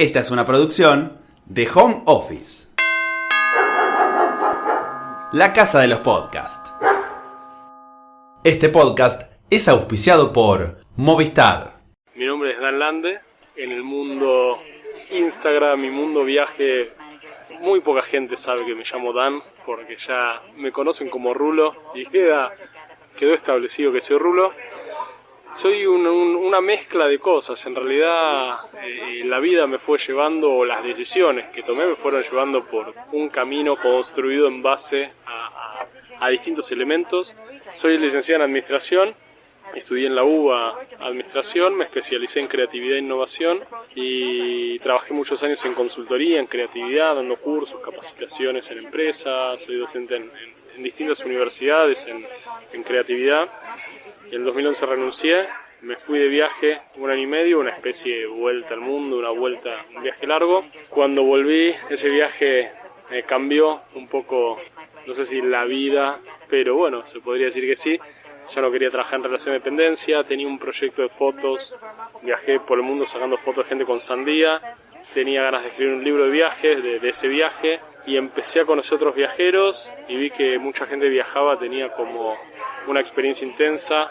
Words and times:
Esta 0.00 0.20
es 0.20 0.30
una 0.30 0.46
producción 0.46 1.18
de 1.44 1.68
Home 1.74 2.04
Office. 2.06 2.74
La 5.34 5.52
casa 5.52 5.82
de 5.82 5.88
los 5.88 5.98
podcasts. 5.98 6.72
Este 8.42 8.70
podcast 8.70 9.30
es 9.50 9.68
auspiciado 9.68 10.32
por 10.32 10.78
Movistar. 10.96 11.74
Mi 12.14 12.24
nombre 12.24 12.52
es 12.52 12.60
Dan 12.60 12.78
Lande. 12.78 13.20
En 13.56 13.72
el 13.72 13.82
mundo 13.82 14.58
Instagram 15.10 15.84
y 15.84 15.90
mundo 15.90 16.24
viaje, 16.24 16.94
muy 17.60 17.80
poca 17.80 18.00
gente 18.00 18.38
sabe 18.38 18.64
que 18.64 18.74
me 18.74 18.84
llamo 18.90 19.12
Dan, 19.12 19.42
porque 19.66 19.98
ya 20.08 20.40
me 20.56 20.72
conocen 20.72 21.10
como 21.10 21.34
Rulo 21.34 21.74
y 21.94 22.06
queda, 22.06 22.54
quedó 23.18 23.34
establecido 23.34 23.92
que 23.92 24.00
soy 24.00 24.16
Rulo. 24.16 24.54
Soy 25.56 25.84
una 25.86 26.60
mezcla 26.60 27.06
de 27.06 27.18
cosas. 27.18 27.64
En 27.66 27.74
realidad, 27.74 28.56
eh, 28.82 29.22
la 29.24 29.38
vida 29.40 29.66
me 29.66 29.78
fue 29.78 29.98
llevando, 29.98 30.50
o 30.50 30.64
las 30.64 30.82
decisiones 30.82 31.50
que 31.50 31.62
tomé 31.62 31.86
me 31.86 31.96
fueron 31.96 32.22
llevando 32.22 32.64
por 32.64 32.94
un 33.12 33.28
camino 33.28 33.76
construido 33.76 34.48
en 34.48 34.62
base 34.62 35.12
a, 35.26 35.86
a 36.20 36.28
distintos 36.30 36.70
elementos. 36.72 37.34
Soy 37.74 37.98
licenciado 37.98 38.42
en 38.42 38.50
Administración 38.50 39.14
Estudié 39.74 40.08
en 40.08 40.16
la 40.16 40.24
UBA 40.24 40.80
Administración, 40.98 41.76
me 41.76 41.84
especialicé 41.84 42.40
en 42.40 42.48
creatividad 42.48 42.96
e 42.96 43.00
innovación 43.00 43.60
y 43.94 44.78
trabajé 44.80 45.14
muchos 45.14 45.40
años 45.44 45.64
en 45.64 45.74
consultoría, 45.74 46.40
en 46.40 46.46
creatividad, 46.46 47.14
dando 47.14 47.36
cursos, 47.36 47.80
capacitaciones 47.80 48.68
en 48.70 48.78
empresas, 48.78 49.62
soy 49.62 49.76
docente 49.76 50.16
en, 50.16 50.30
distintas 50.82 51.20
universidades 51.24 52.04
en, 52.06 52.82
creatividad. 52.82 53.48
El 54.30 54.44
2011 54.44 54.86
renuncié, 54.86 55.48
me 55.82 55.96
fui 55.96 56.18
de 56.20 56.28
viaje 56.28 56.80
un 56.96 57.10
año 57.10 57.22
y 57.22 57.26
medio, 57.26 57.58
una 57.58 57.70
especie 57.70 58.20
de 58.20 58.26
vuelta 58.26 58.74
al 58.74 58.80
mundo, 58.80 59.16
una 59.18 59.30
vuelta, 59.30 59.84
un 59.96 60.04
viaje 60.04 60.24
largo. 60.24 60.64
Cuando 60.88 61.24
volví, 61.24 61.74
ese 61.88 62.08
viaje 62.08 62.70
me 63.10 63.24
cambió 63.24 63.80
un 63.96 64.06
poco, 64.06 64.60
no 65.06 65.14
sé 65.14 65.26
si 65.26 65.42
la 65.42 65.64
vida, 65.64 66.20
pero 66.48 66.76
bueno, 66.76 67.04
se 67.08 67.18
podría 67.18 67.46
decir 67.46 67.66
que 67.66 67.74
sí 67.74 67.98
ya 68.54 68.60
no 68.60 68.70
quería 68.70 68.90
trabajar 68.90 69.18
en 69.18 69.24
relación 69.24 69.52
de 69.52 69.58
dependencia, 69.58 70.24
tenía 70.24 70.46
un 70.46 70.58
proyecto 70.58 71.02
de 71.02 71.08
fotos, 71.10 71.74
viajé 72.22 72.60
por 72.60 72.78
el 72.78 72.84
mundo 72.84 73.06
sacando 73.06 73.36
fotos 73.38 73.64
de 73.64 73.68
gente 73.68 73.84
con 73.84 74.00
sandía, 74.00 74.60
tenía 75.14 75.42
ganas 75.42 75.62
de 75.62 75.68
escribir 75.68 75.94
un 75.94 76.04
libro 76.04 76.24
de 76.24 76.30
viajes, 76.30 76.82
de, 76.82 77.08
ese 77.08 77.28
viaje, 77.28 77.80
y 78.06 78.16
empecé 78.16 78.60
a 78.60 78.64
conocer 78.64 78.94
otros 78.94 79.14
viajeros 79.14 79.90
y 80.08 80.16
vi 80.16 80.30
que 80.30 80.58
mucha 80.58 80.86
gente 80.86 81.08
viajaba, 81.08 81.58
tenía 81.58 81.90
como 81.90 82.36
una 82.86 83.00
experiencia 83.00 83.46
intensa, 83.46 84.10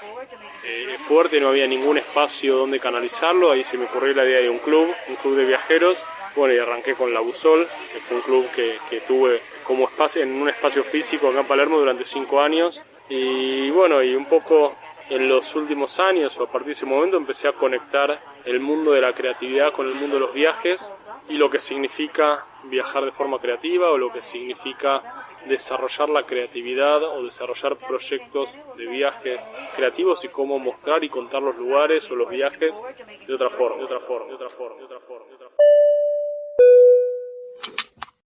eh, 0.63 0.97
fuerte, 1.07 1.39
no 1.39 1.49
había 1.49 1.67
ningún 1.67 1.97
espacio 1.97 2.57
donde 2.57 2.79
canalizarlo, 2.79 3.51
ahí 3.51 3.63
se 3.63 3.77
me 3.77 3.85
ocurrió 3.85 4.13
la 4.13 4.25
idea 4.25 4.41
de 4.41 4.49
un 4.49 4.59
club, 4.59 4.93
un 5.07 5.15
club 5.17 5.35
de 5.35 5.45
viajeros, 5.45 5.97
bueno, 6.35 6.53
y 6.53 6.57
arranqué 6.57 6.95
con 6.95 7.13
La 7.13 7.19
Busol, 7.19 7.67
que 7.93 7.99
fue 8.01 8.17
un 8.17 8.23
club 8.23 8.51
que, 8.55 8.77
que 8.89 9.01
tuve 9.01 9.41
como 9.63 9.87
espacio, 9.87 10.21
en 10.21 10.41
un 10.41 10.49
espacio 10.49 10.83
físico 10.85 11.29
acá 11.29 11.41
en 11.41 11.47
Palermo 11.47 11.79
durante 11.79 12.05
cinco 12.05 12.41
años, 12.41 12.81
y 13.09 13.69
bueno, 13.71 14.03
y 14.03 14.15
un 14.15 14.25
poco 14.25 14.75
en 15.09 15.27
los 15.27 15.55
últimos 15.55 15.99
años 15.99 16.37
o 16.37 16.43
a 16.43 16.51
partir 16.51 16.67
de 16.67 16.73
ese 16.73 16.85
momento 16.85 17.17
empecé 17.17 17.47
a 17.47 17.53
conectar 17.53 18.19
el 18.45 18.59
mundo 18.59 18.91
de 18.91 19.01
la 19.01 19.13
creatividad 19.13 19.73
con 19.73 19.87
el 19.87 19.95
mundo 19.95 20.15
de 20.15 20.21
los 20.21 20.33
viajes 20.33 20.79
y 21.27 21.33
lo 21.33 21.49
que 21.49 21.59
significa 21.59 22.45
viajar 22.65 23.05
de 23.05 23.11
forma 23.11 23.39
creativa 23.39 23.89
o 23.89 23.97
lo 23.97 24.11
que 24.11 24.21
significa 24.21 25.01
desarrollar 25.47 26.09
la 26.09 26.25
creatividad 26.25 27.03
o 27.03 27.23
desarrollar 27.23 27.77
proyectos 27.77 28.49
de 28.77 28.87
viajes 28.87 29.39
creativos 29.75 30.23
y 30.23 30.27
cómo 30.29 30.59
mostrar 30.59 31.03
y 31.03 31.09
contar 31.09 31.41
los 31.41 31.57
lugares 31.57 32.03
o 32.11 32.15
los 32.15 32.29
viajes 32.29 32.75
de 33.27 33.33
otra 33.33 33.49
forma, 33.49 33.77
de 33.77 33.83
otra 33.85 33.99
forma, 34.01 34.27
de 34.27 34.35
otra 34.35 34.49
forma, 34.49 34.77
de 34.79 34.85
otra 34.85 34.99
forma. 34.99 35.27
De 35.27 35.35
otra 35.35 35.49
forma. 35.49 35.65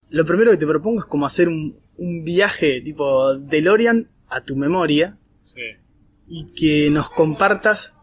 Lo 0.09 0.25
primero 0.25 0.51
que 0.51 0.57
te 0.57 0.67
propongo 0.67 0.99
es 0.99 1.05
como 1.05 1.25
hacer 1.25 1.47
un, 1.47 1.79
un 1.97 2.23
viaje 2.25 2.81
tipo 2.81 3.35
DeLorean 3.35 4.09
a 4.27 4.41
tu 4.41 4.55
memoria 4.55 5.17
y 6.27 6.53
que 6.53 6.89
nos 6.89 7.09
compartas 7.09 7.93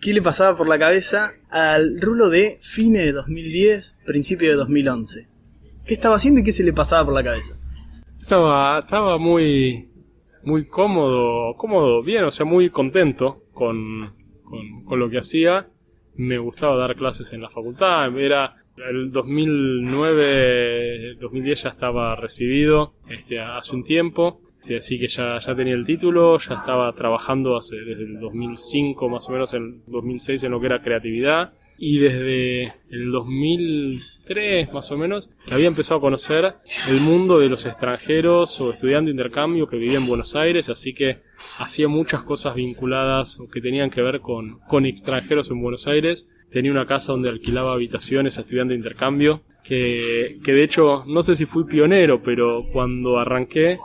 qué 0.00 0.12
le 0.12 0.22
pasaba 0.22 0.56
por 0.56 0.68
la 0.68 0.78
cabeza 0.78 1.32
al 1.50 2.00
rulo 2.00 2.28
de 2.28 2.58
fines 2.60 3.02
de 3.02 3.12
2010, 3.12 3.96
principio 4.06 4.50
de 4.50 4.56
2011. 4.56 5.26
¿Qué 5.84 5.94
estaba 5.94 6.16
haciendo 6.16 6.40
y 6.40 6.44
qué 6.44 6.52
se 6.52 6.64
le 6.64 6.72
pasaba 6.72 7.04
por 7.04 7.14
la 7.14 7.24
cabeza? 7.24 7.58
Estaba, 8.28 8.80
estaba 8.80 9.16
muy, 9.16 9.88
muy 10.44 10.66
cómodo, 10.66 11.54
cómodo, 11.56 12.02
bien, 12.02 12.24
o 12.24 12.30
sea, 12.30 12.44
muy 12.44 12.68
contento 12.68 13.44
con, 13.54 14.12
con, 14.84 15.00
lo 15.00 15.08
que 15.08 15.16
hacía. 15.16 15.66
Me 16.16 16.36
gustaba 16.36 16.76
dar 16.76 16.94
clases 16.94 17.32
en 17.32 17.40
la 17.40 17.48
facultad, 17.48 18.14
era 18.18 18.56
el 18.90 19.10
2009, 19.10 21.14
2010 21.18 21.62
ya 21.62 21.70
estaba 21.70 22.14
recibido, 22.16 22.92
este, 23.08 23.40
hace 23.40 23.74
un 23.74 23.82
tiempo. 23.82 24.42
Este, 24.60 24.76
así 24.76 25.00
que 25.00 25.08
ya, 25.08 25.38
ya 25.38 25.54
tenía 25.54 25.72
el 25.72 25.86
título, 25.86 26.36
ya 26.36 26.56
estaba 26.56 26.92
trabajando 26.92 27.56
hace, 27.56 27.76
desde 27.76 28.02
el 28.02 28.20
2005 28.20 29.08
más 29.08 29.26
o 29.30 29.32
menos, 29.32 29.54
en 29.54 29.82
2006 29.86 30.44
en 30.44 30.50
lo 30.50 30.60
que 30.60 30.66
era 30.66 30.82
creatividad. 30.82 31.54
Y 31.78 31.98
desde 31.98 32.74
el 32.90 33.12
2003 33.12 34.72
más 34.72 34.90
o 34.90 34.98
menos, 34.98 35.30
que 35.46 35.54
había 35.54 35.68
empezado 35.68 35.98
a 35.98 36.00
conocer 36.00 36.54
el 36.90 37.00
mundo 37.00 37.38
de 37.38 37.48
los 37.48 37.64
extranjeros 37.64 38.60
o 38.60 38.72
estudiantes 38.72 39.06
de 39.06 39.22
intercambio 39.22 39.66
que 39.66 39.76
vivían 39.76 40.02
en 40.02 40.08
Buenos 40.08 40.36
Aires, 40.36 40.68
así 40.68 40.92
que 40.92 41.20
hacía 41.58 41.88
muchas 41.88 42.22
cosas 42.22 42.54
vinculadas 42.54 43.40
o 43.40 43.48
que 43.48 43.60
tenían 43.60 43.90
que 43.90 44.02
ver 44.02 44.20
con, 44.20 44.58
con 44.68 44.84
extranjeros 44.86 45.50
en 45.50 45.62
Buenos 45.62 45.86
Aires. 45.86 46.28
Tenía 46.50 46.72
una 46.72 46.86
casa 46.86 47.12
donde 47.12 47.28
alquilaba 47.28 47.72
habitaciones 47.72 48.38
a 48.38 48.42
estudiantes 48.42 48.74
de 48.74 48.76
intercambio, 48.76 49.42
que, 49.62 50.38
que 50.44 50.52
de 50.52 50.64
hecho 50.64 51.04
no 51.06 51.22
sé 51.22 51.34
si 51.34 51.46
fui 51.46 51.64
pionero, 51.64 52.22
pero 52.22 52.66
cuando 52.72 53.18
arranqué 53.18 53.78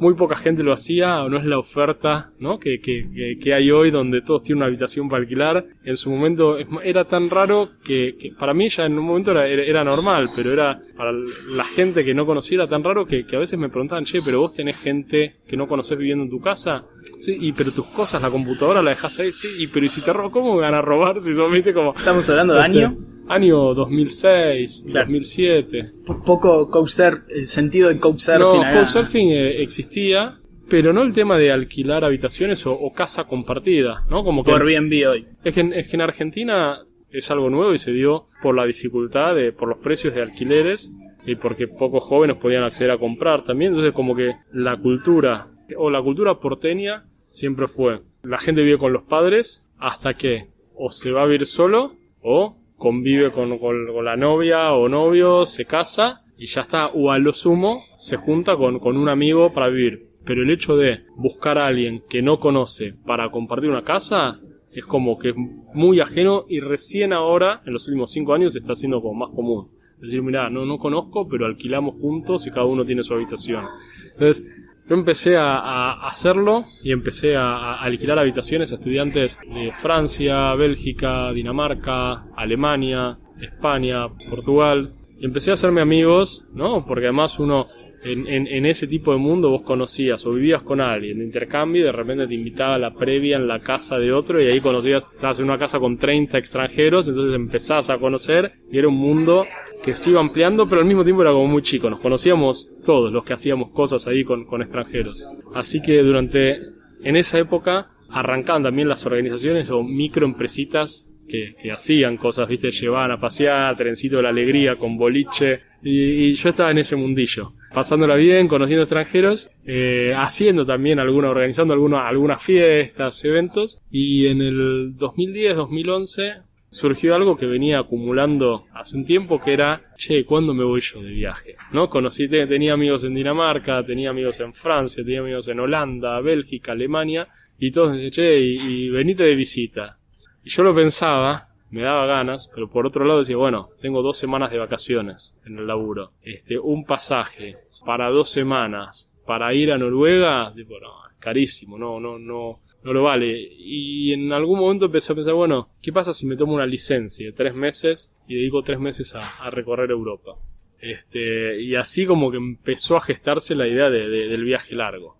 muy 0.00 0.14
poca 0.14 0.34
gente 0.36 0.62
lo 0.62 0.72
hacía, 0.72 1.22
o 1.22 1.28
no 1.28 1.38
es 1.38 1.44
la 1.44 1.58
oferta 1.58 2.32
¿no? 2.38 2.58
que, 2.58 2.80
que, 2.80 3.38
que, 3.40 3.54
hay 3.54 3.70
hoy 3.70 3.90
donde 3.90 4.22
todos 4.22 4.42
tienen 4.42 4.58
una 4.58 4.66
habitación 4.66 5.08
para 5.08 5.22
alquilar. 5.22 5.64
En 5.84 5.96
su 5.96 6.10
momento 6.10 6.56
era 6.82 7.04
tan 7.04 7.30
raro 7.30 7.68
que, 7.84 8.16
que 8.18 8.32
para 8.32 8.54
mí 8.54 8.68
ya 8.68 8.86
en 8.86 8.98
un 8.98 9.04
momento 9.04 9.30
era, 9.32 9.46
era, 9.46 9.84
normal, 9.84 10.30
pero 10.34 10.52
era 10.52 10.80
para 10.96 11.12
la 11.12 11.64
gente 11.64 12.04
que 12.04 12.14
no 12.14 12.26
conocía 12.26 12.56
era 12.56 12.68
tan 12.68 12.82
raro 12.82 13.06
que, 13.06 13.24
a 13.30 13.38
veces 13.38 13.58
me 13.58 13.68
preguntaban, 13.68 14.04
che, 14.04 14.20
pero 14.24 14.40
vos 14.40 14.54
tenés 14.54 14.76
gente 14.76 15.36
que 15.46 15.56
no 15.56 15.68
conoces 15.68 15.96
viviendo 15.96 16.24
en 16.24 16.30
tu 16.30 16.40
casa, 16.40 16.84
sí, 17.20 17.36
y 17.40 17.52
pero 17.52 17.70
tus 17.70 17.86
cosas, 17.86 18.22
la 18.22 18.30
computadora 18.30 18.82
la 18.82 18.90
dejas 18.90 19.18
ahí, 19.18 19.32
sí, 19.32 19.62
y 19.62 19.66
pero 19.68 19.86
y 19.86 19.88
si 19.88 20.02
te 20.02 20.12
robo, 20.12 20.30
¿cómo 20.30 20.54
me 20.56 20.62
van 20.62 20.74
a 20.74 20.82
robar 20.82 21.20
si 21.20 21.34
son, 21.34 21.52
viste, 21.52 21.72
como... 21.72 21.94
Estamos 21.96 22.28
hablando 22.28 22.54
de 22.54 22.60
año 22.60 22.96
año 23.30 23.74
2006, 23.74 24.92
2007. 24.92 25.92
Poco 26.24 26.68
couchsurfing, 26.70 27.24
el 27.28 27.46
sentido 27.46 27.88
de 27.88 27.98
couchsurfing. 27.98 28.60
No, 28.60 28.72
couchsurfing 28.72 29.30
eh, 29.30 29.62
existía, 29.62 30.38
pero 30.68 30.92
no 30.92 31.02
el 31.02 31.12
tema 31.12 31.38
de 31.38 31.52
alquilar 31.52 32.04
habitaciones 32.04 32.66
o, 32.66 32.92
casa 32.94 33.24
compartida, 33.24 34.04
¿no? 34.10 34.24
Como 34.24 34.44
que 34.44 34.50
por 34.50 34.62
Airbnb 34.62 35.08
hoy. 35.12 35.26
Es 35.44 35.54
que, 35.54 35.70
es 35.74 35.88
que 35.88 35.96
en 35.96 36.02
Argentina 36.02 36.80
es 37.10 37.30
algo 37.30 37.50
nuevo 37.50 37.72
y 37.72 37.78
se 37.78 37.92
dio 37.92 38.26
por 38.42 38.54
la 38.54 38.64
dificultad 38.64 39.34
de, 39.34 39.52
por 39.52 39.68
los 39.68 39.78
precios 39.78 40.14
de 40.14 40.22
alquileres 40.22 40.92
y 41.26 41.36
porque 41.36 41.68
pocos 41.68 42.04
jóvenes 42.04 42.36
podían 42.36 42.64
acceder 42.64 42.90
a 42.90 42.98
comprar 42.98 43.44
también. 43.44 43.72
Entonces 43.72 43.94
como 43.94 44.14
que 44.14 44.34
la 44.52 44.76
cultura 44.76 45.48
o 45.76 45.90
la 45.90 46.02
cultura 46.02 46.38
porteña 46.40 47.04
siempre 47.30 47.68
fue 47.68 48.00
la 48.22 48.38
gente 48.38 48.62
vive 48.62 48.78
con 48.78 48.92
los 48.92 49.04
padres 49.04 49.70
hasta 49.78 50.14
que 50.14 50.48
o 50.74 50.90
se 50.90 51.10
va 51.10 51.22
a 51.22 51.26
vivir 51.26 51.46
solo 51.46 51.94
o 52.22 52.56
convive 52.80 53.30
con, 53.30 53.58
con, 53.58 54.04
la 54.04 54.16
novia 54.16 54.72
o 54.72 54.88
novio, 54.88 55.44
se 55.44 55.66
casa 55.66 56.24
y 56.38 56.46
ya 56.46 56.62
está, 56.62 56.86
o 56.88 57.10
a 57.10 57.18
lo 57.18 57.34
sumo 57.34 57.82
se 57.98 58.16
junta 58.16 58.56
con, 58.56 58.78
con 58.78 58.96
un 58.96 59.10
amigo 59.10 59.52
para 59.52 59.68
vivir. 59.68 60.08
Pero 60.24 60.42
el 60.42 60.50
hecho 60.50 60.78
de 60.78 61.04
buscar 61.14 61.58
a 61.58 61.66
alguien 61.66 62.02
que 62.08 62.22
no 62.22 62.40
conoce 62.40 62.94
para 63.04 63.30
compartir 63.30 63.68
una 63.68 63.84
casa 63.84 64.40
es 64.72 64.84
como 64.86 65.18
que 65.18 65.30
es 65.30 65.34
muy 65.74 66.00
ajeno 66.00 66.46
y 66.48 66.60
recién 66.60 67.12
ahora, 67.12 67.60
en 67.66 67.74
los 67.74 67.86
últimos 67.86 68.12
cinco 68.12 68.32
años, 68.32 68.54
se 68.54 68.60
está 68.60 68.72
haciendo 68.72 69.02
como 69.02 69.26
más 69.26 69.34
común. 69.34 69.68
Es 69.96 70.06
decir, 70.06 70.22
mira, 70.22 70.48
no, 70.48 70.64
no 70.64 70.78
conozco, 70.78 71.28
pero 71.28 71.44
alquilamos 71.44 71.96
juntos 72.00 72.46
y 72.46 72.50
cada 72.50 72.64
uno 72.64 72.86
tiene 72.86 73.02
su 73.02 73.12
habitación. 73.12 73.66
Entonces, 74.14 74.50
yo 74.90 74.96
empecé 74.96 75.36
a, 75.36 76.04
hacerlo 76.04 76.64
y 76.82 76.90
empecé 76.90 77.36
a, 77.36 77.76
alquilar 77.76 78.18
habitaciones 78.18 78.72
a 78.72 78.74
estudiantes 78.74 79.38
de 79.46 79.70
Francia, 79.72 80.52
Bélgica, 80.56 81.32
Dinamarca, 81.32 82.24
Alemania, 82.36 83.16
España, 83.40 84.08
Portugal. 84.28 84.92
Y 85.20 85.26
empecé 85.26 85.50
a 85.50 85.54
hacerme 85.54 85.80
amigos, 85.80 86.44
¿no? 86.52 86.84
Porque 86.86 87.04
además 87.04 87.38
uno 87.38 87.68
en, 88.02 88.46
en, 88.46 88.66
ese 88.66 88.86
tipo 88.86 89.12
de 89.12 89.18
mundo 89.18 89.50
vos 89.50 89.62
conocías 89.62 90.24
o 90.24 90.32
vivías 90.32 90.62
con 90.62 90.80
alguien 90.80 91.18
de 91.18 91.24
intercambio 91.24 91.82
y 91.82 91.84
de 91.84 91.92
repente 91.92 92.26
te 92.26 92.34
invitaba 92.34 92.76
a 92.76 92.78
la 92.78 92.94
previa 92.94 93.36
en 93.36 93.46
la 93.46 93.60
casa 93.60 93.98
de 93.98 94.12
otro 94.12 94.42
y 94.42 94.46
ahí 94.46 94.60
conocías, 94.60 95.06
estabas 95.12 95.38
en 95.38 95.46
una 95.46 95.58
casa 95.58 95.78
con 95.78 95.98
30 95.98 96.38
extranjeros, 96.38 97.08
entonces 97.08 97.34
empezás 97.34 97.90
a 97.90 97.98
conocer 97.98 98.52
y 98.72 98.78
era 98.78 98.88
un 98.88 98.96
mundo 98.96 99.46
que 99.82 99.94
se 99.94 100.10
iba 100.10 100.20
ampliando, 100.20 100.68
pero 100.68 100.80
al 100.80 100.86
mismo 100.86 101.04
tiempo 101.04 101.22
era 101.22 101.32
como 101.32 101.46
muy 101.46 101.62
chico. 101.62 101.90
Nos 101.90 102.00
conocíamos 102.00 102.72
todos 102.84 103.12
los 103.12 103.24
que 103.24 103.34
hacíamos 103.34 103.70
cosas 103.70 104.06
ahí 104.06 104.24
con, 104.24 104.44
con 104.46 104.62
extranjeros. 104.62 105.28
Así 105.54 105.82
que 105.82 106.02
durante, 106.02 106.58
en 107.02 107.16
esa 107.16 107.38
época, 107.38 107.90
arrancaban 108.08 108.62
también 108.62 108.88
las 108.88 109.04
organizaciones 109.06 109.70
o 109.70 109.82
microempresitas 109.82 111.10
que, 111.28 111.54
que 111.62 111.70
hacían 111.70 112.16
cosas, 112.16 112.48
viste, 112.48 112.70
llevaban 112.70 113.12
a 113.12 113.20
pasear, 113.20 113.76
trencito 113.76 114.16
de 114.16 114.22
la 114.22 114.30
alegría 114.30 114.76
con 114.76 114.96
boliche, 114.96 115.60
y, 115.82 116.26
y 116.26 116.32
yo 116.32 116.48
estaba 116.48 116.72
en 116.72 116.78
ese 116.78 116.96
mundillo, 116.96 117.52
pasándola 117.74 118.16
bien, 118.16 118.48
conociendo 118.48 118.82
extranjeros, 118.82 119.50
eh, 119.64 120.12
haciendo 120.16 120.66
también 120.66 120.98
alguna, 120.98 121.30
organizando 121.30 121.72
alguna, 121.74 122.08
algunas 122.08 122.42
fiestas, 122.42 123.24
eventos, 123.24 123.80
y 123.90 124.26
en 124.26 124.42
el 124.42 124.96
2010, 124.96 125.56
2011, 125.56 126.34
surgió 126.70 127.14
algo 127.16 127.36
que 127.36 127.46
venía 127.46 127.80
acumulando 127.80 128.64
hace 128.74 128.96
un 128.96 129.04
tiempo 129.04 129.40
que 129.40 129.52
era, 129.52 129.82
che, 129.96 130.24
¿cuándo 130.24 130.54
me 130.54 130.64
voy 130.64 130.80
yo 130.80 131.02
de 131.02 131.10
viaje? 131.10 131.56
¿No? 131.72 131.90
Conocí, 131.90 132.28
te- 132.28 132.46
tenía 132.46 132.74
amigos 132.74 133.02
en 133.04 133.14
Dinamarca, 133.14 133.82
tenía 133.84 134.10
amigos 134.10 134.38
en 134.40 134.52
Francia, 134.52 135.02
tenía 135.04 135.20
amigos 135.20 135.48
en 135.48 135.58
Holanda, 135.60 136.20
Bélgica, 136.20 136.72
Alemania, 136.72 137.26
y 137.58 137.72
todos 137.72 137.92
decían, 137.94 138.10
che, 138.10 138.38
y, 138.40 138.56
y 138.56 138.88
venite 138.88 139.24
de 139.24 139.34
visita. 139.34 139.98
Y 140.44 140.50
yo 140.50 140.62
lo 140.62 140.74
pensaba, 140.74 141.48
me 141.70 141.82
daba 141.82 142.06
ganas, 142.06 142.50
pero 142.54 142.68
por 142.68 142.86
otro 142.86 143.04
lado 143.04 143.20
decía, 143.20 143.36
bueno, 143.36 143.70
tengo 143.80 144.02
dos 144.02 144.16
semanas 144.18 144.50
de 144.50 144.58
vacaciones 144.58 145.38
en 145.46 145.58
el 145.58 145.66
laburo. 145.66 146.12
Este, 146.22 146.58
un 146.58 146.84
pasaje 146.84 147.56
para 147.86 148.08
dos 148.10 148.30
semanas 148.30 149.12
para 149.26 149.54
ir 149.54 149.70
a 149.72 149.78
Noruega, 149.78 150.52
tipo, 150.54 150.78
no, 150.80 150.88
carísimo, 151.18 151.78
no, 151.78 152.00
no, 152.00 152.18
no, 152.18 152.60
no 152.82 152.92
lo 152.92 153.02
vale. 153.04 153.38
Y 153.58 154.12
en 154.12 154.32
algún 154.32 154.58
momento 154.58 154.86
empecé 154.86 155.12
a 155.12 155.14
pensar, 155.14 155.34
bueno, 155.34 155.68
¿qué 155.80 155.92
pasa 155.92 156.12
si 156.12 156.26
me 156.26 156.36
tomo 156.36 156.54
una 156.54 156.66
licencia 156.66 157.26
de 157.26 157.32
tres 157.32 157.54
meses 157.54 158.14
y 158.26 158.34
dedico 158.34 158.62
tres 158.62 158.80
meses 158.80 159.14
a, 159.14 159.36
a 159.38 159.50
recorrer 159.50 159.90
Europa? 159.90 160.32
Este, 160.80 161.60
y 161.60 161.74
así 161.76 162.06
como 162.06 162.30
que 162.30 162.38
empezó 162.38 162.96
a 162.96 163.00
gestarse 163.00 163.54
la 163.54 163.68
idea 163.68 163.90
de- 163.90 164.08
de- 164.08 164.28
del 164.28 164.44
viaje 164.44 164.74
largo. 164.74 165.16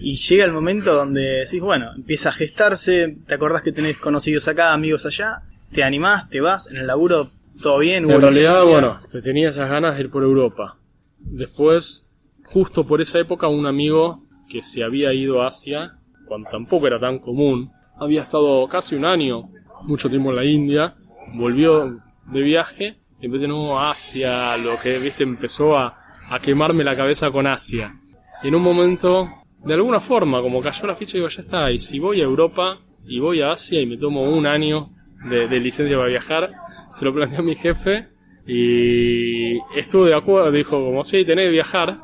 Y 0.00 0.14
llega 0.14 0.44
el 0.44 0.52
momento 0.52 0.94
donde 0.94 1.20
decís, 1.44 1.60
bueno, 1.60 1.92
empieza 1.94 2.28
a 2.30 2.32
gestarse, 2.32 3.16
te 3.26 3.34
acordás 3.34 3.62
que 3.62 3.72
tenés 3.72 3.98
conocidos 3.98 4.46
acá, 4.48 4.72
amigos 4.72 5.06
allá, 5.06 5.42
te 5.72 5.82
animás, 5.82 6.28
te 6.28 6.40
vas, 6.40 6.70
en 6.70 6.78
el 6.78 6.86
laburo 6.86 7.28
todo 7.62 7.78
bien, 7.78 8.10
En 8.10 8.20
realidad, 8.20 8.52
licencia. 8.52 8.70
bueno, 8.70 8.96
te 9.10 9.22
tenía 9.22 9.48
esas 9.48 9.68
ganas 9.68 9.96
de 9.96 10.02
ir 10.02 10.10
por 10.10 10.22
Europa. 10.22 10.78
Después, 11.18 12.10
justo 12.44 12.86
por 12.86 13.00
esa 13.00 13.18
época, 13.18 13.48
un 13.48 13.66
amigo 13.66 14.20
que 14.48 14.62
se 14.62 14.82
había 14.82 15.12
ido 15.12 15.42
a 15.42 15.48
Asia, 15.48 15.98
cuando 16.26 16.48
tampoco 16.50 16.86
era 16.86 16.98
tan 16.98 17.18
común, 17.18 17.70
había 17.98 18.22
estado 18.22 18.66
casi 18.68 18.94
un 18.94 19.04
año, 19.04 19.50
mucho 19.82 20.08
tiempo 20.08 20.30
en 20.30 20.36
la 20.36 20.44
India, 20.44 20.94
volvió 21.34 22.00
de 22.32 22.40
viaje 22.40 22.96
y 23.20 23.26
empecé, 23.26 23.46
no, 23.46 23.78
Asia, 23.78 24.56
lo 24.56 24.78
que, 24.80 24.98
viste, 24.98 25.22
empezó 25.22 25.76
a, 25.76 25.98
a 26.30 26.40
quemarme 26.40 26.82
la 26.82 26.96
cabeza 26.96 27.30
con 27.30 27.46
Asia. 27.46 27.94
Y 28.42 28.48
en 28.48 28.54
un 28.54 28.62
momento, 28.62 29.28
de 29.64 29.74
alguna 29.74 30.00
forma, 30.00 30.40
como 30.40 30.60
cayó 30.62 30.86
la 30.86 30.96
ficha, 30.96 31.14
digo, 31.14 31.28
ya 31.28 31.42
está, 31.42 31.70
y 31.70 31.78
si 31.78 31.98
voy 31.98 32.20
a 32.20 32.24
Europa 32.24 32.78
y 33.04 33.18
voy 33.18 33.42
a 33.42 33.50
Asia 33.50 33.80
y 33.80 33.86
me 33.86 33.98
tomo 33.98 34.22
un 34.22 34.46
año 34.46 34.90
de, 35.28 35.48
de 35.48 35.60
licencia 35.60 35.96
para 35.96 36.08
viajar, 36.08 36.50
se 36.94 37.04
lo 37.04 37.12
planteé 37.14 37.38
a 37.38 37.42
mi 37.42 37.54
jefe 37.56 38.08
y 38.46 39.56
estuvo 39.76 40.06
de 40.06 40.14
acuerdo, 40.14 40.50
dijo 40.50 40.84
como, 40.84 41.04
sí, 41.04 41.24
tenés 41.24 41.46
que 41.46 41.50
viajar, 41.52 41.96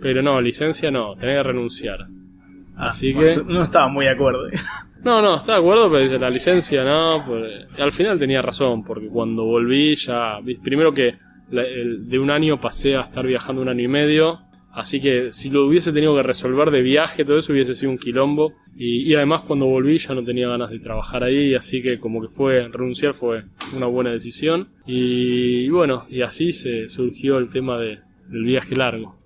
pero 0.00 0.22
no, 0.22 0.40
licencia 0.40 0.90
no, 0.90 1.14
tenés 1.16 1.38
que 1.38 1.42
renunciar. 1.42 1.98
Ah, 2.76 2.88
Así 2.88 3.12
bueno, 3.12 3.44
que... 3.46 3.52
no 3.52 3.62
estaba 3.62 3.88
muy 3.88 4.04
de 4.06 4.12
acuerdo. 4.12 4.40
No, 5.04 5.22
no, 5.22 5.36
está 5.36 5.52
de 5.52 5.58
acuerdo, 5.58 5.88
pero 5.88 6.02
dice, 6.02 6.18
la 6.18 6.28
licencia 6.28 6.82
no. 6.82 7.24
Pues, 7.24 7.66
al 7.78 7.92
final 7.92 8.18
tenía 8.18 8.42
razón, 8.42 8.82
porque 8.82 9.06
cuando 9.06 9.44
volví 9.44 9.94
ya. 9.94 10.38
Primero 10.60 10.92
que 10.92 11.14
la- 11.52 11.62
el- 11.62 12.08
de 12.08 12.18
un 12.18 12.32
año 12.32 12.60
pasé 12.60 12.96
a 12.96 13.02
estar 13.02 13.24
viajando 13.24 13.62
un 13.62 13.68
año 13.68 13.84
y 13.84 13.88
medio. 13.88 14.40
Así 14.78 15.00
que 15.00 15.32
si 15.32 15.50
lo 15.50 15.66
hubiese 15.66 15.92
tenido 15.92 16.14
que 16.14 16.22
resolver 16.22 16.70
de 16.70 16.82
viaje, 16.82 17.24
todo 17.24 17.36
eso 17.36 17.52
hubiese 17.52 17.74
sido 17.74 17.90
un 17.90 17.98
quilombo. 17.98 18.52
Y, 18.76 19.10
y 19.10 19.14
además 19.16 19.42
cuando 19.44 19.66
volví 19.66 19.98
ya 19.98 20.14
no 20.14 20.22
tenía 20.24 20.46
ganas 20.46 20.70
de 20.70 20.78
trabajar 20.78 21.24
ahí, 21.24 21.56
así 21.56 21.82
que 21.82 21.98
como 21.98 22.22
que 22.22 22.28
fue, 22.28 22.68
renunciar 22.68 23.12
fue 23.12 23.42
una 23.74 23.86
buena 23.86 24.12
decisión. 24.12 24.68
Y, 24.86 25.64
y 25.64 25.68
bueno, 25.68 26.06
y 26.08 26.22
así 26.22 26.52
se 26.52 26.88
surgió 26.88 27.38
el 27.38 27.50
tema 27.50 27.76
de, 27.76 27.98
del 28.28 28.44
viaje 28.44 28.76
largo. 28.76 29.18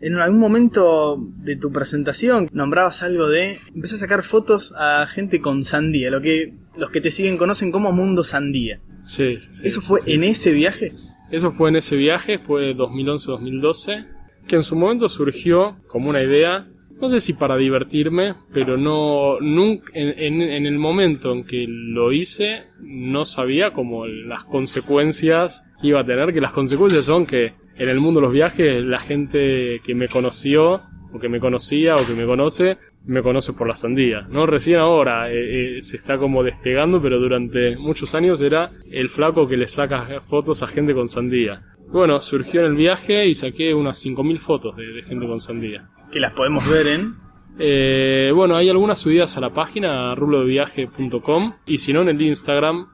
En 0.00 0.16
algún 0.16 0.40
momento 0.40 1.16
de 1.36 1.54
tu 1.54 1.70
presentación 1.70 2.48
nombrabas 2.52 3.04
algo 3.04 3.28
de 3.28 3.58
empecé 3.76 3.94
a 3.94 3.98
sacar 3.98 4.24
fotos 4.24 4.74
a 4.76 5.06
gente 5.06 5.40
con 5.40 5.62
sandía, 5.62 6.10
lo 6.10 6.20
que 6.20 6.52
los 6.76 6.90
que 6.90 7.00
te 7.00 7.12
siguen 7.12 7.38
conocen 7.38 7.70
como 7.70 7.92
Mundo 7.92 8.24
Sandía. 8.24 8.80
Sí, 9.02 9.38
sí, 9.38 9.52
sí, 9.52 9.68
¿Eso 9.68 9.80
fue 9.80 10.00
sí. 10.00 10.14
en 10.14 10.24
ese 10.24 10.50
viaje? 10.50 10.92
Eso 11.30 11.52
fue 11.52 11.70
en 11.70 11.76
ese 11.76 11.96
viaje, 11.96 12.38
fue 12.38 12.74
2011-2012, 12.76 14.15
que 14.46 14.56
en 14.56 14.62
su 14.62 14.76
momento 14.76 15.08
surgió 15.08 15.76
como 15.88 16.10
una 16.10 16.22
idea, 16.22 16.66
no 17.00 17.08
sé 17.08 17.20
si 17.20 17.34
para 17.34 17.56
divertirme, 17.56 18.34
pero 18.52 18.76
no, 18.76 19.38
nunca, 19.40 19.90
en, 19.94 20.40
el 20.40 20.78
momento 20.78 21.32
en 21.32 21.44
que 21.44 21.66
lo 21.68 22.12
hice, 22.12 22.64
no 22.80 23.24
sabía 23.24 23.72
como 23.72 24.06
las 24.06 24.44
consecuencias 24.44 25.66
que 25.80 25.88
iba 25.88 26.00
a 26.00 26.06
tener, 26.06 26.32
que 26.32 26.40
las 26.40 26.52
consecuencias 26.52 27.04
son 27.04 27.26
que 27.26 27.54
en 27.76 27.88
el 27.88 28.00
mundo 28.00 28.20
de 28.20 28.26
los 28.26 28.32
viajes 28.32 28.82
la 28.82 28.98
gente 28.98 29.80
que 29.84 29.94
me 29.94 30.08
conoció, 30.08 30.82
o 31.12 31.18
que 31.18 31.28
me 31.28 31.40
conocía, 31.40 31.94
o 31.94 32.06
que 32.06 32.14
me 32.14 32.26
conoce, 32.26 32.78
me 33.04 33.22
conoce 33.22 33.52
por 33.52 33.68
la 33.68 33.74
sandía, 33.74 34.22
¿no? 34.28 34.46
Recién 34.46 34.78
ahora 34.78 35.30
eh, 35.30 35.78
eh, 35.78 35.82
se 35.82 35.96
está 35.96 36.18
como 36.18 36.42
despegando, 36.42 37.00
pero 37.00 37.20
durante 37.20 37.76
muchos 37.76 38.14
años 38.14 38.40
era 38.40 38.70
el 38.90 39.08
flaco 39.08 39.46
que 39.46 39.56
le 39.56 39.68
saca 39.68 40.20
fotos 40.22 40.62
a 40.62 40.66
gente 40.66 40.92
con 40.94 41.06
sandía. 41.06 41.62
Bueno, 41.92 42.20
surgió 42.20 42.60
en 42.60 42.66
el 42.66 42.74
viaje 42.74 43.26
y 43.26 43.34
saqué 43.34 43.74
unas 43.74 44.04
5.000 44.04 44.38
fotos 44.38 44.76
de, 44.76 44.86
de 44.86 45.02
gente 45.02 45.26
con 45.26 45.40
sandía. 45.40 45.88
Que 46.10 46.20
las 46.20 46.32
podemos 46.32 46.68
ver 46.68 46.86
en 46.88 47.14
Eh, 47.58 48.32
bueno, 48.34 48.56
hay 48.56 48.68
algunas 48.68 48.98
subidas 48.98 49.36
a 49.36 49.40
la 49.40 49.50
página 49.50 50.14
rulodeviaje.com 50.14 51.54
y 51.66 51.78
si 51.78 51.92
no 51.92 52.02
en 52.02 52.08
el 52.08 52.20
Instagram, 52.20 52.88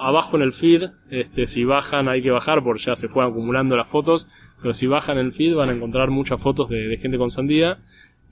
abajo 0.00 0.36
en 0.36 0.42
el 0.42 0.52
feed, 0.52 0.84
este, 1.10 1.46
si 1.46 1.64
bajan 1.64 2.08
hay 2.08 2.22
que 2.22 2.30
bajar 2.30 2.62
porque 2.64 2.82
ya 2.82 2.96
se 2.96 3.08
fueron 3.08 3.32
acumulando 3.32 3.76
las 3.76 3.88
fotos, 3.88 4.28
pero 4.62 4.72
si 4.72 4.86
bajan 4.86 5.18
el 5.18 5.32
feed 5.32 5.54
van 5.54 5.68
a 5.68 5.72
encontrar 5.74 6.10
muchas 6.10 6.40
fotos 6.40 6.70
de, 6.70 6.88
de 6.88 6.96
gente 6.96 7.18
con 7.18 7.30
sandía 7.30 7.78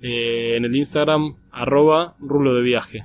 eh, 0.00 0.55
en 0.56 0.64
el 0.64 0.75
Instagram 0.75 1.37
arroba 1.50 2.17
rulo 2.19 2.55
de 2.55 2.62
viaje. 2.62 3.02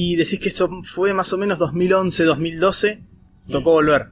Y 0.00 0.14
decís 0.14 0.38
que 0.38 0.48
eso 0.48 0.70
fue 0.84 1.12
más 1.12 1.32
o 1.32 1.38
menos 1.38 1.58
2011, 1.58 2.22
2012, 2.22 3.02
tocó 3.50 3.72
volver. 3.72 4.06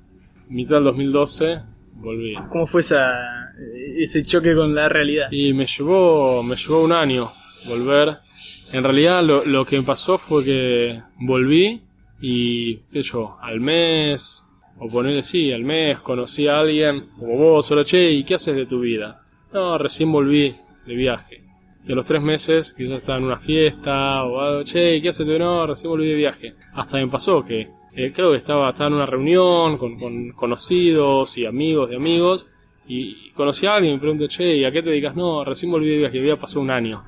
Mitad 0.48 0.76
del 0.76 0.84
2012 0.86 1.62
volví. 1.94 2.34
¿Cómo 2.50 2.66
fue 2.66 2.80
esa 2.80 3.52
ese 3.96 4.24
choque 4.24 4.56
con 4.56 4.74
la 4.74 4.88
realidad? 4.88 5.28
Y 5.30 5.52
me 5.52 5.64
llevó, 5.64 6.42
me 6.42 6.56
llevó 6.56 6.82
un 6.82 6.92
año 6.92 7.30
volver. 7.68 8.16
En 8.72 8.82
realidad 8.82 9.22
lo, 9.22 9.44
lo 9.44 9.64
que 9.64 9.78
me 9.78 9.84
pasó 9.84 10.18
fue 10.18 10.44
que 10.44 11.02
volví 11.20 11.80
y, 12.20 12.78
qué 12.90 13.02
yo, 13.02 13.36
al 13.40 13.60
mes, 13.60 14.44
o 14.80 14.88
ponerle 14.88 15.22
sí, 15.22 15.52
al 15.52 15.62
mes 15.62 16.00
conocí 16.00 16.48
a 16.48 16.58
alguien 16.58 17.10
como 17.16 17.36
vos, 17.36 17.64
solo 17.64 17.84
che, 17.84 18.10
¿y 18.10 18.24
qué 18.24 18.34
haces 18.34 18.56
de 18.56 18.66
tu 18.66 18.80
vida? 18.80 19.22
No, 19.52 19.78
recién 19.78 20.10
volví 20.10 20.52
de 20.84 20.94
viaje. 20.96 21.45
Y 21.86 21.92
a 21.92 21.94
los 21.94 22.04
tres 22.04 22.20
meses, 22.20 22.72
quizás 22.72 22.98
estaba 22.98 23.18
en 23.18 23.24
una 23.24 23.38
fiesta, 23.38 24.24
o 24.24 24.40
algo, 24.40 24.62
che, 24.64 25.00
¿qué 25.00 25.08
haces 25.08 25.26
de 25.26 25.38
No, 25.38 25.66
recién 25.66 25.90
volví 25.90 26.08
de 26.08 26.14
viaje. 26.14 26.54
Hasta 26.74 26.98
me 26.98 27.06
pasó 27.08 27.44
que 27.44 27.68
eh, 27.94 28.12
creo 28.12 28.32
que 28.32 28.38
estaba, 28.38 28.70
estaba 28.70 28.88
en 28.88 28.94
una 28.94 29.06
reunión 29.06 29.78
con, 29.78 29.98
con 29.98 30.32
conocidos 30.32 31.38
y 31.38 31.46
amigos 31.46 31.88
de 31.90 31.96
amigos, 31.96 32.48
y 32.88 33.30
conocí 33.32 33.66
a 33.66 33.74
alguien 33.74 33.92
y 33.92 33.96
me 33.96 34.00
pregunté, 34.00 34.28
che, 34.28 34.56
¿y 34.56 34.64
a 34.64 34.70
qué 34.70 34.82
te 34.82 34.90
dedicas? 34.90 35.16
No, 35.16 35.44
recién 35.44 35.70
volví 35.70 35.88
de 35.88 35.98
viaje, 35.98 36.18
había 36.18 36.38
pasado 36.38 36.60
un 36.60 36.70
año. 36.70 37.04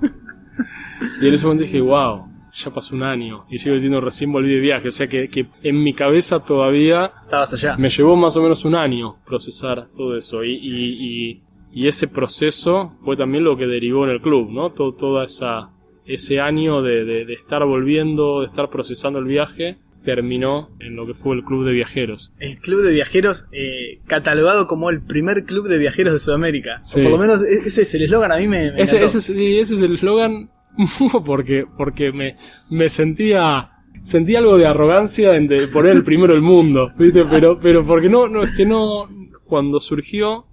y 1.23 1.29
en 1.29 1.35
ese 1.35 1.45
momento 1.47 1.65
dije, 1.65 1.81
wow, 1.81 2.25
ya 2.53 2.71
pasó 2.71 2.97
un 2.97 3.03
año. 3.03 3.45
Y 3.49 3.59
sigo 3.59 3.75
diciendo, 3.75 4.01
recién 4.01 4.33
volví 4.33 4.53
de 4.53 4.61
viaje. 4.61 4.89
O 4.89 4.91
sea 4.91 5.07
que, 5.07 5.29
que 5.29 5.47
en 5.63 5.83
mi 5.83 5.95
cabeza 5.95 6.45
todavía 6.45 7.13
Estabas 7.23 7.55
allá. 7.55 7.77
me 7.77 7.89
llevó 7.89 8.17
más 8.17 8.37
o 8.37 8.43
menos 8.43 8.65
un 8.65 8.75
año 8.75 9.17
procesar 9.25 9.89
todo 9.97 10.17
eso. 10.17 10.43
Y, 10.45 10.53
y, 10.55 11.31
y, 11.31 11.43
y 11.73 11.87
ese 11.87 12.09
proceso 12.09 12.95
fue 13.05 13.17
también 13.17 13.45
lo 13.45 13.57
que 13.57 13.67
derivó 13.67 14.05
en 14.05 14.11
el 14.11 14.21
club, 14.21 14.51
¿no? 14.51 14.71
Todo, 14.71 14.93
toda 14.93 15.25
esa, 15.25 15.71
ese 16.07 16.41
año 16.41 16.83
de, 16.83 17.05
de, 17.05 17.25
de 17.25 17.35
estar 17.35 17.65
volviendo, 17.65 18.41
de 18.41 18.47
estar 18.47 18.71
procesando 18.71 19.19
el 19.19 19.27
viaje, 19.27 19.79
terminó 20.05 20.71
en 20.81 20.97
lo 20.97 21.07
que 21.07 21.15
fue 21.15 21.37
el 21.37 21.43
club 21.45 21.67
de 21.67 21.73
viajeros. 21.73 22.33
El 22.39 22.59
club 22.59 22.83
de 22.83 22.93
viajeros, 22.93 23.47
eh, 23.53 24.01
catalogado 24.07 24.67
como 24.67 24.91
el 24.91 25.03
primer 25.03 25.45
club 25.45 25.69
de 25.69 25.77
viajeros 25.79 26.13
de 26.15 26.19
Sudamérica. 26.19 26.79
Sí. 26.83 27.01
O 27.01 27.03
por 27.05 27.13
lo 27.13 27.19
menos 27.19 27.43
e- 27.43 27.67
ese 27.67 27.83
es 27.83 27.95
el 27.95 28.03
eslogan, 28.05 28.33
a 28.33 28.37
mí 28.39 28.49
me, 28.49 28.73
me 28.73 28.83
Ese, 28.83 29.03
ese, 29.05 29.19
es- 29.19 29.25
sí, 29.25 29.59
ese 29.59 29.75
es 29.75 29.83
el 29.83 29.97
eslogan 29.97 30.51
porque, 31.27 31.67
porque 31.77 32.13
me, 32.13 32.37
me 32.71 32.89
sentía 32.89 33.71
sentí 34.05 34.37
algo 34.37 34.57
de 34.57 34.65
arrogancia 34.67 35.35
en 35.37 35.49
de 35.49 35.67
poner 35.69 35.93
el 35.93 36.05
primero 36.05 36.33
del 36.33 36.41
mundo, 36.43 36.91
¿viste? 36.97 37.25
Pero, 37.25 37.59
pero 37.61 37.85
porque 37.85 38.09
no, 38.09 38.29
no, 38.29 38.45
es 38.45 38.53
que 38.57 38.65
no, 38.65 39.05
cuando 39.45 39.81
surgió 39.81 40.47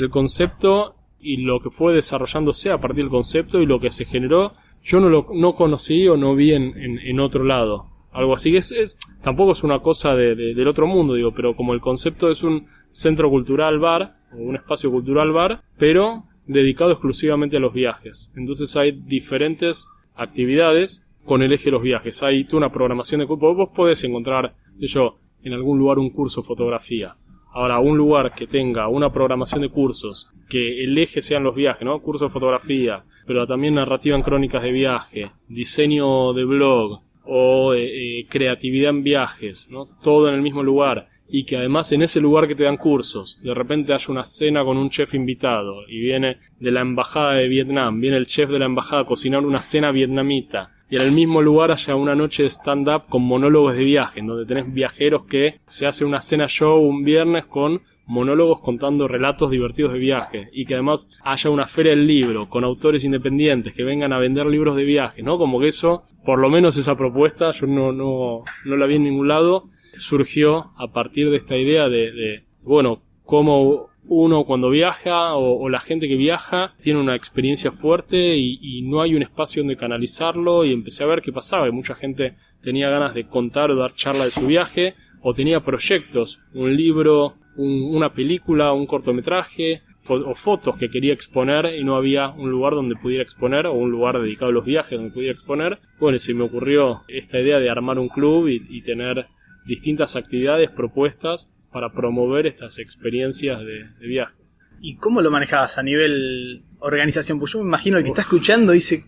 el 0.00 0.10
concepto 0.10 0.94
y 1.20 1.38
lo 1.38 1.60
que 1.60 1.70
fue 1.70 1.94
desarrollándose 1.94 2.70
a 2.70 2.78
partir 2.80 3.04
del 3.04 3.10
concepto 3.10 3.60
y 3.60 3.66
lo 3.66 3.80
que 3.80 3.90
se 3.90 4.04
generó, 4.04 4.52
yo 4.82 5.00
no 5.00 5.08
lo 5.08 5.26
no 5.34 5.54
conocí 5.54 6.06
o 6.08 6.16
no 6.16 6.34
vi 6.34 6.52
en, 6.52 6.72
en, 6.76 7.20
otro 7.20 7.44
lado. 7.44 7.86
Algo 8.12 8.34
así 8.34 8.56
es, 8.56 8.72
es, 8.72 8.98
tampoco 9.22 9.52
es 9.52 9.62
una 9.62 9.80
cosa 9.80 10.14
de, 10.14 10.34
de- 10.34 10.54
del 10.54 10.68
otro 10.68 10.86
mundo, 10.86 11.14
digo, 11.14 11.32
pero 11.32 11.54
como 11.56 11.74
el 11.74 11.80
concepto 11.80 12.30
es 12.30 12.42
un 12.42 12.66
centro 12.90 13.28
cultural 13.30 13.78
bar, 13.78 14.16
o 14.32 14.36
un 14.36 14.56
espacio 14.56 14.90
cultural 14.90 15.32
bar, 15.32 15.62
pero 15.78 16.24
dedicado 16.46 16.92
exclusivamente 16.92 17.56
a 17.56 17.60
los 17.60 17.72
viajes. 17.74 18.32
Entonces 18.36 18.74
hay 18.76 18.92
diferentes 18.92 19.88
actividades 20.14 21.06
con 21.24 21.42
el 21.42 21.52
eje 21.52 21.66
de 21.66 21.72
los 21.72 21.82
viajes. 21.82 22.22
Hay 22.22 22.44
tú 22.44 22.56
una 22.56 22.72
programación 22.72 23.20
de. 23.20 23.26
Vos 23.26 23.68
podés 23.74 24.02
encontrar, 24.04 24.54
yo, 24.78 25.16
en 25.42 25.52
algún 25.52 25.78
lugar 25.78 25.98
un 25.98 26.10
curso 26.10 26.40
de 26.40 26.46
fotografía. 26.46 27.16
Ahora, 27.52 27.78
un 27.78 27.96
lugar 27.96 28.34
que 28.34 28.46
tenga 28.46 28.88
una 28.88 29.12
programación 29.12 29.62
de 29.62 29.70
cursos, 29.70 30.30
que 30.48 30.84
el 30.84 30.96
eje 30.98 31.20
sean 31.20 31.44
los 31.44 31.54
viajes, 31.54 31.84
¿no? 31.84 32.00
Curso 32.00 32.26
de 32.26 32.30
fotografía, 32.30 33.04
pero 33.26 33.46
también 33.46 33.74
narrativa 33.74 34.16
en 34.16 34.22
crónicas 34.22 34.62
de 34.62 34.72
viaje, 34.72 35.30
diseño 35.48 36.32
de 36.32 36.44
blog 36.44 37.02
o 37.24 37.74
eh, 37.74 38.20
eh, 38.20 38.26
creatividad 38.28 38.90
en 38.90 39.02
viajes, 39.02 39.68
¿no? 39.70 39.86
Todo 40.02 40.28
en 40.28 40.34
el 40.34 40.42
mismo 40.42 40.62
lugar 40.62 41.08
y 41.28 41.44
que 41.44 41.58
además 41.58 41.92
en 41.92 42.02
ese 42.02 42.20
lugar 42.20 42.48
que 42.48 42.54
te 42.54 42.64
dan 42.64 42.78
cursos, 42.78 43.40
de 43.42 43.52
repente 43.52 43.92
hay 43.92 44.00
una 44.08 44.24
cena 44.24 44.64
con 44.64 44.78
un 44.78 44.88
chef 44.88 45.14
invitado 45.14 45.86
y 45.86 46.00
viene 46.00 46.38
de 46.58 46.70
la 46.70 46.80
embajada 46.80 47.34
de 47.34 47.48
Vietnam, 47.48 48.00
viene 48.00 48.16
el 48.16 48.26
chef 48.26 48.48
de 48.48 48.58
la 48.58 48.64
embajada 48.64 49.02
a 49.02 49.06
cocinar 49.06 49.44
una 49.44 49.58
cena 49.58 49.92
vietnamita 49.92 50.77
y 50.90 50.96
en 50.96 51.02
el 51.02 51.12
mismo 51.12 51.42
lugar 51.42 51.70
haya 51.70 51.94
una 51.94 52.14
noche 52.14 52.42
de 52.42 52.48
stand-up 52.48 53.04
con 53.08 53.22
monólogos 53.22 53.74
de 53.74 53.84
viaje, 53.84 54.20
en 54.20 54.26
donde 54.26 54.46
tenés 54.46 54.72
viajeros 54.72 55.24
que 55.26 55.60
se 55.66 55.86
hace 55.86 56.04
una 56.04 56.20
cena 56.20 56.46
show 56.46 56.80
un 56.80 57.04
viernes 57.04 57.46
con 57.46 57.82
monólogos 58.06 58.60
contando 58.60 59.06
relatos 59.06 59.50
divertidos 59.50 59.92
de 59.92 59.98
viaje 59.98 60.48
y 60.52 60.64
que 60.64 60.74
además 60.74 61.10
haya 61.22 61.50
una 61.50 61.66
feria 61.66 61.90
del 61.90 62.06
libro 62.06 62.48
con 62.48 62.64
autores 62.64 63.04
independientes 63.04 63.74
que 63.74 63.84
vengan 63.84 64.14
a 64.14 64.18
vender 64.18 64.46
libros 64.46 64.76
de 64.76 64.84
viaje, 64.84 65.22
¿no? 65.22 65.36
Como 65.36 65.60
que 65.60 65.66
eso, 65.66 66.04
por 66.24 66.38
lo 66.38 66.48
menos 66.48 66.78
esa 66.78 66.96
propuesta, 66.96 67.50
yo 67.50 67.66
no, 67.66 67.92
no, 67.92 68.44
no 68.64 68.76
la 68.76 68.86
vi 68.86 68.94
en 68.94 69.04
ningún 69.04 69.28
lado 69.28 69.68
surgió 69.98 70.70
a 70.76 70.88
partir 70.92 71.30
de 71.30 71.36
esta 71.36 71.56
idea 71.56 71.88
de, 71.88 72.44
bueno, 72.62 73.02
cómo 73.24 73.88
uno 74.08 74.44
cuando 74.44 74.70
viaja 74.70 75.34
o, 75.34 75.68
la 75.68 75.80
gente 75.80 76.08
que 76.08 76.16
viaja 76.16 76.74
tiene 76.80 77.00
una 77.00 77.14
experiencia 77.14 77.70
fuerte 77.70 78.36
y, 78.36 78.82
no 78.82 79.02
hay 79.02 79.14
un 79.14 79.22
espacio 79.22 79.62
donde 79.62 79.76
canalizarlo 79.76 80.64
y 80.64 80.72
empecé 80.72 81.04
a 81.04 81.06
ver 81.06 81.20
qué 81.20 81.32
pasaba 81.32 81.68
y 81.68 81.72
mucha 81.72 81.94
gente 81.94 82.34
tenía 82.62 82.88
ganas 82.88 83.14
de 83.14 83.26
contar 83.26 83.70
o 83.70 83.76
dar 83.76 83.94
charla 83.94 84.24
de 84.24 84.30
su 84.30 84.46
viaje 84.46 84.94
o 85.20 85.34
tenía 85.34 85.60
proyectos, 85.60 86.40
un 86.54 86.74
libro, 86.74 87.34
una 87.56 88.12
película, 88.12 88.72
un 88.72 88.86
cortometraje 88.86 89.82
o, 90.06 90.34
fotos 90.34 90.76
que 90.76 90.88
quería 90.88 91.12
exponer 91.12 91.74
y 91.74 91.84
no 91.84 91.96
había 91.96 92.30
un 92.30 92.50
lugar 92.50 92.74
donde 92.74 92.96
pudiera 92.96 93.22
exponer 93.22 93.66
o 93.66 93.74
un 93.74 93.90
lugar 93.90 94.18
dedicado 94.20 94.50
a 94.50 94.54
los 94.54 94.64
viajes 94.64 94.98
donde 94.98 95.12
pudiera 95.12 95.34
exponer. 95.34 95.80
Bueno, 96.00 96.18
se 96.18 96.32
me 96.32 96.44
ocurrió 96.44 97.02
esta 97.08 97.38
idea 97.40 97.58
de 97.58 97.68
armar 97.68 97.98
un 97.98 98.08
club 98.08 98.48
y 98.48 98.80
tener 98.82 99.26
distintas 99.66 100.16
actividades 100.16 100.70
propuestas 100.70 101.50
para 101.72 101.92
promover 101.92 102.46
estas 102.46 102.78
experiencias 102.78 103.60
de, 103.60 104.06
viaje. 104.06 104.34
¿Y 104.80 104.96
cómo 104.96 105.20
lo 105.20 105.30
manejabas 105.30 105.78
a 105.78 105.82
nivel 105.82 106.62
organización? 106.78 107.38
Pues 107.38 107.52
yo 107.52 107.60
me 107.60 107.66
imagino 107.66 107.98
el 107.98 108.04
que 108.04 108.10
está 108.10 108.22
escuchando 108.22 108.72
dice, 108.72 109.04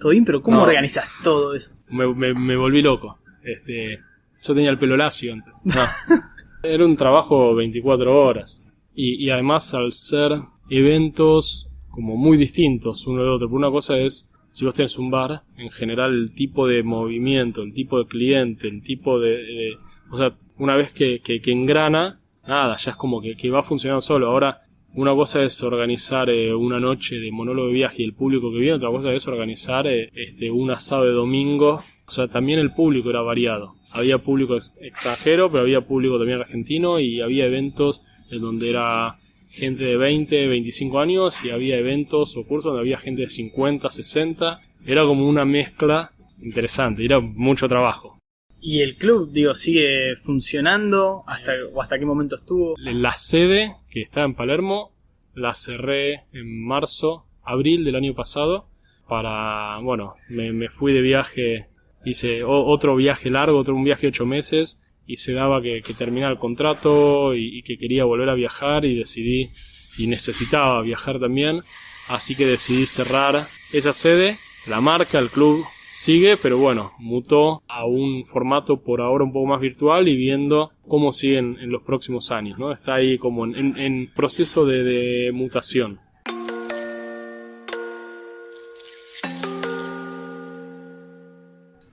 todo 0.00 0.10
bien, 0.10 0.24
pero 0.24 0.42
¿cómo 0.42 0.62
organizas 0.62 1.08
todo 1.22 1.54
eso? 1.54 1.74
Me, 1.88 2.56
volví 2.56 2.82
loco. 2.82 3.18
Este, 3.42 4.00
yo 4.42 4.54
tenía 4.54 4.70
el 4.70 4.78
pelo 4.78 4.96
lacio 4.96 5.32
antes. 5.32 5.52
Era 6.62 6.84
un 6.84 6.96
trabajo 6.96 7.54
24 7.54 8.18
horas. 8.18 8.64
Y, 8.94 9.24
y, 9.24 9.30
además 9.30 9.74
al 9.74 9.92
ser 9.92 10.32
eventos 10.70 11.68
como 11.90 12.16
muy 12.16 12.38
distintos 12.38 13.06
uno 13.06 13.22
del 13.22 13.32
otro. 13.32 13.50
Por 13.50 13.58
una 13.58 13.70
cosa 13.70 13.98
es 13.98 14.30
si 14.54 14.64
vos 14.64 14.74
tenés 14.74 14.96
un 15.00 15.10
bar, 15.10 15.42
en 15.56 15.68
general 15.70 16.14
el 16.14 16.32
tipo 16.32 16.68
de 16.68 16.84
movimiento, 16.84 17.62
el 17.62 17.74
tipo 17.74 17.98
de 17.98 18.06
cliente, 18.06 18.68
el 18.68 18.82
tipo 18.84 19.18
de... 19.18 19.76
o 20.12 20.16
sea, 20.16 20.32
una 20.58 20.76
vez 20.76 20.92
que, 20.92 21.20
que, 21.20 21.40
engrana, 21.50 22.20
nada, 22.46 22.76
ya 22.76 22.92
es 22.92 22.96
como 22.96 23.20
que, 23.20 23.36
que, 23.36 23.50
va 23.50 23.62
funcionando 23.62 24.00
solo. 24.00 24.28
Ahora, 24.28 24.62
una 24.94 25.14
cosa 25.14 25.42
es 25.42 25.62
organizar 25.62 26.30
eh, 26.30 26.54
una 26.54 26.78
noche 26.78 27.16
de 27.16 27.32
monólogo 27.32 27.68
de 27.68 27.74
viaje 27.74 28.02
y 28.02 28.04
el 28.04 28.14
público 28.14 28.52
que 28.52 28.58
viene, 28.58 28.74
otra 28.74 28.90
cosa 28.90 29.12
es 29.12 29.26
organizar 29.26 29.86
eh, 29.86 30.10
este, 30.14 30.50
un 30.50 30.70
asado 30.70 31.04
de 31.04 31.12
domingo. 31.12 31.82
O 32.06 32.10
sea, 32.10 32.28
también 32.28 32.58
el 32.58 32.72
público 32.72 33.10
era 33.10 33.22
variado. 33.22 33.74
Había 33.90 34.18
público 34.18 34.56
extranjero, 34.56 35.50
pero 35.50 35.62
había 35.62 35.80
público 35.80 36.18
también 36.18 36.40
argentino 36.40 37.00
y 37.00 37.20
había 37.20 37.46
eventos 37.46 38.02
en 38.30 38.40
donde 38.40 38.70
era 38.70 39.18
gente 39.48 39.84
de 39.84 39.96
20, 39.96 40.48
25 40.48 40.98
años 40.98 41.44
y 41.44 41.50
había 41.50 41.76
eventos 41.76 42.36
o 42.36 42.44
cursos 42.44 42.72
donde 42.72 42.80
había 42.80 42.96
gente 42.96 43.22
de 43.22 43.28
50, 43.28 43.88
60. 43.88 44.60
Era 44.86 45.04
como 45.04 45.28
una 45.28 45.44
mezcla 45.44 46.12
interesante, 46.42 47.04
era 47.04 47.20
mucho 47.20 47.68
trabajo. 47.68 48.18
¿Y 48.66 48.80
el 48.80 48.96
club, 48.96 49.30
digo, 49.30 49.54
sigue 49.54 50.16
funcionando? 50.16 51.22
¿Hasta, 51.26 51.52
¿O 51.74 51.82
hasta 51.82 51.98
qué 51.98 52.06
momento 52.06 52.36
estuvo? 52.36 52.74
La 52.78 53.10
sede, 53.10 53.76
que 53.90 54.00
está 54.00 54.22
en 54.22 54.34
Palermo, 54.34 54.94
la 55.34 55.52
cerré 55.52 56.24
en 56.32 56.64
marzo, 56.64 57.26
abril 57.42 57.84
del 57.84 57.94
año 57.94 58.14
pasado. 58.14 58.70
Para, 59.06 59.80
bueno, 59.80 60.14
me, 60.30 60.70
fui 60.70 60.94
de 60.94 61.02
viaje, 61.02 61.68
hice 62.06 62.42
otro 62.42 62.96
viaje 62.96 63.28
largo, 63.28 63.58
otro 63.58 63.74
un 63.74 63.84
viaje 63.84 64.06
de 64.06 64.08
ocho 64.08 64.24
meses 64.24 64.80
y 65.06 65.16
se 65.16 65.34
daba 65.34 65.60
que, 65.60 65.82
que 65.82 65.92
terminaba 65.92 66.32
el 66.32 66.38
contrato 66.38 67.34
y, 67.34 67.62
que 67.64 67.76
quería 67.76 68.04
volver 68.04 68.30
a 68.30 68.34
viajar 68.34 68.86
y 68.86 68.96
decidí 68.96 69.50
y 69.98 70.06
necesitaba 70.06 70.80
viajar 70.80 71.20
también, 71.20 71.60
así 72.08 72.34
que 72.34 72.46
decidí 72.46 72.86
cerrar 72.86 73.46
esa 73.74 73.92
sede, 73.92 74.38
la 74.66 74.80
marca, 74.80 75.18
el 75.18 75.28
club 75.28 75.66
sigue, 75.94 76.36
pero 76.36 76.58
bueno, 76.58 76.90
mutó 76.98 77.62
a 77.68 77.86
un 77.86 78.24
formato 78.26 78.82
por 78.82 79.00
ahora 79.00 79.22
un 79.22 79.32
poco 79.32 79.46
más 79.46 79.60
virtual 79.60 80.08
y 80.08 80.16
viendo 80.16 80.72
cómo 80.88 81.12
siguen 81.12 81.56
en 81.60 81.70
los 81.70 81.82
próximos 81.82 82.32
años, 82.32 82.58
¿no? 82.58 82.72
Está 82.72 82.94
ahí 82.94 83.16
como 83.16 83.46
en, 83.46 84.10
proceso 84.12 84.66
de 84.66 85.30
mutación. 85.32 86.00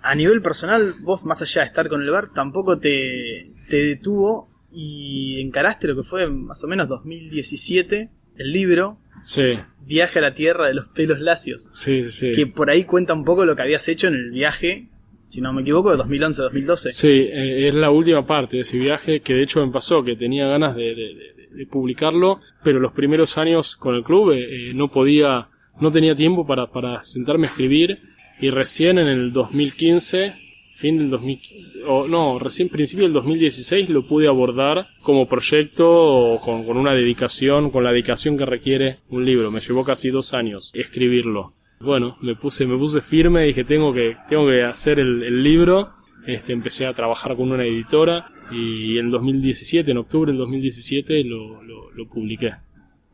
a 0.04 0.16
nivel 0.16 0.42
personal, 0.42 0.94
vos 1.04 1.24
más 1.24 1.42
allá 1.44 1.62
de 1.62 1.68
estar 1.68 1.88
con 1.88 2.02
el 2.02 2.10
bar, 2.10 2.34
tampoco 2.34 2.78
te, 2.80 3.54
detuvo 3.70 4.50
y 4.72 5.40
encaraste 5.40 5.88
lo 5.88 5.96
que 5.96 6.04
fue 6.04 6.28
más 6.28 6.62
o 6.66 6.68
menos 6.68 6.90
2017, 6.90 8.10
el 8.38 8.52
libro. 8.52 8.98
Sí. 9.24 9.54
Viaje 9.86 10.20
a 10.20 10.22
la 10.22 10.34
Tierra 10.34 10.68
de 10.68 10.74
los 10.74 10.88
pelos 10.90 11.20
lacios. 11.20 11.68
Sí, 11.70 12.10
sí. 12.10 12.32
Que 12.32 12.48
por 12.48 12.70
ahí 12.70 12.86
cuenta 12.86 13.14
un 13.14 13.26
poco 13.26 13.46
lo 13.46 13.56
que 13.56 13.62
habías 13.62 13.88
hecho 13.88 14.08
en 14.08 14.16
el 14.16 14.32
viaje, 14.32 14.88
si 15.28 15.42
no 15.42 15.54
me 15.54 15.62
equivoco, 15.62 15.96
de 15.96 16.04
2011-2012. 16.04 16.90
Sí, 16.92 17.08
eh, 17.08 17.68
es 17.68 17.76
la 17.76 17.90
última 17.90 18.26
parte 18.26 18.58
de 18.58 18.62
ese 18.62 18.78
viaje 18.78 19.22
que 19.22 19.34
de 19.34 19.44
hecho 19.44 19.66
me 19.66 19.72
pasó, 19.72 20.04
que 20.04 20.16
tenía 20.16 20.48
ganas 20.48 20.76
de, 20.76 21.68
publicarlo, 21.70 22.40
pero 22.64 22.80
los 22.80 22.94
primeros 22.94 23.38
años 23.38 23.76
con 23.76 23.96
el 23.96 24.04
club 24.04 24.32
eh, 24.32 24.70
eh, 24.70 24.72
no 24.74 24.88
podía, 24.88 25.50
no 25.82 25.92
tenía 25.92 26.16
tiempo 26.16 26.48
para, 26.48 26.72
para 26.72 27.04
sentarme 27.04 27.48
a 27.48 27.50
escribir 27.50 28.00
y 28.40 28.50
recién 28.50 28.98
en 28.98 29.08
el 29.08 29.34
2015, 29.34 30.34
fin 30.82 30.98
del 30.98 31.12
2000, 31.12 31.40
o 31.88 32.08
no, 32.08 32.40
recién 32.40 32.68
principio 32.68 33.06
del 33.06 33.14
2016 33.14 33.90
lo 33.90 34.08
pude 34.08 34.28
abordar 34.28 34.88
como 35.02 35.28
proyecto 35.28 36.40
con, 36.44 36.66
con 36.66 36.76
una 36.76 36.94
dedicación, 36.94 37.70
con 37.70 37.84
la 37.84 37.92
dedicación 37.92 38.36
que 38.38 38.46
requiere 38.46 38.98
un 39.10 39.24
libro. 39.24 39.52
Me 39.52 39.60
llevó 39.60 39.84
casi 39.84 40.10
dos 40.10 40.34
años 40.34 40.72
escribirlo. 40.74 41.54
Bueno, 41.80 42.18
me 42.22 42.36
puse, 42.36 42.66
me 42.66 42.78
puse 42.78 43.02
firme, 43.02 43.44
dije 43.44 43.64
tengo 43.64 43.94
que, 43.94 44.18
tengo 44.28 44.48
que 44.48 44.64
hacer 44.64 45.00
el, 45.00 45.24
el 45.24 45.44
libro. 45.44 45.92
Este, 46.26 46.54
empecé 46.54 46.86
a 46.86 46.94
trabajar 46.94 47.36
con 47.36 47.52
una 47.52 47.66
editora 47.66 48.32
y 48.52 48.98
en 48.98 49.12
2017, 49.12 49.90
en 49.92 49.98
octubre 49.98 50.32
del 50.32 50.40
2017, 50.40 51.24
lo, 51.24 51.62
lo, 51.64 51.92
lo 51.92 52.08
publiqué. 52.08 52.54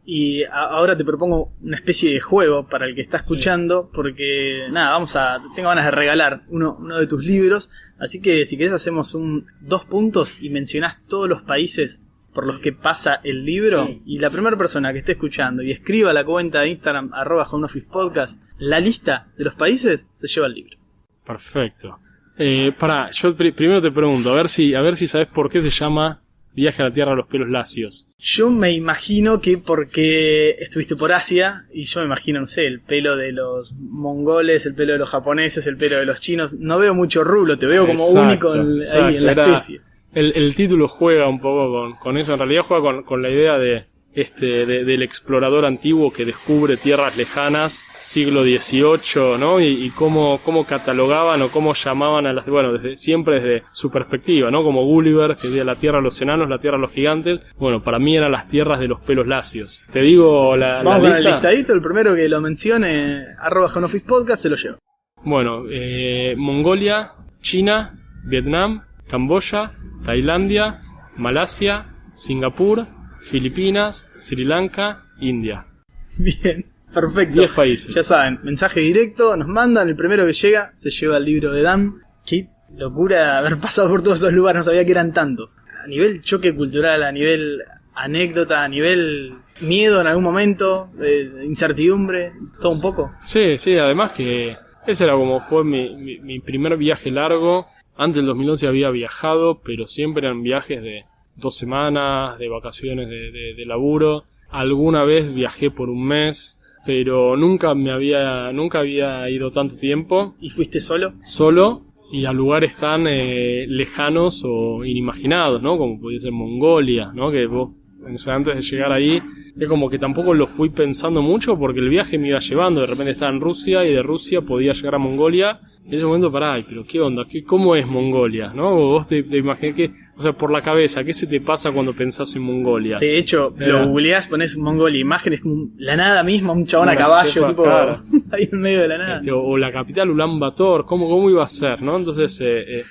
Y 0.10 0.46
ahora 0.46 0.96
te 0.96 1.04
propongo 1.04 1.52
una 1.62 1.76
especie 1.76 2.14
de 2.14 2.22
juego 2.22 2.66
para 2.66 2.86
el 2.86 2.96
que 2.96 3.02
está 3.02 3.18
escuchando, 3.18 3.92
porque 3.94 4.66
nada, 4.72 4.92
vamos 4.92 5.18
a. 5.18 5.44
Tengo 5.54 5.68
ganas 5.68 5.84
de 5.84 5.92
regalar 5.92 6.44
uno, 6.48 6.78
uno 6.80 6.98
de 6.98 7.08
tus 7.08 7.26
libros. 7.26 7.70
Así 8.00 8.22
que 8.22 8.46
si 8.46 8.58
querés, 8.58 8.72
hacemos 8.72 9.14
un 9.16 9.44
dos 9.60 9.84
puntos 9.84 10.38
y 10.40 10.50
mencionás 10.50 11.06
todos 11.10 11.28
los 11.28 11.42
países 11.42 12.06
por 12.34 12.48
los 12.48 12.62
que 12.62 12.72
pasa 12.72 13.20
el 13.22 13.44
libro. 13.44 13.90
Y 14.06 14.20
la 14.20 14.30
primera 14.30 14.56
persona 14.56 14.94
que 14.94 15.00
esté 15.00 15.12
escuchando 15.12 15.62
y 15.62 15.72
escriba 15.72 16.14
la 16.14 16.24
cuenta 16.24 16.62
de 16.62 16.70
Instagram, 16.70 17.14
arroba 17.14 17.46
Podcast, 17.92 18.42
la 18.60 18.80
lista 18.80 19.28
de 19.38 19.44
los 19.44 19.56
países, 19.56 20.08
se 20.14 20.28
lleva 20.28 20.48
el 20.48 20.54
libro. 20.54 20.78
Perfecto. 21.26 22.00
Eh, 22.38 22.72
para, 22.80 23.12
yo 23.12 23.36
primero 23.36 23.82
te 23.82 23.92
pregunto, 23.92 24.32
a 24.32 24.36
ver 24.36 24.48
si, 24.48 24.74
a 24.74 24.80
ver 24.80 24.96
si 24.96 25.06
sabes 25.06 25.28
por 25.28 25.50
qué 25.50 25.60
se 25.60 25.70
llama 25.70 26.22
Viaje 26.58 26.82
a 26.82 26.86
la 26.86 26.92
Tierra 26.92 27.14
a 27.14 27.16
los 27.16 27.28
pelos 27.28 27.50
lacios. 27.50 28.10
Yo 28.18 28.50
me 28.50 28.72
imagino 28.72 29.40
que 29.40 29.60
porque 29.60 30.56
estuviste 30.60 30.96
por 30.96 31.14
Asia, 31.14 31.68
y 31.72 31.86
yo 31.86 32.00
me 32.00 32.08
imagino, 32.08 32.40
no 32.40 32.48
sé, 32.48 32.66
el 32.66 32.82
pelo 32.82 33.16
de 33.16 33.32
los 33.32 33.76
mongoles, 33.76 34.66
el 34.66 34.74
pelo 34.74 34.94
de 34.94 34.98
los 34.98 35.08
japoneses, 35.08 35.68
el 35.68 35.78
pelo 35.78 35.98
de 35.98 36.06
los 36.06 36.20
chinos. 36.20 36.56
No 36.56 36.80
veo 36.80 36.96
mucho 36.96 37.24
rulo, 37.24 37.60
te 37.60 37.68
veo 37.68 37.86
como 37.86 38.04
único 38.08 38.54
ahí 38.54 39.18
en 39.18 39.26
la 39.28 39.34
especie. 39.34 39.82
El, 40.16 40.56
título 40.56 40.88
juega 40.88 41.30
un 41.30 41.40
poco 41.40 41.96
con, 42.00 42.18
eso, 42.18 42.34
en 42.34 42.40
realidad 42.40 42.64
juega 42.64 43.04
con 43.04 43.22
la 43.22 43.30
idea 43.30 43.60
de, 43.60 43.86
este, 44.18 44.66
del 44.66 45.04
explorador 45.04 45.64
antiguo 45.64 46.12
que 46.12 46.26
descubre 46.26 46.76
tierras 46.76 47.16
lejanas, 47.16 47.86
siglo 48.00 48.42
XVIII, 48.42 49.38
¿no? 49.40 49.62
Y, 49.62 49.92
cómo, 49.92 50.40
cómo 50.44 50.66
catalogaban 50.66 51.40
o 51.44 51.50
cómo 51.50 51.76
llamaban 51.76 52.26
a 52.26 52.34
las, 52.34 52.48
bueno, 52.48 52.74
desde, 52.74 52.98
siempre 52.98 53.40
desde 53.40 53.68
su 53.72 53.92
perspectiva, 53.92 54.50
¿no? 54.50 54.64
Como 54.64 54.86
Gulliver, 54.86 55.38
que 55.38 55.50
veía 55.50 55.64
la 55.64 55.76
tierra 55.76 56.00
a 56.00 56.02
los 56.02 56.20
enanos, 56.20 56.50
la 56.50 56.58
tierra 56.58 56.78
a 56.78 56.80
los 56.80 56.92
gigantes. 56.92 57.42
Bueno, 57.60 57.84
para 57.84 58.00
mí 58.00 58.18
eran 58.18 58.32
las 58.32 58.48
tierras 58.48 58.80
de 58.80 58.88
los 58.88 59.02
pelos 59.02 59.28
lacios. 59.28 59.84
Te 59.92 60.00
digo 60.00 60.58
la, 60.58 60.82
Vamos 60.82 61.04
la 61.04 61.10
lista. 61.10 61.18
el 61.18 61.26
listadito, 61.26 61.74
el 61.74 61.82
primero 61.84 62.16
que 62.16 62.28
lo 62.28 62.42
mencione, 62.42 63.24
arroba 63.40 63.70
Podcast, 64.08 64.42
se 64.42 64.50
lo 64.50 64.56
lleva. 64.56 64.80
Bueno, 65.24 65.66
eh, 65.70 66.34
Mongolia, 66.36 67.12
China, 67.42 68.00
Vietnam, 68.26 68.82
Camboya, 69.08 69.74
Tailandia, 70.04 70.82
Malasia, 71.18 71.94
Singapur, 72.14 72.97
Filipinas, 73.28 74.10
Sri 74.16 74.44
Lanka, 74.44 75.06
India. 75.20 75.66
Bien, 76.18 76.66
perfecto. 76.94 77.40
10 77.42 77.52
países. 77.52 77.96
Ya 77.96 78.04
saben, 78.04 78.40
mensaje 78.44 78.80
directo, 78.80 79.36
nos 79.38 79.48
mandan, 79.48 79.90
el 79.90 79.96
primero 79.96 80.26
que 80.26 80.34
llega 80.34 80.72
se 80.76 80.90
lleva 80.90 81.18
el 81.18 81.26
libro 81.26 81.52
de 81.52 81.62
Dan. 81.62 81.96
Qué 82.26 82.48
locura 82.76 83.38
haber 83.38 83.58
pasado 83.62 83.90
por 83.90 84.04
todos 84.04 84.20
esos 84.20 84.34
lugares, 84.34 84.60
no 84.60 84.64
sabía 84.64 84.86
que 84.86 84.92
eran 84.92 85.14
tantos. 85.14 85.58
A 85.84 85.88
nivel 85.88 86.22
choque 86.22 86.56
cultural, 86.56 87.04
a 87.04 87.12
nivel 87.12 87.62
anécdota, 87.94 88.64
a 88.64 88.68
nivel 88.68 89.34
miedo 89.62 90.02
en 90.02 90.08
algún 90.08 90.24
momento, 90.24 90.90
eh, 91.02 91.44
incertidumbre, 91.46 92.34
todo 92.62 92.74
un 92.74 92.82
poco. 92.82 93.12
Sí, 93.24 93.58
sí, 93.58 93.78
además 93.78 94.12
que 94.12 94.56
ese 94.86 95.04
era 95.04 95.14
como 95.14 95.42
fue 95.42 95.64
mi, 95.64 95.96
mi, 95.96 96.20
mi 96.20 96.40
primer 96.40 96.78
viaje 96.78 97.12
largo. 97.12 97.68
Antes 97.96 98.18
del 98.18 98.28
2011 98.28 98.68
había 98.68 98.92
viajado, 98.92 99.62
pero 99.64 99.88
siempre 99.88 100.28
eran 100.28 100.44
viajes 100.44 100.82
de 100.84 101.06
dos 101.38 101.56
semanas, 101.56 102.38
de 102.40 102.50
vacaciones 102.50 103.08
de, 103.10 103.32
de, 103.32 103.54
de 103.56 103.66
laburo. 103.66 104.24
Alguna 104.50 105.04
vez 105.04 105.34
viajé 105.34 105.72
por 105.72 105.90
un 105.90 106.06
mes, 106.06 106.60
pero 106.86 107.36
nunca 107.36 107.76
me 107.76 107.92
había, 107.92 108.52
nunca 108.54 108.80
había 108.80 109.30
ido 109.30 109.52
tanto 109.52 109.76
tiempo 109.76 110.36
¿Y 110.40 110.50
fuiste 110.50 110.80
solo? 110.80 111.14
solo 111.22 111.82
y 112.12 112.24
a 112.26 112.32
lugares 112.32 112.78
tan 112.78 113.06
eh, 113.08 113.66
lejanos 113.68 114.44
o 114.46 114.86
inimaginados, 114.86 115.62
¿no? 115.62 115.78
Como 115.78 116.00
podía 116.00 116.20
ser 116.20 116.32
Mongolia, 116.32 117.12
¿no? 117.14 117.32
Que 117.32 117.46
vos, 117.48 117.72
o 118.14 118.18
sea, 118.18 118.36
antes 118.36 118.56
de 118.56 118.62
llegar 118.62 118.92
ahí, 118.92 119.22
es 119.60 119.68
como 119.68 119.90
que 119.90 119.98
tampoco 120.00 120.34
lo 120.34 120.48
fui 120.48 120.70
pensando 120.70 121.22
mucho 121.22 121.58
porque 121.58 121.80
el 121.80 121.90
viaje 121.90 122.18
me 122.18 122.30
iba 122.30 122.40
llevando. 122.40 122.82
De 122.82 122.88
repente 122.88 123.12
estaba 123.12 123.32
en 123.32 123.42
Rusia 123.42 123.86
y 123.86 123.94
de 123.94 124.02
Rusia 124.04 124.42
podía 124.42 124.74
llegar 124.74 124.96
a 124.96 125.00
Mongolia. 125.00 125.60
En 125.86 125.94
ese 125.94 126.06
momento, 126.06 126.30
pará, 126.30 126.54
ay, 126.56 126.66
pero 126.68 126.84
¿qué 126.86 127.00
onda? 127.00 127.24
¿Qué, 127.30 127.46
¿Cómo 127.46 127.74
es 127.74 127.88
Mongolia? 127.88 128.52
¿No? 128.54 128.76
Vos 128.76 129.08
te, 129.08 129.24
te 129.24 129.38
imaginas 129.38 129.74
que, 129.74 129.90
o 130.18 130.22
sea, 130.22 130.34
por 130.34 130.52
la 130.52 130.62
cabeza, 130.62 131.02
¿qué 131.06 131.14
se 131.14 131.28
te 131.28 131.40
pasa 131.40 131.72
cuando 131.72 131.94
pensás 131.94 132.36
en 132.36 132.42
Mongolia? 132.42 132.98
De 132.98 133.18
hecho, 133.18 133.54
Era- 133.58 133.68
lo 133.84 133.88
googleás, 133.88 134.28
pones 134.28 134.58
Mongolia, 134.58 135.00
imágenes 135.00 135.40
como 135.40 135.70
la 135.78 135.96
nada 135.96 136.24
misma, 136.24 136.52
un 136.52 136.66
chabón 136.66 136.90
a 136.90 136.96
caballo, 136.98 137.48
tipo 137.48 137.66
ahí 138.32 138.50
en 138.52 138.60
medio 138.60 138.82
de 138.82 138.88
la 138.90 138.98
nada. 138.98 139.16
Este, 139.20 139.32
o, 139.32 139.42
o 139.42 139.58
la 139.58 139.72
capital 139.72 140.10
Ulan 140.10 140.38
Bator, 140.38 140.86
¿cómo, 140.86 141.08
cómo 141.08 141.30
iba 141.30 141.44
a 141.44 141.48
ser? 141.48 141.82
¿no? 141.82 141.96
Entonces, 141.96 142.42
eh, 142.42 142.80
eh, 142.80 142.84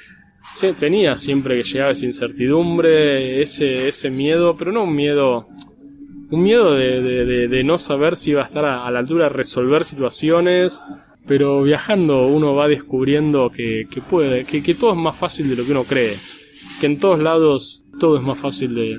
sí, 0.55 0.69
tenía 0.79 1.17
siempre 1.17 1.57
que 1.57 1.63
llegaba 1.65 1.91
esa 1.93 2.07
incertidumbre, 2.07 3.41
ese, 3.41 3.89
ese 3.89 4.11
miedo, 4.11 4.57
pero 4.57 4.73
no 4.73 4.85
un 4.85 4.95
miedo, 4.95 5.49
un 6.31 6.43
miedo 6.43 6.75
de, 6.75 7.01
de- 7.49 7.65
no 7.65 7.79
saber 7.79 8.17
si 8.17 8.31
iba 8.33 8.43
a 8.43 8.47
estar 8.47 8.65
a, 8.65 8.87
a 8.87 8.91
la 8.91 9.01
altura 9.01 9.25
de 9.25 9.31
resolver 9.35 9.85
situaciones, 9.85 10.81
pero 11.27 11.63
viajando 11.63 12.27
uno 12.29 12.55
va 12.55 12.69
descubriendo 12.69 13.51
que, 13.51 13.87
que 13.91 14.01
puede, 14.01 14.45
que, 14.45 14.63
que 14.63 14.75
todo 14.75 14.93
es 14.93 14.99
más 14.99 15.17
fácil 15.17 15.49
de 15.49 15.57
lo 15.57 15.65
que 15.65 15.73
uno 15.73 15.85
cree, 15.85 16.15
que 16.81 16.87
en 16.87 16.99
todos 16.99 17.19
lados 17.19 17.85
todo 17.99 18.17
es 18.17 18.23
más 18.23 18.39
fácil 18.39 18.75
de 18.75 18.99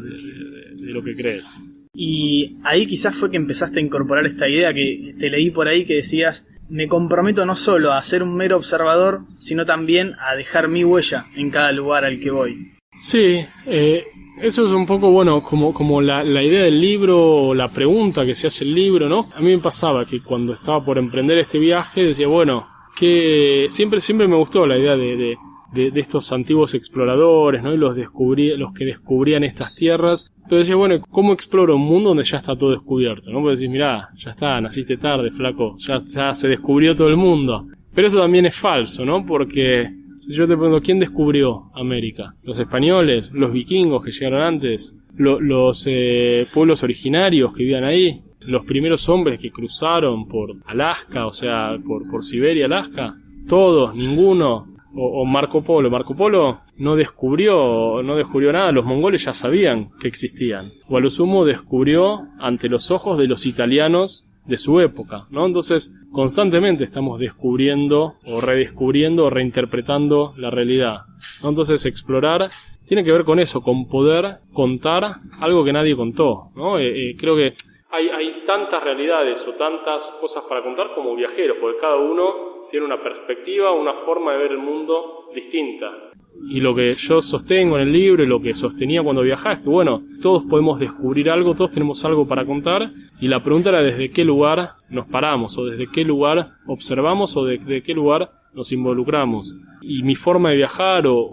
lo 0.92 1.04
que 1.04 1.16
crees. 1.16 1.56
Y 1.94 2.58
ahí 2.63 2.86
quizás 2.86 3.16
fue 3.16 3.32
que 3.32 3.38
empezaste 3.38 3.80
a 3.80 3.84
incorporar 3.84 4.25
esta 4.27 4.48
idea 4.48 4.74
que 4.74 5.16
te 5.18 5.30
leí 5.30 5.50
por 5.50 5.68
ahí 5.68 5.84
que 5.86 5.96
decías, 5.96 6.46
me 6.69 6.88
comprometo 6.88 7.45
no 7.45 7.55
solo 7.55 7.93
a 7.93 8.03
ser 8.03 8.24
un 8.24 8.36
mero 8.36 8.57
observador, 8.57 9.21
sino 9.36 9.65
también 9.65 10.13
a 10.19 10.36
dejar 10.36 10.67
mi 10.67 10.83
huella 10.83 11.25
en 11.36 11.50
cada 11.50 11.71
lugar 11.71 12.05
al 12.05 12.19
que 12.19 12.31
voy. 12.31 12.74
Sí, 13.00 13.45
eh, 13.65 14.05
eso 14.41 14.65
es 14.65 14.71
un 14.71 14.86
poco, 14.86 15.12
bueno, 15.12 15.41
como, 15.41 15.74
como 15.74 16.01
la, 16.01 16.24
la 16.24 16.43
idea 16.43 16.63
del 16.63 16.79
libro 16.79 17.53
la 17.53 17.69
pregunta 17.69 18.25
que 18.25 18.36
se 18.36 18.47
hace 18.47 18.63
el 18.63 18.74
libro, 18.74 19.07
¿no? 19.07 19.29
A 19.36 19.39
mí 19.39 19.47
me 19.47 19.59
pasaba 19.59 20.05
que 20.05 20.21
cuando 20.21 20.53
estaba 20.53 20.83
por 20.83 20.97
emprender 20.97 21.38
este 21.38 21.59
viaje 21.59 22.03
decía, 22.03 22.27
bueno, 22.27 22.67
que 22.95 23.67
siempre, 23.69 24.01
siempre 24.01 24.27
me 24.27 24.36
gustó 24.36 24.65
la 24.65 24.77
idea 24.77 24.95
de, 24.95 25.15
de, 25.15 25.38
de- 25.77 26.00
estos 26.00 26.31
antiguos 26.34 26.74
exploradores, 26.74 27.63
¿no? 27.63 27.74
Y 27.74 27.77
los, 27.77 27.96
descubrí, 27.96 28.55
los 28.57 28.74
que 28.74 28.86
descubrían 28.86 29.43
estas 29.43 29.74
tierras. 29.75 30.31
Pero 30.50 30.57
decía, 30.60 30.75
bueno, 30.75 30.99
¿cómo 31.10 31.34
exploro 31.34 31.75
un 31.75 31.82
mundo 31.86 32.10
donde 32.10 32.23
ya 32.23 32.38
está 32.38 32.56
todo 32.56 32.71
descubierto? 32.71 33.32
¿no? 33.32 33.41
Porque 33.41 33.58
decís, 33.58 33.69
mirá, 33.69 34.10
ya 34.17 34.32
está, 34.32 34.60
naciste 34.62 34.97
tarde, 34.97 35.30
flaco, 35.32 35.75
ya, 35.78 36.02
ya 36.06 36.34
se 36.34 36.47
descubrió 36.47 36.95
todo 36.95 37.10
el 37.10 37.17
mundo. 37.17 37.67
Pero 37.93 38.08
eso 38.08 38.19
también 38.19 38.45
es 38.45 38.56
falso, 38.56 39.04
¿no? 39.06 39.25
Porque 39.25 39.89
si 40.21 40.36
yo 40.36 40.47
te 40.47 40.56
pregunto, 40.58 40.82
¿quién 40.82 40.99
descubrió 40.99 41.71
América? 41.73 42.34
¿Los 42.43 42.60
españoles? 42.60 43.32
¿Los 43.34 43.52
vikingos 43.52 44.04
que 44.04 44.12
llegaron 44.12 44.41
antes? 44.41 44.95
¿Lo- 45.15 45.39
¿Los 45.41 45.86
eh, 45.89 46.47
pueblos 46.54 46.84
originarios 46.84 47.52
que 47.54 47.63
vivían 47.63 47.84
ahí? 47.84 48.21
¿Los 48.47 48.65
primeros 48.65 49.10
hombres 49.10 49.39
que 49.39 49.52
cruzaron 49.52 50.28
por 50.28 50.56
Alaska, 50.67 51.25
o 51.25 51.34
sea, 51.34 51.78
por, 51.86 52.10
por 52.10 52.23
Siberia, 52.23 52.65
Alaska? 52.67 53.15
¿Todos? 53.49 53.93
¿Ninguno? 53.95 54.67
O, 54.99 55.25
Marco 55.25 55.62
Polo. 55.62 55.91
Marco 55.91 56.15
Polo 56.15 56.62
no 56.77 56.95
descubrió, 56.95 58.01
no 58.01 58.15
descubrió 58.15 58.51
nada, 58.51 58.71
los 58.71 58.86
mongoles 58.86 59.25
ya 59.25 59.33
sabían 59.33 59.89
que 59.99 60.07
existían. 60.07 60.71
O 60.89 60.97
a 60.97 60.99
lo 60.99 61.10
sumo 61.10 61.45
descubrió 61.45 62.27
ante 62.39 62.67
los 62.67 62.89
ojos 62.89 63.17
de 63.17 63.27
los 63.27 63.45
italianos 63.45 64.27
de 64.45 64.57
su 64.57 64.79
época, 64.79 65.25
¿no? 65.29 65.45
Entonces, 65.45 65.93
constantemente 66.12 66.83
estamos 66.83 67.19
descubriendo 67.19 68.15
o 68.25 68.41
redescubriendo 68.41 69.25
o 69.25 69.29
reinterpretando 69.29 70.33
la 70.38 70.49
realidad. 70.49 71.01
Entonces, 71.43 71.86
explorar 71.86 72.49
tiene 72.88 73.03
que 73.03 73.12
ver 73.12 73.25
con 73.25 73.39
eso, 73.39 73.62
con 73.62 73.88
poder 73.88 74.38
contar 74.53 75.03
algo 75.41 75.63
que 75.63 75.73
nadie 75.73 75.95
contó, 75.95 76.49
¿no? 76.55 76.79
Eh, 76.79 77.12
eh, 77.12 77.15
creo 77.19 77.36
que 77.36 77.53
hay, 77.91 78.10
hay 78.10 78.43
tantas 78.45 78.83
realidades 78.83 79.45
o 79.47 79.53
tantas 79.53 80.03
cosas 80.19 80.43
para 80.47 80.63
contar 80.63 80.93
como 80.93 81.15
viajeros, 81.15 81.57
porque 81.60 81.79
cada 81.79 81.97
uno 81.97 82.57
tiene 82.69 82.86
una 82.86 83.01
perspectiva, 83.01 83.71
una 83.71 83.93
forma 84.06 84.34
de 84.34 84.38
ver 84.39 84.51
el 84.51 84.60
mundo 84.60 85.30
distinta. 85.34 86.12
Y 86.49 86.60
lo 86.60 86.75
que 86.75 86.93
yo 86.93 87.19
sostengo 87.19 87.77
en 87.77 87.88
el 87.88 87.91
libro 87.91 88.23
y 88.23 88.27
lo 88.27 88.41
que 88.41 88.53
sostenía 88.53 89.01
cuando 89.01 89.23
viajaba 89.23 89.56
es 89.56 89.62
que, 89.62 89.69
bueno, 89.69 90.03
todos 90.21 90.43
podemos 90.43 90.80
descubrir 90.80 91.30
algo, 91.30 91.56
todos 91.56 91.71
tenemos 91.71 92.03
algo 92.06 92.27
para 92.27 92.45
contar, 92.45 92.91
y 93.19 93.27
la 93.27 93.43
pregunta 93.43 93.69
era 93.69 93.82
desde 93.82 94.10
qué 94.12 94.23
lugar 94.23 94.73
nos 94.89 95.08
paramos, 95.08 95.58
o 95.58 95.65
desde 95.65 95.88
qué 95.91 96.03
lugar 96.03 96.51
observamos, 96.67 97.36
o 97.36 97.45
desde 97.45 97.82
qué 97.82 97.93
lugar 97.93 98.30
nos 98.53 98.71
involucramos. 98.71 99.56
Y 99.82 100.03
mi 100.03 100.15
forma 100.15 100.51
de 100.51 100.58
viajar, 100.58 101.08
o, 101.08 101.30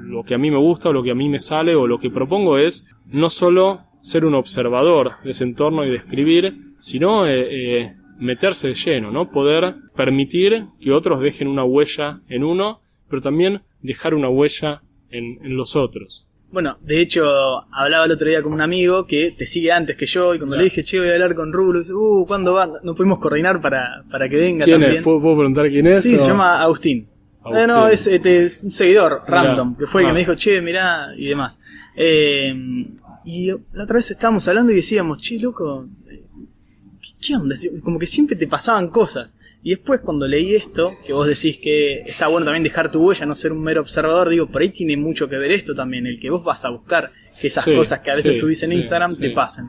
lo 0.00 0.22
que 0.22 0.34
a 0.34 0.38
mí 0.38 0.50
me 0.50 0.56
gusta, 0.58 0.88
o 0.88 0.92
lo 0.92 1.02
que 1.02 1.10
a 1.10 1.14
mí 1.14 1.28
me 1.28 1.38
sale, 1.38 1.74
o 1.74 1.86
lo 1.86 1.98
que 1.98 2.10
propongo 2.10 2.56
es 2.56 2.88
no 3.06 3.28
solo 3.28 3.80
ser 4.00 4.24
un 4.24 4.34
observador 4.34 5.12
de 5.22 5.30
ese 5.30 5.44
entorno 5.44 5.84
y 5.84 5.90
describir, 5.90 6.54
sino 6.78 7.26
eh, 7.26 7.46
eh, 7.50 7.96
meterse 8.18 8.68
de 8.68 8.74
lleno, 8.74 9.10
¿no? 9.10 9.30
Poder 9.30 9.74
permitir 9.96 10.66
que 10.80 10.92
otros 10.92 11.20
dejen 11.20 11.48
una 11.48 11.64
huella 11.64 12.20
en 12.28 12.44
uno, 12.44 12.80
pero 13.08 13.22
también 13.22 13.62
dejar 13.82 14.14
una 14.14 14.28
huella 14.28 14.82
en, 15.10 15.38
en 15.44 15.56
los 15.56 15.76
otros. 15.76 16.26
Bueno, 16.50 16.78
de 16.80 17.00
hecho, 17.02 17.24
hablaba 17.72 18.06
el 18.06 18.12
otro 18.12 18.26
día 18.28 18.42
con 18.42 18.52
un 18.54 18.60
amigo 18.62 19.06
que 19.06 19.32
te 19.36 19.44
sigue 19.44 19.70
antes 19.70 19.96
que 19.96 20.06
yo 20.06 20.34
y 20.34 20.38
cuando 20.38 20.54
Claro. 20.54 20.60
le 20.60 20.64
dije, 20.70 20.82
che, 20.82 20.98
voy 20.98 21.08
a 21.10 21.12
hablar 21.12 21.34
con 21.34 21.52
Rulo, 21.52 21.80
dice, 21.80 21.92
uh, 21.92 22.24
¿cuándo 22.26 22.54
va? 22.54 22.66
No 22.82 22.94
pudimos 22.94 23.18
coordinar 23.18 23.60
para, 23.60 24.02
para 24.10 24.28
que 24.30 24.36
venga 24.36 24.64
¿Quién 24.64 24.80
también. 24.80 24.98
es? 24.98 25.04
¿Puedo, 25.04 25.20
puedo 25.20 25.36
preguntar 25.36 25.68
quién 25.68 25.86
es? 25.88 26.02
Sí, 26.02 26.14
o- 26.14 26.18
se 26.18 26.26
llama 26.26 26.62
Agustín. 26.62 27.06
Agustín. 27.42 27.64
Eh, 27.64 27.66
no, 27.66 27.86
es, 27.88 28.06
este, 28.06 28.44
es 28.46 28.62
un 28.62 28.70
seguidor 28.70 29.22
Mirá. 29.26 29.42
random, 29.44 29.76
que 29.76 29.86
fue 29.86 30.00
el 30.00 30.06
Ah. 30.06 30.10
que 30.10 30.14
me 30.14 30.18
dijo, 30.20 30.34
che, 30.36 30.60
mirá, 30.62 31.08
y 31.18 31.26
demás. 31.26 31.60
Eh, 31.94 32.54
y 33.26 33.48
la 33.72 33.82
otra 33.82 33.96
vez 33.96 34.10
estábamos 34.10 34.48
hablando 34.48 34.72
y 34.72 34.76
decíamos, 34.76 35.18
che, 35.20 35.38
loco, 35.38 35.86
¿qué, 37.20 37.36
onda? 37.36 37.54
Como 37.82 37.98
que 37.98 38.06
siempre 38.06 38.36
te 38.36 38.46
pasaban 38.46 38.88
cosas. 38.88 39.36
Y 39.62 39.70
después 39.70 40.00
cuando 40.00 40.26
leí 40.28 40.54
esto, 40.54 40.92
que 41.04 41.12
vos 41.12 41.26
decís 41.26 41.58
que 41.58 42.00
está 42.02 42.28
bueno 42.28 42.44
también 42.46 42.62
dejar 42.62 42.92
tu 42.92 43.04
huella, 43.04 43.26
no 43.26 43.34
ser 43.34 43.52
un 43.52 43.62
mero 43.62 43.80
observador, 43.80 44.28
digo, 44.28 44.46
por 44.46 44.62
ahí 44.62 44.70
tiene 44.70 44.96
mucho 44.96 45.28
que 45.28 45.36
ver 45.36 45.50
esto 45.50 45.74
también, 45.74 46.06
el 46.06 46.20
que 46.20 46.30
vos 46.30 46.44
vas 46.44 46.64
a 46.64 46.70
buscar 46.70 47.10
que 47.40 47.48
esas 47.48 47.64
Sí, 47.64 47.74
cosas 47.74 48.00
que 48.00 48.10
a 48.10 48.14
veces 48.14 48.36
sí, 48.36 48.40
subís 48.40 48.62
en 48.62 48.70
sí, 48.70 48.76
Instagram 48.76 49.16
te 49.16 49.30
pasen. 49.30 49.66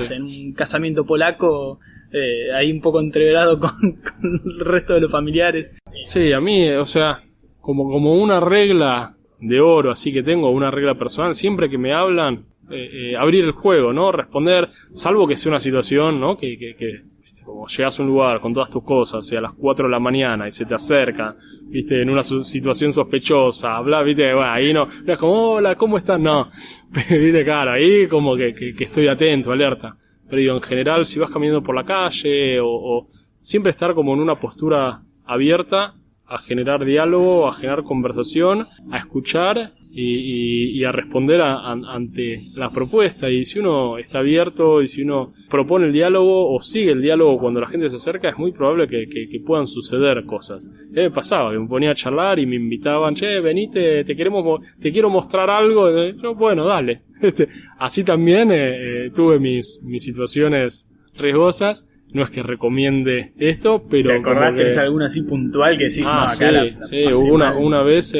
Sé, 0.00 0.14
en 0.14 0.22
un 0.24 0.52
casamiento 0.52 1.06
polaco, 1.06 1.78
eh, 2.12 2.52
ahí 2.52 2.72
un 2.72 2.80
poco 2.80 3.00
entreverado 3.00 3.58
con, 3.60 3.70
con 4.02 4.42
el 4.44 4.60
resto 4.60 4.94
de 4.94 5.00
los 5.00 5.12
familiares. 5.12 5.76
Sí, 6.04 6.32
a 6.32 6.40
mí, 6.40 6.68
o 6.70 6.86
sea, 6.86 7.22
como, 7.60 7.88
como 7.88 8.20
una 8.20 8.40
regla 8.40 9.14
de 9.38 9.60
oro, 9.60 9.92
así 9.92 10.12
que 10.12 10.22
tengo 10.22 10.50
una 10.50 10.70
regla 10.70 10.98
personal, 10.98 11.34
siempre 11.34 11.70
que 11.70 11.78
me 11.78 11.92
hablan, 11.92 12.46
eh, 12.70 13.12
eh, 13.12 13.16
abrir 13.16 13.44
el 13.44 13.52
juego, 13.52 13.92
¿no? 13.92 14.12
Responder, 14.12 14.68
salvo 14.92 15.26
que 15.26 15.36
sea 15.36 15.50
una 15.50 15.60
situación, 15.60 16.20
¿no? 16.20 16.36
Que, 16.36 16.56
que, 16.58 16.76
que 16.76 17.02
viste, 17.18 17.44
como 17.44 17.66
llegas 17.66 17.98
a 17.98 18.02
un 18.02 18.08
lugar 18.08 18.40
con 18.40 18.52
todas 18.52 18.70
tus 18.70 18.82
cosas, 18.82 19.30
y 19.32 19.36
a 19.36 19.40
las 19.40 19.52
4 19.54 19.86
de 19.86 19.90
la 19.90 19.98
mañana 19.98 20.46
y 20.46 20.52
se 20.52 20.66
te 20.66 20.74
acerca, 20.74 21.36
viste, 21.64 22.00
en 22.00 22.10
una 22.10 22.22
situación 22.22 22.92
sospechosa, 22.92 23.76
habla, 23.76 24.02
viste, 24.02 24.32
bueno, 24.34 24.50
ahí 24.50 24.72
no, 24.72 24.88
no 25.04 25.12
es 25.12 25.18
como, 25.18 25.32
hola, 25.32 25.74
¿cómo 25.74 25.98
estás? 25.98 26.20
No, 26.20 26.50
viste, 26.90 27.44
claro, 27.44 27.72
ahí 27.72 28.06
como 28.06 28.36
que, 28.36 28.54
que, 28.54 28.84
estoy 28.84 29.08
atento, 29.08 29.52
alerta. 29.52 29.96
Pero 30.28 30.40
digo, 30.40 30.54
en 30.54 30.62
general, 30.62 31.06
si 31.06 31.18
vas 31.18 31.30
caminando 31.30 31.62
por 31.62 31.74
la 31.74 31.84
calle 31.84 32.60
o 32.62 33.06
siempre 33.40 33.70
estar 33.70 33.94
como 33.94 34.14
en 34.14 34.20
una 34.20 34.38
postura 34.38 35.02
abierta 35.24 35.94
a 36.30 36.38
generar 36.38 36.84
diálogo, 36.84 37.48
a 37.48 37.54
generar 37.54 37.82
conversación, 37.82 38.68
a 38.92 38.98
escuchar 38.98 39.72
y, 39.92 40.84
a 40.84 40.92
responder 40.92 41.40
ante 41.40 42.50
las 42.54 42.72
propuestas. 42.72 43.30
Y 43.30 43.44
si 43.44 43.58
uno 43.58 43.98
está 43.98 44.20
abierto 44.20 44.82
y 44.82 44.88
si 44.88 45.02
uno 45.02 45.32
propone 45.48 45.86
el 45.86 45.92
diálogo 45.92 46.54
o 46.54 46.60
sigue 46.60 46.92
el 46.92 47.02
diálogo 47.02 47.38
cuando 47.38 47.60
la 47.60 47.68
gente 47.68 47.88
se 47.88 47.96
acerca, 47.96 48.28
es 48.28 48.38
muy 48.38 48.52
probable 48.52 48.88
que, 48.88 49.40
puedan 49.44 49.66
suceder 49.66 50.24
cosas. 50.26 50.70
Eh, 50.94 51.04
me 51.04 51.10
pasaba 51.10 51.52
que 51.52 51.58
me 51.58 51.66
ponía 51.66 51.90
a 51.90 51.94
charlar 51.94 52.38
y 52.38 52.46
me 52.46 52.56
invitaban, 52.56 53.14
che, 53.14 53.40
venite, 53.40 54.04
te, 54.04 54.14
queremos, 54.14 54.60
te 54.80 54.92
quiero 54.92 55.10
mostrar 55.10 55.50
algo. 55.50 55.88
Yo, 56.12 56.34
bueno, 56.34 56.64
dale. 56.66 57.02
Este, 57.20 57.48
así 57.78 58.02
también 58.02 58.50
eh, 58.50 59.06
eh, 59.06 59.10
tuve 59.14 59.38
mis, 59.38 59.82
mis 59.84 60.02
situaciones 60.02 60.88
riesgosas 61.14 61.86
no 62.12 62.24
es 62.24 62.30
que 62.30 62.42
recomiende 62.42 63.32
esto, 63.38 63.84
pero. 63.88 64.08
¿Te 64.08 64.18
acordaste 64.18 64.64
de 64.64 64.80
alguna 64.80 65.06
así 65.06 65.22
puntual 65.22 65.76
que 65.76 65.84
decís, 65.84 66.06
ah, 66.06 66.28
sí, 66.28 66.44
sí, 66.88 67.04
una, 67.04 67.56
una 67.56 67.82
vez 67.82 68.14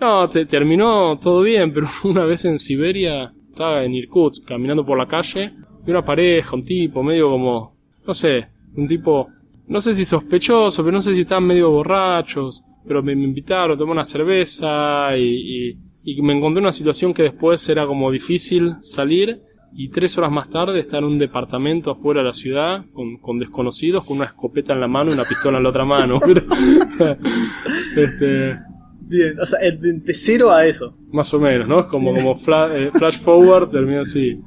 no, 0.00 0.28
te, 0.28 0.46
terminó 0.46 1.18
todo 1.18 1.42
bien, 1.42 1.72
pero 1.72 1.88
una 2.04 2.24
vez 2.24 2.44
en 2.44 2.58
Siberia 2.58 3.32
estaba 3.48 3.84
en 3.84 3.94
Irkutsk 3.94 4.46
caminando 4.46 4.84
por 4.84 4.98
la 4.98 5.06
calle 5.06 5.52
y 5.86 5.90
una 5.90 6.04
pareja, 6.04 6.56
un 6.56 6.64
tipo 6.64 7.02
medio 7.02 7.30
como, 7.30 7.74
no 8.06 8.14
sé, 8.14 8.48
un 8.76 8.88
tipo, 8.88 9.28
no 9.68 9.80
sé 9.80 9.94
si 9.94 10.04
sospechoso, 10.04 10.82
pero 10.82 10.92
no 10.92 11.00
sé 11.00 11.14
si 11.14 11.22
estaban 11.22 11.46
medio 11.46 11.70
borrachos, 11.70 12.64
pero 12.86 13.02
me, 13.02 13.12
invitaron, 13.12 13.78
tomé 13.78 13.92
una 13.92 14.04
cerveza 14.04 15.16
y, 15.16 15.76
me 16.22 16.36
encontré 16.36 16.58
en 16.58 16.64
una 16.64 16.72
situación 16.72 17.14
que 17.14 17.22
después 17.22 17.66
era 17.68 17.86
como 17.86 18.10
difícil 18.10 18.74
salir 18.80 19.40
y 19.76 19.88
tres 19.88 20.16
horas 20.18 20.30
más 20.30 20.50
tarde 20.50 20.78
estar 20.78 20.98
en 20.98 21.06
un 21.06 21.18
departamento 21.18 21.90
afuera 21.90 22.20
de 22.20 22.26
la 22.26 22.32
ciudad 22.34 22.84
con, 22.92 23.16
con, 23.16 23.38
desconocidos 23.38 24.04
con 24.04 24.18
una 24.18 24.26
escopeta 24.26 24.74
en 24.74 24.80
la 24.80 24.88
mano 24.88 25.10
y 25.10 25.14
una 25.14 25.24
pistola 25.24 25.56
en 25.56 25.64
la 25.64 25.70
otra 25.70 25.84
mano. 25.84 26.20
este, 27.96 28.56
Bien, 29.06 29.38
o 29.38 29.46
sea, 29.46 29.58
de, 29.60 30.14
cero 30.14 30.50
a 30.50 30.66
eso. 30.66 30.96
Más 31.12 31.32
o 31.34 31.40
menos, 31.40 31.68
¿no? 31.68 31.86
Como, 31.88 32.14
como 32.14 32.32
eh, 32.32 32.90
flash 32.92 33.18
forward 33.18 33.70
termina 33.70 34.00
así. 34.00 34.38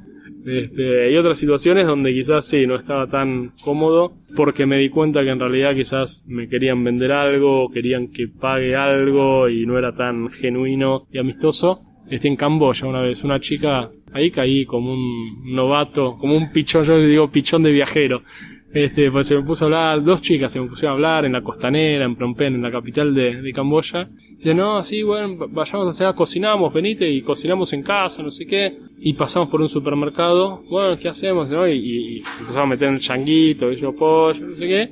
Este, 0.46 1.18
otras 1.18 1.38
situaciones 1.38 1.86
donde 1.86 2.12
quizás 2.12 2.46
sí, 2.46 2.66
no 2.66 2.76
estaba 2.76 3.06
tan 3.06 3.52
cómodo 3.62 4.14
porque 4.34 4.64
me 4.64 4.78
di 4.78 4.88
cuenta 4.88 5.22
que 5.22 5.30
en 5.30 5.40
realidad 5.40 5.74
quizás 5.74 6.24
me 6.26 6.48
querían 6.48 6.82
vender 6.82 7.12
algo, 7.12 7.68
querían 7.70 8.08
que 8.08 8.28
pague 8.28 8.74
algo 8.74 9.48
y 9.48 9.66
no 9.66 9.76
era 9.78 9.92
tan 9.92 10.30
genuino 10.30 11.06
y 11.12 11.18
amistoso. 11.18 11.80
Este 12.08 12.28
en 12.28 12.36
Camboya 12.36 12.86
una 12.86 13.02
vez, 13.02 13.22
una 13.24 13.38
chica, 13.38 13.90
ahí 14.12 14.30
caí 14.30 14.64
como 14.64 14.94
un 14.94 15.54
novato, 15.54 16.16
como 16.18 16.34
un 16.34 16.50
pichón, 16.50 16.84
yo 16.84 16.96
le 16.96 17.08
digo 17.08 17.30
pichón 17.30 17.62
de 17.62 17.72
viajero. 17.72 18.22
Este, 18.72 19.10
pues 19.10 19.26
se 19.26 19.36
me 19.36 19.42
puso 19.42 19.64
a 19.64 19.66
hablar, 19.66 20.04
dos 20.04 20.20
chicas 20.20 20.52
se 20.52 20.60
me 20.60 20.66
pusieron 20.66 20.92
a 20.92 20.94
hablar 20.94 21.24
en 21.24 21.32
la 21.32 21.42
costanera, 21.42 22.04
en 22.04 22.16
Phnom 22.16 22.34
Penh, 22.34 22.56
en 22.56 22.62
la 22.62 22.70
capital 22.70 23.14
de, 23.14 23.40
de 23.40 23.52
Camboya. 23.52 24.10
Dice, 24.30 24.54
no, 24.54 24.82
sí, 24.84 25.02
bueno, 25.02 25.48
vayamos 25.48 25.86
a 25.86 25.90
hacer, 25.90 26.14
cocinamos, 26.14 26.72
venite 26.72 27.10
y 27.10 27.22
cocinamos 27.22 27.72
en 27.72 27.82
casa, 27.82 28.22
no 28.22 28.30
sé 28.30 28.46
qué. 28.46 28.78
Y 28.98 29.14
pasamos 29.14 29.48
por 29.48 29.60
un 29.60 29.68
supermercado, 29.68 30.62
bueno, 30.70 30.98
¿qué 30.98 31.08
hacemos? 31.08 31.50
Y, 31.50 32.18
empezamos 32.18 32.56
a 32.56 32.66
meter 32.66 32.90
el 32.90 33.00
changuito, 33.00 33.72
y 33.72 33.76
pollo, 33.98 34.46
no 34.46 34.54
sé 34.54 34.68
qué. 34.68 34.90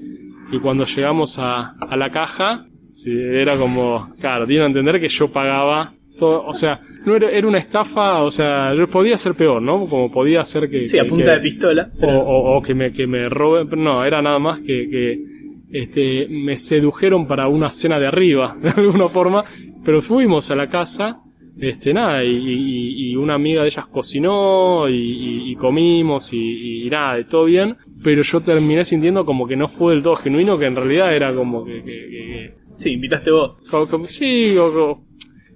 Y 0.53 0.59
cuando 0.59 0.85
llegamos 0.85 1.39
a, 1.39 1.77
a 1.79 1.97
la 1.97 2.11
caja, 2.11 2.67
era 3.07 3.59
como, 3.59 4.11
claro, 4.19 4.47
dieron 4.47 4.65
a 4.65 4.69
entender 4.69 5.01
que 5.01 5.09
yo 5.09 5.31
pagaba 5.31 5.93
todo, 6.17 6.45
o 6.45 6.55
sea, 6.55 6.81
no 7.05 7.15
era, 7.15 7.31
era, 7.31 7.47
una 7.47 7.59
estafa, 7.59 8.23
o 8.23 8.31
sea, 8.31 8.73
podía 8.91 9.17
ser 9.17 9.35
peor, 9.35 9.63
¿no? 9.63 9.87
Como 9.87 10.11
podía 10.11 10.45
ser 10.45 10.69
que... 10.69 10.87
Sí, 10.87 10.99
a 10.99 11.07
punta 11.07 11.33
de 11.33 11.41
pistola. 11.41 11.91
O, 12.03 12.61
que, 12.63 12.75
me, 12.75 12.93
que 12.93 13.07
me 13.07 13.29
roben, 13.29 13.69
pero 13.69 13.81
no, 13.83 14.05
era 14.05 14.21
nada 14.23 14.39
más 14.39 14.61
que, 14.61 14.89
que 14.89 15.37
este, 15.71 16.27
me 16.29 16.57
sedujeron 16.57 17.27
para 17.27 17.49
una 17.49 17.69
cena 17.69 17.99
de 17.99 18.07
arriba, 18.07 18.57
de 18.63 18.71
alguna 18.71 19.09
forma, 19.09 19.45
pero 19.85 20.01
fuimos 20.01 20.51
a 20.51 20.57
la 20.57 20.69
casa, 20.69 21.21
este, 21.59 21.93
nada, 21.95 22.23
y, 22.25 23.15
una 23.17 23.35
amiga 23.35 23.63
de 23.63 23.69
ellas 23.69 23.87
cocinó 23.87 24.89
y, 24.89 25.55
comimos 25.57 26.33
y, 26.33 26.87
nada, 26.91 27.17
de 27.17 27.25
todo 27.25 27.45
bien, 27.45 27.77
pero 28.03 28.23
yo 28.23 28.41
terminé 28.41 28.85
sintiendo 28.85 29.25
como 29.25 29.47
que 29.47 29.57
no 29.57 29.69
fue 29.69 29.95
del 29.95 30.03
todo 30.03 30.17
genuino, 30.17 30.59
que 30.59 30.67
en 30.67 30.77
realidad 30.77 31.15
era 31.15 31.35
como 31.35 31.65
que... 31.65 32.53
sí, 32.77 32.93
invitaste 32.93 33.31
vos. 33.31 33.61
sí, 34.09 34.55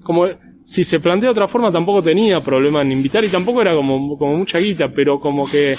como 0.03 0.27
si 0.71 0.85
se 0.85 1.01
plantea 1.01 1.27
de 1.27 1.33
otra 1.33 1.49
forma 1.49 1.73
tampoco 1.73 2.01
tenía 2.01 2.41
problema 2.45 2.83
en 2.83 2.93
invitar 2.93 3.25
y 3.25 3.29
tampoco 3.29 3.61
era 3.61 3.75
como, 3.75 4.17
como 4.17 4.37
mucha 4.37 4.61
guita, 4.61 4.89
pero 4.95 5.19
como 5.19 5.45
que 5.45 5.75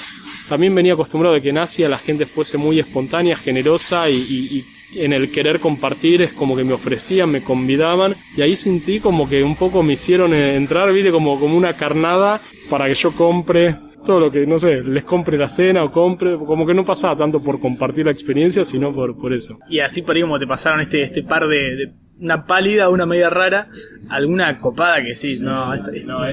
también 0.50 0.76
venía 0.76 0.96
acostumbrado 0.96 1.34
de 1.34 1.42
que 1.42 1.48
en 1.48 1.60
Asia 1.60 1.88
la 1.88 1.98
gente 1.98 2.26
fuese 2.26 2.58
muy 2.58 2.78
espontánea, 2.78 3.38
generosa 3.38 4.10
y, 4.10 4.66
en 4.96 5.14
el 5.14 5.32
querer 5.32 5.62
compartir 5.62 6.22
es 6.22 6.34
como 6.34 6.58
que 6.58 6.66
me 6.66 6.74
ofrecían, 6.74 7.32
me 7.32 7.42
convidaban 7.42 8.18
y 8.36 8.42
ahí 8.42 8.58
sentí 8.58 9.00
como 9.00 9.30
que 9.30 9.42
un 9.42 9.56
poco 9.56 9.82
me 9.82 9.94
hicieron 9.94 10.34
entrar, 10.34 10.92
viste, 10.92 11.10
como, 11.10 11.40
como 11.40 11.56
una 11.56 11.78
carnada 11.78 12.42
para 12.70 12.88
que 12.88 12.96
yo 12.96 13.14
compre 13.14 13.78
todo 14.06 14.20
lo 14.20 14.30
que, 14.30 14.46
no 14.46 14.60
sé, 14.60 14.82
les 14.82 15.06
compre 15.06 15.38
la 15.38 15.48
cena 15.48 15.86
o 15.86 15.92
compre, 15.94 16.36
como 16.36 16.68
que 16.68 16.74
no 16.74 16.84
pasaba 16.84 17.16
tanto 17.16 17.42
por 17.42 17.62
compartir 17.62 18.08
la 18.08 18.12
experiencia, 18.12 18.66
sino 18.66 18.94
por, 18.94 19.18
por 19.18 19.32
eso. 19.32 19.58
Y 19.70 19.80
así 19.80 20.02
por 20.02 20.18
ahí 20.18 20.22
como 20.22 20.38
te 20.38 20.48
pasaron 20.48 20.82
este, 20.82 21.02
este 21.04 21.24
par 21.24 21.48
de 21.48 21.94
una 22.22 22.46
pálida, 22.46 22.90
una 22.90 23.06
media 23.06 23.30
rara, 23.30 23.68
alguna 24.10 24.60
copada 24.60 25.04
que 25.04 25.16
sí, 25.16 25.40
no, 25.42 25.74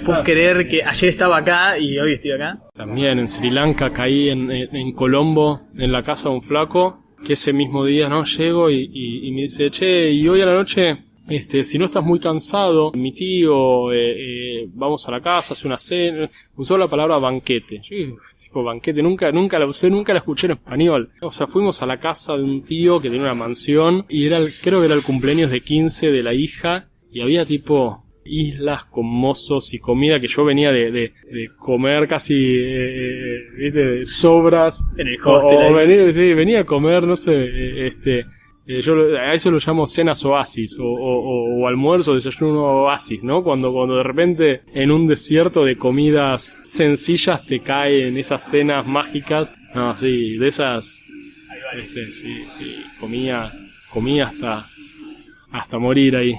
puedo 0.05 0.23
creer 0.23 0.69
que 0.69 0.85
ayer 0.85 1.09
estaba 1.09 1.39
acá 1.39 1.79
y 1.79 1.99
hoy 1.99 2.15
estoy 2.15 2.33
acá. 2.33 2.59
También 2.75 3.19
en 3.19 3.27
Sri 3.27 3.51
Lanka 3.51 3.91
caí 3.91 4.29
en, 4.29 4.51
en, 4.51 4.93
Colombo, 4.93 5.63
en 5.77 5.91
la 5.91 6.03
casa 6.03 6.29
de 6.29 6.35
un 6.37 6.43
flaco, 6.43 7.03
que 7.25 7.33
ese 7.33 7.53
mismo 7.53 7.85
día, 7.85 8.09
¿no? 8.09 8.25
Llego 8.25 8.71
y, 8.71 8.91
y, 8.93 9.33
me 9.33 9.43
dice, 9.43 9.71
che, 9.71 10.11
y 10.11 10.29
hoy 10.29 10.43
a 10.43 10.47
la 10.47 10.55
noche, 10.55 11.05
este, 11.29 11.65
si 11.65 11.79
no 11.79 11.87
estás 11.87 12.05
muy 12.05 12.21
cansado, 12.21 12.93
mi 12.93 13.13
tío, 13.13 13.91
eh, 13.93 14.63
eh, 14.63 14.69
vamos 14.75 15.09
a 15.09 15.11
la 15.11 15.21
casa, 15.21 15.55
hace 15.55 15.67
una 15.67 15.79
cena, 15.79 16.31
usó 16.57 16.77
la 16.77 16.89
palabra 16.89 17.19
banquete 17.19 17.81
tipo 18.59 18.65
banquete, 18.65 19.03
nunca, 19.03 19.31
nunca 19.33 19.59
la 19.59 19.67
usé, 19.67 19.91
nunca 19.91 20.13
la 20.13 20.21
escuché 20.21 20.47
en 20.47 20.53
español. 20.53 21.11
O 21.21 21.31
sea, 21.31 21.47
fuimos 21.47 21.83
a 21.83 21.87
la 21.87 21.99
casa 21.99 22.37
de 22.37 22.43
un 22.43 22.63
tío 22.63 23.01
que 23.01 23.09
tenía 23.09 23.25
una 23.25 23.35
mansión 23.35 24.05
y 24.09 24.27
era 24.27 24.39
el, 24.39 24.53
creo 24.53 24.81
que 24.81 24.87
era 24.87 24.95
el 24.95 25.03
cumpleaños 25.03 25.51
de 25.51 25.61
15 25.61 26.11
de 26.11 26.23
la 26.23 26.35
hija 26.35 26.89
y 27.11 27.21
había 27.21 27.45
tipo 27.45 28.05
islas 28.25 28.85
con 28.85 29.07
mozos 29.07 29.73
y 29.73 29.79
comida 29.79 30.21
que 30.21 30.29
yo 30.29 30.45
venía 30.45 30.71
de, 30.71 30.91
de, 30.91 31.13
comer 31.59 32.07
casi 32.07 32.35
eh, 32.35 33.37
eh 33.39 33.41
¿viste? 33.57 34.05
sobras 34.05 34.87
en 34.99 35.09
el 35.09 35.17
hostel 35.25 35.75
venía, 35.75 36.13
sí, 36.13 36.35
venía 36.35 36.61
a 36.61 36.65
comer 36.65 37.05
no 37.05 37.17
sé 37.17 37.33
eh, 37.33 37.87
este 37.87 38.27
eh, 38.69 38.83
yo 38.83 39.17
a 39.17 39.33
eso 39.33 39.51
lo 39.51 39.59
llamo 39.59 39.87
cenas 39.87 40.23
oasis 40.27 40.79
o, 40.79 40.85
o, 40.85 41.63
o, 41.63 41.67
almuerzo, 41.67 42.15
desayuno 42.15 42.83
oasis, 42.83 43.25
¿no? 43.25 43.43
Cuando, 43.43 43.73
cuando 43.73 43.97
de 43.97 44.03
repente 44.03 44.61
en 44.75 44.91
un 44.91 45.07
desierto 45.07 45.65
de 45.65 45.77
comidas 45.77 46.61
sencillas 46.65 47.47
te 47.47 47.61
caen 47.61 48.19
esas 48.19 48.43
cenas 48.43 48.87
mágicas. 48.87 49.55
No, 49.75 49.97
sí, 49.97 50.37
de 50.37 50.49
esas, 50.49 51.03
este, 51.79 52.13
sí, 52.13 52.45
sí, 52.59 52.77
comía, 53.01 53.51
comía 53.91 54.27
hasta, 54.27 54.67
hasta 55.51 55.79
morir 55.79 56.17
ahí. 56.17 56.35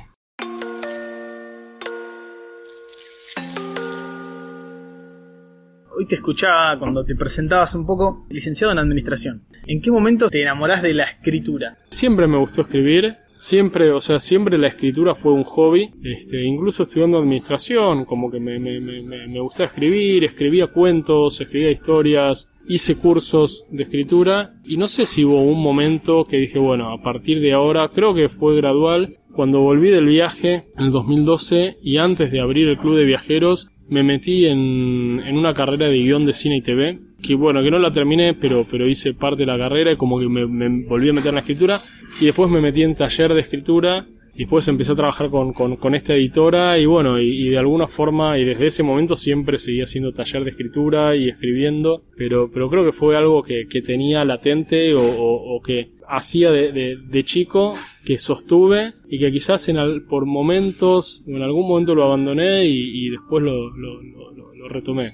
Hoy 6.00 6.06
te 6.06 6.16
escuchaba 6.16 6.80
cuando 6.80 7.04
te 7.04 7.14
presentabas 7.14 7.76
un 7.76 7.86
poco, 7.86 8.26
licenciado 8.30 8.72
en 8.72 8.80
administración. 8.80 9.44
¿En 9.68 9.82
qué 9.82 9.92
momento 9.92 10.30
te 10.30 10.42
enamorás 10.42 10.82
de 10.82 10.94
la 10.94 11.04
escritura? 11.04 11.78
Siempre 11.90 12.26
me 12.26 12.38
gustó 12.38 12.62
escribir, 12.62 13.18
siempre, 13.36 13.92
o 13.92 14.00
sea, 14.00 14.18
siempre 14.18 14.58
la 14.58 14.70
escritura 14.70 15.14
fue 15.14 15.34
un 15.34 15.44
hobby, 15.44 15.92
este, 16.02 16.42
incluso 16.42 16.84
estudiando 16.84 17.18
administración, 17.18 18.06
como 18.06 18.32
que 18.32 18.40
me, 18.40 18.60
me, 18.60 19.40
gustaba 19.42 19.68
escribir, 19.68 20.24
escribía 20.24 20.68
cuentos, 20.68 21.42
escribía 21.42 21.70
historias, 21.70 22.50
hice 22.66 22.96
cursos 22.96 23.66
de 23.70 23.84
escritura 23.84 24.54
y 24.64 24.78
no 24.78 24.88
sé 24.88 25.06
si 25.06 25.26
hubo 25.26 25.42
un 25.42 25.62
momento 25.62 26.24
que 26.24 26.38
dije, 26.38 26.60
bueno, 26.60 26.94
a 26.94 27.04
partir 27.04 27.42
de 27.42 27.52
ahora, 27.52 27.90
creo 27.90 28.14
que 28.14 28.30
fue 28.30 28.56
gradual, 28.56 29.18
cuando 29.34 29.60
volví 29.60 29.90
del 29.90 30.06
viaje 30.06 30.68
en 30.78 30.86
el 30.86 30.92
2012 30.92 31.78
y 31.84 31.98
antes 31.98 32.32
de 32.32 32.40
abrir 32.40 32.70
el 32.70 32.78
club 32.78 32.96
de 32.96 33.04
viajeros, 33.04 33.70
me 33.90 34.04
metí 34.04 34.46
en, 34.46 35.22
en 35.26 35.38
una 35.38 35.54
carrera 35.54 35.88
de 35.88 35.98
guion 35.98 36.26
de 36.26 36.34
cine 36.34 36.58
y 36.58 36.62
TV, 36.62 37.00
que 37.22 37.36
bueno, 37.36 37.62
que 37.62 37.72
no 37.72 37.80
la 37.80 37.92
terminé, 37.92 38.34
pero, 38.34 38.66
pero 38.70 38.88
hice 38.88 39.14
parte 39.14 39.42
de 39.42 39.48
la 39.48 39.58
carrera 39.58 39.92
y 39.92 39.98
como 39.98 40.20
que 40.20 40.28
me, 40.28 40.86
volví 40.86 41.10
a 41.10 41.14
meter 41.14 41.30
en 41.30 41.36
la 41.36 41.42
escritura, 41.42 41.82
y 42.22 42.26
después 42.26 42.50
me 42.50 42.62
metí 42.62 42.84
en 42.84 42.96
taller 42.96 43.34
de 43.34 43.42
escritura, 43.42 44.06
y 44.36 44.44
después 44.44 44.68
empecé 44.68 44.94
a 44.94 44.96
trabajar 44.96 45.30
con, 45.30 45.52
con, 45.52 45.76
con 45.76 45.96
esta 45.96 46.14
editora 46.14 46.78
y 46.78 46.86
bueno, 46.86 47.20
y, 47.20 47.50
de 47.50 47.58
alguna 47.58 47.88
forma 47.88 48.38
y 48.38 48.46
desde 48.46 48.68
ese 48.68 48.84
momento 48.84 49.18
siempre 49.18 49.58
seguí 49.58 49.82
haciendo 49.82 50.14
taller 50.14 50.46
de 50.46 50.52
escritura 50.52 51.14
y 51.16 51.28
escribiendo, 51.28 52.04
pero, 52.16 52.50
pero 52.50 52.70
creo 52.70 52.86
que 52.86 52.94
fue 52.94 53.18
algo 53.18 53.44
que, 53.44 53.68
que 53.68 53.82
tenía 53.82 54.24
latente 54.24 54.94
o, 54.94 55.02
o, 55.02 55.62
que 55.62 55.90
hacía 56.10 56.52
de, 56.52 56.72
de, 56.72 56.98
de, 56.98 57.24
chico, 57.24 57.76
que 58.04 58.18
sostuve 58.18 58.96
y 59.08 59.20
que 59.20 59.32
quizás 59.32 59.70
en 59.70 59.78
por 60.08 60.26
momentos, 60.26 61.24
en 61.28 61.42
algún 61.42 61.68
momento 61.68 61.94
lo 61.96 62.04
abandoné 62.04 62.66
y, 62.66 63.08
y 63.08 63.10
después 63.12 63.44
lo, 63.44 63.70
lo, 63.70 64.02
lo, 64.02 64.54
lo 64.56 64.70
retomé. 64.70 65.14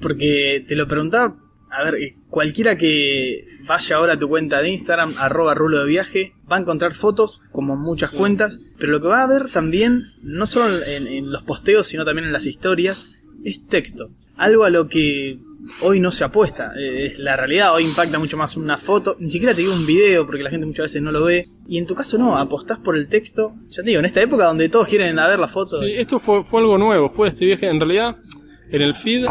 Porque 0.00 0.64
te 0.66 0.76
lo 0.76 0.86
preguntaba 0.86 1.36
A 1.70 1.84
ver, 1.84 1.96
eh, 1.96 2.14
cualquiera 2.30 2.78
que 2.78 3.44
vaya 3.66 3.96
ahora 3.96 4.12
a 4.12 4.18
tu 4.18 4.28
cuenta 4.28 4.62
de 4.62 4.70
Instagram, 4.70 5.14
arroba 5.18 5.54
rulo 5.54 5.80
de 5.80 5.88
viaje, 5.88 6.32
va 6.50 6.56
a 6.56 6.60
encontrar 6.60 6.94
fotos, 6.94 7.40
como 7.50 7.76
muchas 7.76 8.12
cuentas, 8.12 8.60
pero 8.78 8.92
lo 8.92 9.00
que 9.00 9.08
va 9.08 9.24
a 9.24 9.28
ver 9.28 9.50
también, 9.50 10.04
no 10.22 10.46
solo 10.46 10.82
en, 10.86 11.08
en 11.08 11.32
los 11.32 11.42
posteos, 11.42 11.88
sino 11.88 12.04
también 12.04 12.26
en 12.26 12.32
las 12.32 12.46
historias, 12.46 13.08
es 13.44 13.66
texto. 13.66 14.10
Algo 14.36 14.64
a 14.64 14.70
lo 14.70 14.88
que 14.88 15.38
hoy 15.82 16.00
no 16.00 16.12
se 16.12 16.24
apuesta. 16.24 16.72
Eh, 16.78 17.14
la 17.18 17.36
realidad 17.36 17.74
hoy 17.74 17.84
impacta 17.84 18.18
mucho 18.18 18.36
más 18.36 18.56
una 18.56 18.78
foto. 18.78 19.16
Ni 19.18 19.28
siquiera 19.28 19.54
te 19.54 19.62
digo 19.62 19.72
un 19.72 19.86
video 19.86 20.26
porque 20.26 20.42
la 20.42 20.50
gente 20.50 20.66
muchas 20.66 20.84
veces 20.84 21.02
no 21.02 21.12
lo 21.12 21.24
ve. 21.24 21.44
Y 21.66 21.78
en 21.78 21.86
tu 21.86 21.94
caso 21.94 22.18
no, 22.18 22.36
apostás 22.36 22.78
por 22.78 22.96
el 22.96 23.08
texto. 23.08 23.54
Ya 23.68 23.82
te 23.82 23.90
digo, 23.90 24.00
en 24.00 24.06
esta 24.06 24.20
época 24.20 24.46
donde 24.46 24.68
todos 24.68 24.88
quieren 24.88 25.16
ver 25.16 25.38
la 25.38 25.48
foto. 25.48 25.80
Sí, 25.82 25.92
esto 25.92 26.18
fue, 26.18 26.44
fue 26.44 26.60
algo 26.60 26.78
nuevo, 26.78 27.08
fue 27.08 27.28
este 27.28 27.46
viaje. 27.46 27.66
En 27.68 27.80
realidad, 27.80 28.16
en 28.70 28.82
el 28.82 28.94
feed 28.94 29.26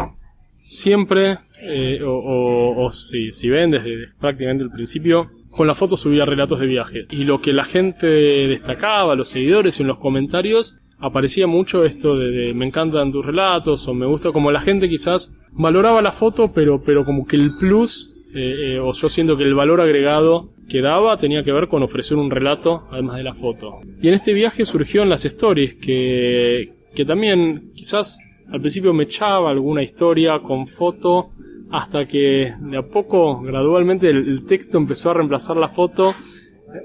siempre, 0.60 1.38
eh, 1.62 2.00
o, 2.04 2.90
si, 2.92 3.32
si 3.32 3.48
ven 3.48 3.70
desde 3.70 4.08
prácticamente 4.20 4.64
el 4.64 4.70
principio, 4.70 5.30
con 5.50 5.66
la 5.66 5.74
foto 5.74 5.96
subía 5.96 6.24
relatos 6.24 6.60
de 6.60 6.66
viaje. 6.66 7.06
Y 7.10 7.24
lo 7.24 7.40
que 7.40 7.52
la 7.52 7.64
gente 7.64 8.06
destacaba, 8.06 9.14
los 9.14 9.28
seguidores 9.28 9.78
y 9.78 9.82
en 9.82 9.88
los 9.88 9.98
comentarios, 9.98 10.78
aparecía 10.98 11.46
mucho 11.46 11.84
esto 11.84 12.18
de, 12.18 12.52
me 12.54 12.66
encantan 12.66 13.12
tus 13.12 13.24
relatos 13.24 13.86
o 13.88 13.94
me 13.94 14.06
gusta 14.06 14.32
como 14.32 14.50
la 14.50 14.60
gente 14.60 14.88
quizás 14.88 15.36
valoraba 15.52 16.02
la 16.02 16.12
foto 16.12 16.52
pero 16.52 16.82
pero 16.82 17.04
como 17.04 17.26
que 17.26 17.36
el 17.36 17.56
plus 17.58 18.14
eh, 18.34 18.74
eh, 18.74 18.78
o 18.78 18.92
yo 18.92 19.08
siento 19.08 19.36
que 19.36 19.44
el 19.44 19.54
valor 19.54 19.80
agregado 19.80 20.50
que 20.68 20.82
daba 20.82 21.16
tenía 21.16 21.42
que 21.42 21.52
ver 21.52 21.68
con 21.68 21.82
ofrecer 21.82 22.18
un 22.18 22.30
relato 22.30 22.86
además 22.90 23.16
de 23.16 23.22
la 23.22 23.32
foto. 23.32 23.80
Y 24.02 24.08
en 24.08 24.14
este 24.14 24.34
viaje 24.34 24.64
surgió 24.64 25.02
en 25.02 25.08
las 25.08 25.24
stories 25.24 25.76
que 25.76 26.72
que 26.94 27.04
también 27.04 27.72
quizás 27.74 28.18
al 28.50 28.60
principio 28.60 28.92
me 28.92 29.04
echaba 29.04 29.50
alguna 29.50 29.82
historia 29.82 30.40
con 30.40 30.66
foto 30.66 31.30
hasta 31.70 32.06
que 32.06 32.54
de 32.58 32.76
a 32.76 32.82
poco 32.82 33.40
gradualmente 33.40 34.08
el 34.08 34.44
texto 34.46 34.78
empezó 34.78 35.10
a 35.10 35.14
reemplazar 35.14 35.56
la 35.56 35.68
foto 35.68 36.14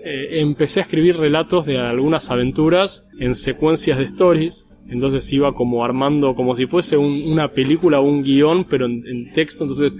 eh, 0.03 0.39
empecé 0.39 0.79
a 0.79 0.83
escribir 0.83 1.17
relatos 1.17 1.65
de 1.65 1.77
algunas 1.77 2.31
aventuras 2.31 3.09
en 3.19 3.35
secuencias 3.35 3.97
de 3.97 4.05
stories. 4.05 4.69
Entonces 4.87 5.31
iba 5.33 5.53
como 5.53 5.83
armando 5.83 6.35
como 6.35 6.55
si 6.55 6.67
fuese 6.67 6.97
una 6.97 7.49
película 7.49 7.99
o 7.99 8.03
un 8.03 8.23
guion, 8.23 8.65
pero 8.65 8.85
en, 8.85 9.31
texto. 9.33 9.63
Entonces 9.63 9.93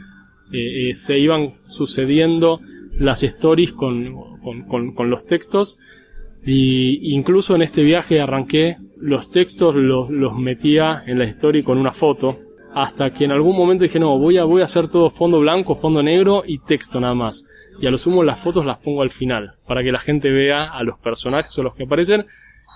eh, 0.53 0.89
eh, 0.89 0.95
se 0.95 1.19
iban 1.19 1.55
sucediendo 1.65 2.61
las 2.97 3.23
stories 3.23 3.73
con, 3.73 4.15
con, 4.67 5.09
los 5.09 5.25
textos. 5.25 5.77
Y 6.45 7.13
incluso 7.13 7.55
en 7.55 7.61
este 7.61 7.83
viaje 7.83 8.19
arranqué 8.19 8.77
los 8.97 9.31
textos, 9.31 9.75
los, 9.75 10.09
los 10.09 10.37
metía 10.37 11.03
en 11.05 11.19
la 11.19 11.25
story 11.25 11.63
con 11.63 11.77
una 11.77 11.91
foto. 11.91 12.39
Hasta 12.73 13.11
que 13.11 13.25
en 13.25 13.31
algún 13.31 13.55
momento 13.55 13.83
dije, 13.83 13.99
no, 13.99 14.17
voy 14.17 14.37
a, 14.37 14.45
voy 14.45 14.61
a 14.61 14.65
hacer 14.65 14.87
todo 14.87 15.09
fondo 15.09 15.39
blanco, 15.39 15.75
fondo 15.75 16.01
negro 16.01 16.43
y 16.45 16.59
texto 16.59 16.99
nada 16.99 17.13
más 17.13 17.45
y 17.79 17.87
a 17.87 17.91
lo 17.91 17.97
sumo 17.97 18.23
las 18.23 18.39
fotos 18.39 18.65
las 18.65 18.77
pongo 18.77 19.01
al 19.01 19.09
final, 19.09 19.55
para 19.67 19.83
que 19.83 19.91
la 19.91 19.99
gente 19.99 20.29
vea 20.29 20.65
a 20.65 20.83
los 20.83 20.97
personajes 20.99 21.57
o 21.57 21.63
los 21.63 21.75
que 21.75 21.83
aparecen, 21.83 22.25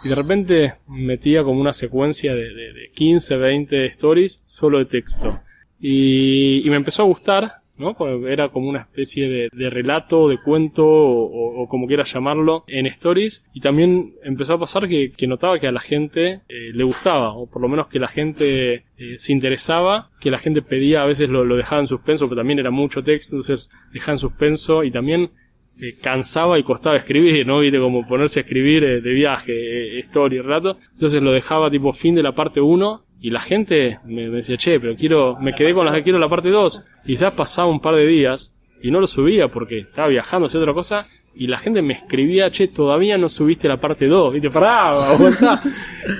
y 0.04 0.10
de 0.10 0.16
repente 0.16 0.74
metía 0.88 1.44
como 1.44 1.60
una 1.60 1.74
secuencia 1.74 2.36
de, 2.36 2.54
de, 2.54 2.90
15, 2.94 3.38
20 3.38 3.86
stories 3.88 4.42
solo 4.46 4.80
de 4.80 4.86
texto. 4.86 5.40
Y 5.80 6.64
me 6.66 6.76
empezó 6.76 7.04
a 7.04 7.06
gustar, 7.06 7.62
¿no? 7.78 7.96
Era 8.28 8.50
como 8.50 8.70
una 8.70 8.82
especie 8.82 9.50
de, 9.52 9.70
relato, 9.70 10.28
de 10.28 10.38
cuento, 10.38 10.86
o, 10.86 11.68
como 11.68 11.88
quieras 11.88 12.13
llamarlo, 12.13 12.63
en 12.68 12.86
stories. 12.88 13.46
Y 13.54 13.62
también 13.62 14.16
empezó 14.24 14.54
a 14.54 14.60
pasar 14.60 14.88
que, 14.88 15.12
que 15.12 15.28
notaba 15.28 15.60
que 15.60 15.68
a 15.68 15.72
la 15.72 15.80
gente 15.80 16.42
eh, 16.50 16.72
le 16.74 16.84
gustaba, 16.84 17.34
o 17.34 17.48
por 17.48 17.62
lo 17.62 17.68
menos 17.68 17.88
que 17.88 18.00
la 18.00 18.08
gente 18.08 18.86
eh, 18.98 19.18
se 19.18 19.34
interesaba, 19.34 20.10
que 20.20 20.32
la 20.32 20.40
gente 20.40 20.62
pedía, 20.62 21.04
a 21.04 21.06
veces 21.06 21.30
lo, 21.30 21.46
lo, 21.46 21.56
dejaba 21.56 21.82
en 21.82 21.88
suspenso, 21.88 22.28
pero 22.28 22.40
también 22.40 22.60
era 22.60 22.72
mucho 22.72 23.04
texto, 23.04 23.36
entonces 23.36 23.70
dejaba 23.94 24.13
en 24.13 24.20
suspenso 24.20 24.84
y 24.84 24.92
también 24.92 25.32
eh, 25.80 25.96
cansaba 26.02 26.58
y 26.58 26.63
costaba 26.63 26.98
escribir, 26.98 27.46
¿no? 27.46 27.60
Viste, 27.60 27.80
como 27.80 28.08
ponerse 28.08 28.40
a 28.40 28.44
escribir 28.44 29.02
de 29.02 29.13
viaje, 29.13 30.00
story, 30.00 30.40
relato. 30.40 30.78
Entonces 30.94 31.22
lo 31.22 31.32
dejaba 31.32 31.70
tipo 31.70 31.94
fin 31.94 32.16
de 32.16 32.24
la 32.24 32.34
parte 32.34 32.60
1 32.60 33.04
y 33.22 33.30
la 33.30 33.40
gente 33.40 34.00
me, 34.06 34.30
decía, 34.30 34.58
che, 34.58 34.80
pero 34.80 34.96
quiero, 34.96 35.38
me 35.40 35.54
quedé 35.54 35.74
con 35.74 35.86
la, 35.86 36.02
quiero 36.02 36.20
la 36.20 36.30
parte 36.30 36.50
2. 36.50 36.86
Y 37.06 37.16
ya 37.16 37.36
pasaba 37.36 37.68
un 37.68 37.80
par 37.80 37.96
de 37.96 38.08
días 38.08 38.56
y 38.82 38.92
no 38.92 39.00
lo 39.00 39.08
subía 39.08 39.50
porque 39.50 39.80
estaba 39.80 40.08
viajando, 40.08 40.48
hacía 40.48 40.62
otra 40.62 40.74
cosa. 40.74 41.08
Y 41.36 41.46
la 41.46 41.60
gente 41.60 41.84
me 41.84 41.94
escribía, 41.94 42.50
che, 42.50 42.68
todavía 42.68 43.18
no 43.20 43.30
subiste 43.30 43.68
la 43.68 43.78
parte 43.78 44.08
2. 44.08 44.38
Y 44.38 44.42
te 44.42 44.50
paraba, 44.50 45.13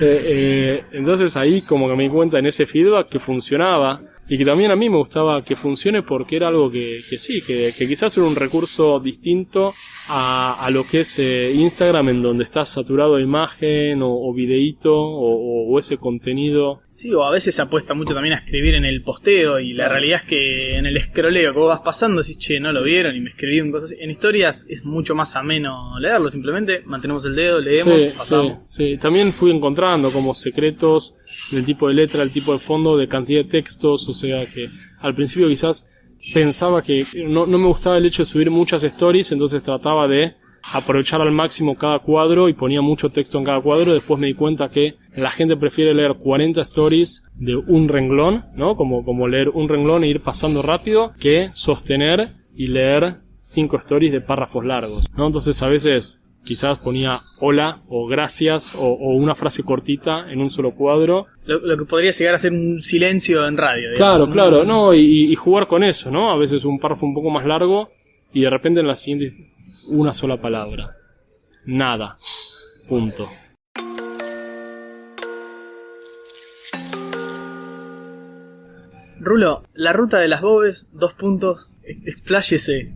eh, 0.00 0.84
entonces 0.92 1.36
ahí 1.36 1.62
como 1.62 1.88
que 1.88 1.96
me 1.96 2.04
di 2.04 2.10
cuenta 2.10 2.38
en 2.38 2.46
ese 2.46 2.64
feedback 2.66 3.08
que 3.08 3.18
funcionaba 3.18 4.00
y 4.28 4.36
que 4.36 4.44
también 4.44 4.70
a 4.70 4.76
mí 4.76 4.90
me 4.90 4.96
gustaba 4.96 5.42
que 5.42 5.56
funcione 5.56 6.02
porque 6.02 6.36
era 6.36 6.48
algo 6.48 6.70
que, 6.70 7.00
que 7.08 7.18
sí, 7.18 7.40
que, 7.40 7.72
que, 7.76 7.88
quizás 7.88 8.16
era 8.16 8.26
un 8.26 8.36
recurso 8.36 9.00
distinto 9.00 9.72
a, 10.08 10.64
a 10.64 10.70
lo 10.70 10.86
que 10.86 11.00
es 11.00 11.18
eh, 11.18 11.52
Instagram 11.54 12.10
en 12.10 12.22
donde 12.22 12.44
está 12.44 12.64
saturado 12.64 13.16
de 13.16 13.22
imagen 13.22 14.02
o, 14.02 14.10
o 14.10 14.34
videíto 14.34 14.94
o, 14.94 15.72
o, 15.72 15.78
ese 15.78 15.96
contenido. 15.96 16.82
Sí, 16.88 17.12
o 17.14 17.22
a 17.22 17.30
veces 17.30 17.54
se 17.54 17.62
apuesta 17.62 17.94
mucho 17.94 18.14
también 18.14 18.34
a 18.34 18.38
escribir 18.38 18.74
en 18.74 18.84
el 18.84 19.02
posteo 19.02 19.60
y 19.60 19.72
la 19.72 19.88
realidad 19.88 20.20
es 20.22 20.28
que 20.28 20.76
en 20.76 20.86
el 20.86 20.96
escroleo 20.96 21.52
que 21.52 21.58
vos 21.58 21.68
vas 21.68 21.80
pasando 21.80 22.20
decís, 22.20 22.38
che, 22.38 22.60
no 22.60 22.72
lo 22.72 22.82
vieron 22.82 23.16
y 23.16 23.20
me 23.20 23.30
escribieron 23.30 23.70
cosas 23.70 23.94
En 23.98 24.10
historias 24.10 24.64
es 24.68 24.84
mucho 24.84 25.14
más 25.14 25.36
ameno 25.36 25.98
leerlo, 25.98 26.28
simplemente 26.28 26.82
mantenemos 26.84 27.24
el 27.24 27.34
dedo, 27.34 27.60
leemos, 27.60 28.00
sí, 28.00 28.08
pasamos. 28.16 28.58
Sí, 28.68 28.92
sí, 28.92 28.98
también 28.98 29.32
fui 29.32 29.50
encontrando 29.50 30.10
como 30.10 30.34
secretos 30.34 31.14
del 31.50 31.64
tipo 31.64 31.88
de 31.88 31.94
letra, 31.94 32.22
el 32.22 32.30
tipo 32.30 32.52
de 32.52 32.58
fondo, 32.58 32.96
de 32.96 33.08
cantidad 33.08 33.42
de 33.42 33.50
textos, 33.50 34.08
o 34.08 34.14
sea 34.18 34.46
que 34.46 34.68
al 35.00 35.14
principio 35.14 35.48
quizás 35.48 35.88
pensaba 36.34 36.82
que 36.82 37.06
no, 37.26 37.46
no 37.46 37.58
me 37.58 37.66
gustaba 37.66 37.96
el 37.96 38.06
hecho 38.06 38.22
de 38.22 38.26
subir 38.26 38.50
muchas 38.50 38.82
stories, 38.82 39.32
entonces 39.32 39.62
trataba 39.62 40.08
de 40.08 40.34
aprovechar 40.72 41.20
al 41.20 41.32
máximo 41.32 41.76
cada 41.76 42.00
cuadro 42.00 42.48
y 42.48 42.52
ponía 42.52 42.80
mucho 42.80 43.10
texto 43.10 43.38
en 43.38 43.44
cada 43.44 43.60
cuadro. 43.60 43.94
Después 43.94 44.20
me 44.20 44.26
di 44.26 44.34
cuenta 44.34 44.68
que 44.68 44.96
la 45.14 45.30
gente 45.30 45.56
prefiere 45.56 45.94
leer 45.94 46.14
40 46.14 46.60
stories 46.60 47.24
de 47.34 47.56
un 47.56 47.88
renglón, 47.88 48.46
¿no? 48.54 48.76
Como, 48.76 49.04
como 49.04 49.28
leer 49.28 49.48
un 49.50 49.68
renglón 49.68 50.04
e 50.04 50.08
ir 50.08 50.22
pasando 50.22 50.62
rápido, 50.62 51.12
que 51.18 51.50
sostener 51.54 52.30
y 52.54 52.68
leer 52.68 53.18
5 53.38 53.76
stories 53.78 54.12
de 54.12 54.20
párrafos 54.20 54.64
largos, 54.64 55.06
¿no? 55.16 55.26
Entonces 55.26 55.62
a 55.62 55.68
veces 55.68 56.22
quizás 56.44 56.78
ponía 56.78 57.20
hola 57.40 57.82
o 57.88 58.06
gracias 58.06 58.74
o, 58.76 58.94
una 58.94 59.34
frase 59.34 59.62
cortita 59.62 60.30
en 60.30 60.40
un 60.40 60.50
solo 60.50 60.74
cuadro. 60.74 61.26
Lo, 61.44 61.76
que 61.76 61.84
podría 61.84 62.10
llegar 62.10 62.34
a 62.34 62.38
ser 62.38 62.52
un 62.52 62.80
silencio 62.80 63.46
en 63.46 63.56
radio. 63.56 63.88
claro, 63.96 64.30
claro, 64.30 64.64
no, 64.64 64.94
y, 64.94 65.34
jugar 65.34 65.66
con 65.66 65.84
eso, 65.84 66.10
¿no? 66.10 66.30
A 66.30 66.36
veces 66.36 66.64
un 66.64 66.78
párrafo 66.78 67.06
un 67.06 67.14
poco 67.14 67.30
más 67.30 67.44
largo 67.44 67.90
y 68.32 68.42
de 68.42 68.50
repente 68.50 68.80
en 68.80 68.86
la 68.86 68.96
siguiente 68.96 69.52
una 69.90 70.12
sola 70.12 70.40
palabra. 70.40 70.96
Nada. 71.64 72.16
Punto. 72.88 73.26
Rulo, 79.20 79.64
la 79.74 79.92
ruta 79.92 80.18
de 80.18 80.28
las 80.28 80.40
bobes, 80.40 80.88
dos 80.92 81.12
puntos, 81.12 81.70
expláyese 81.82 82.94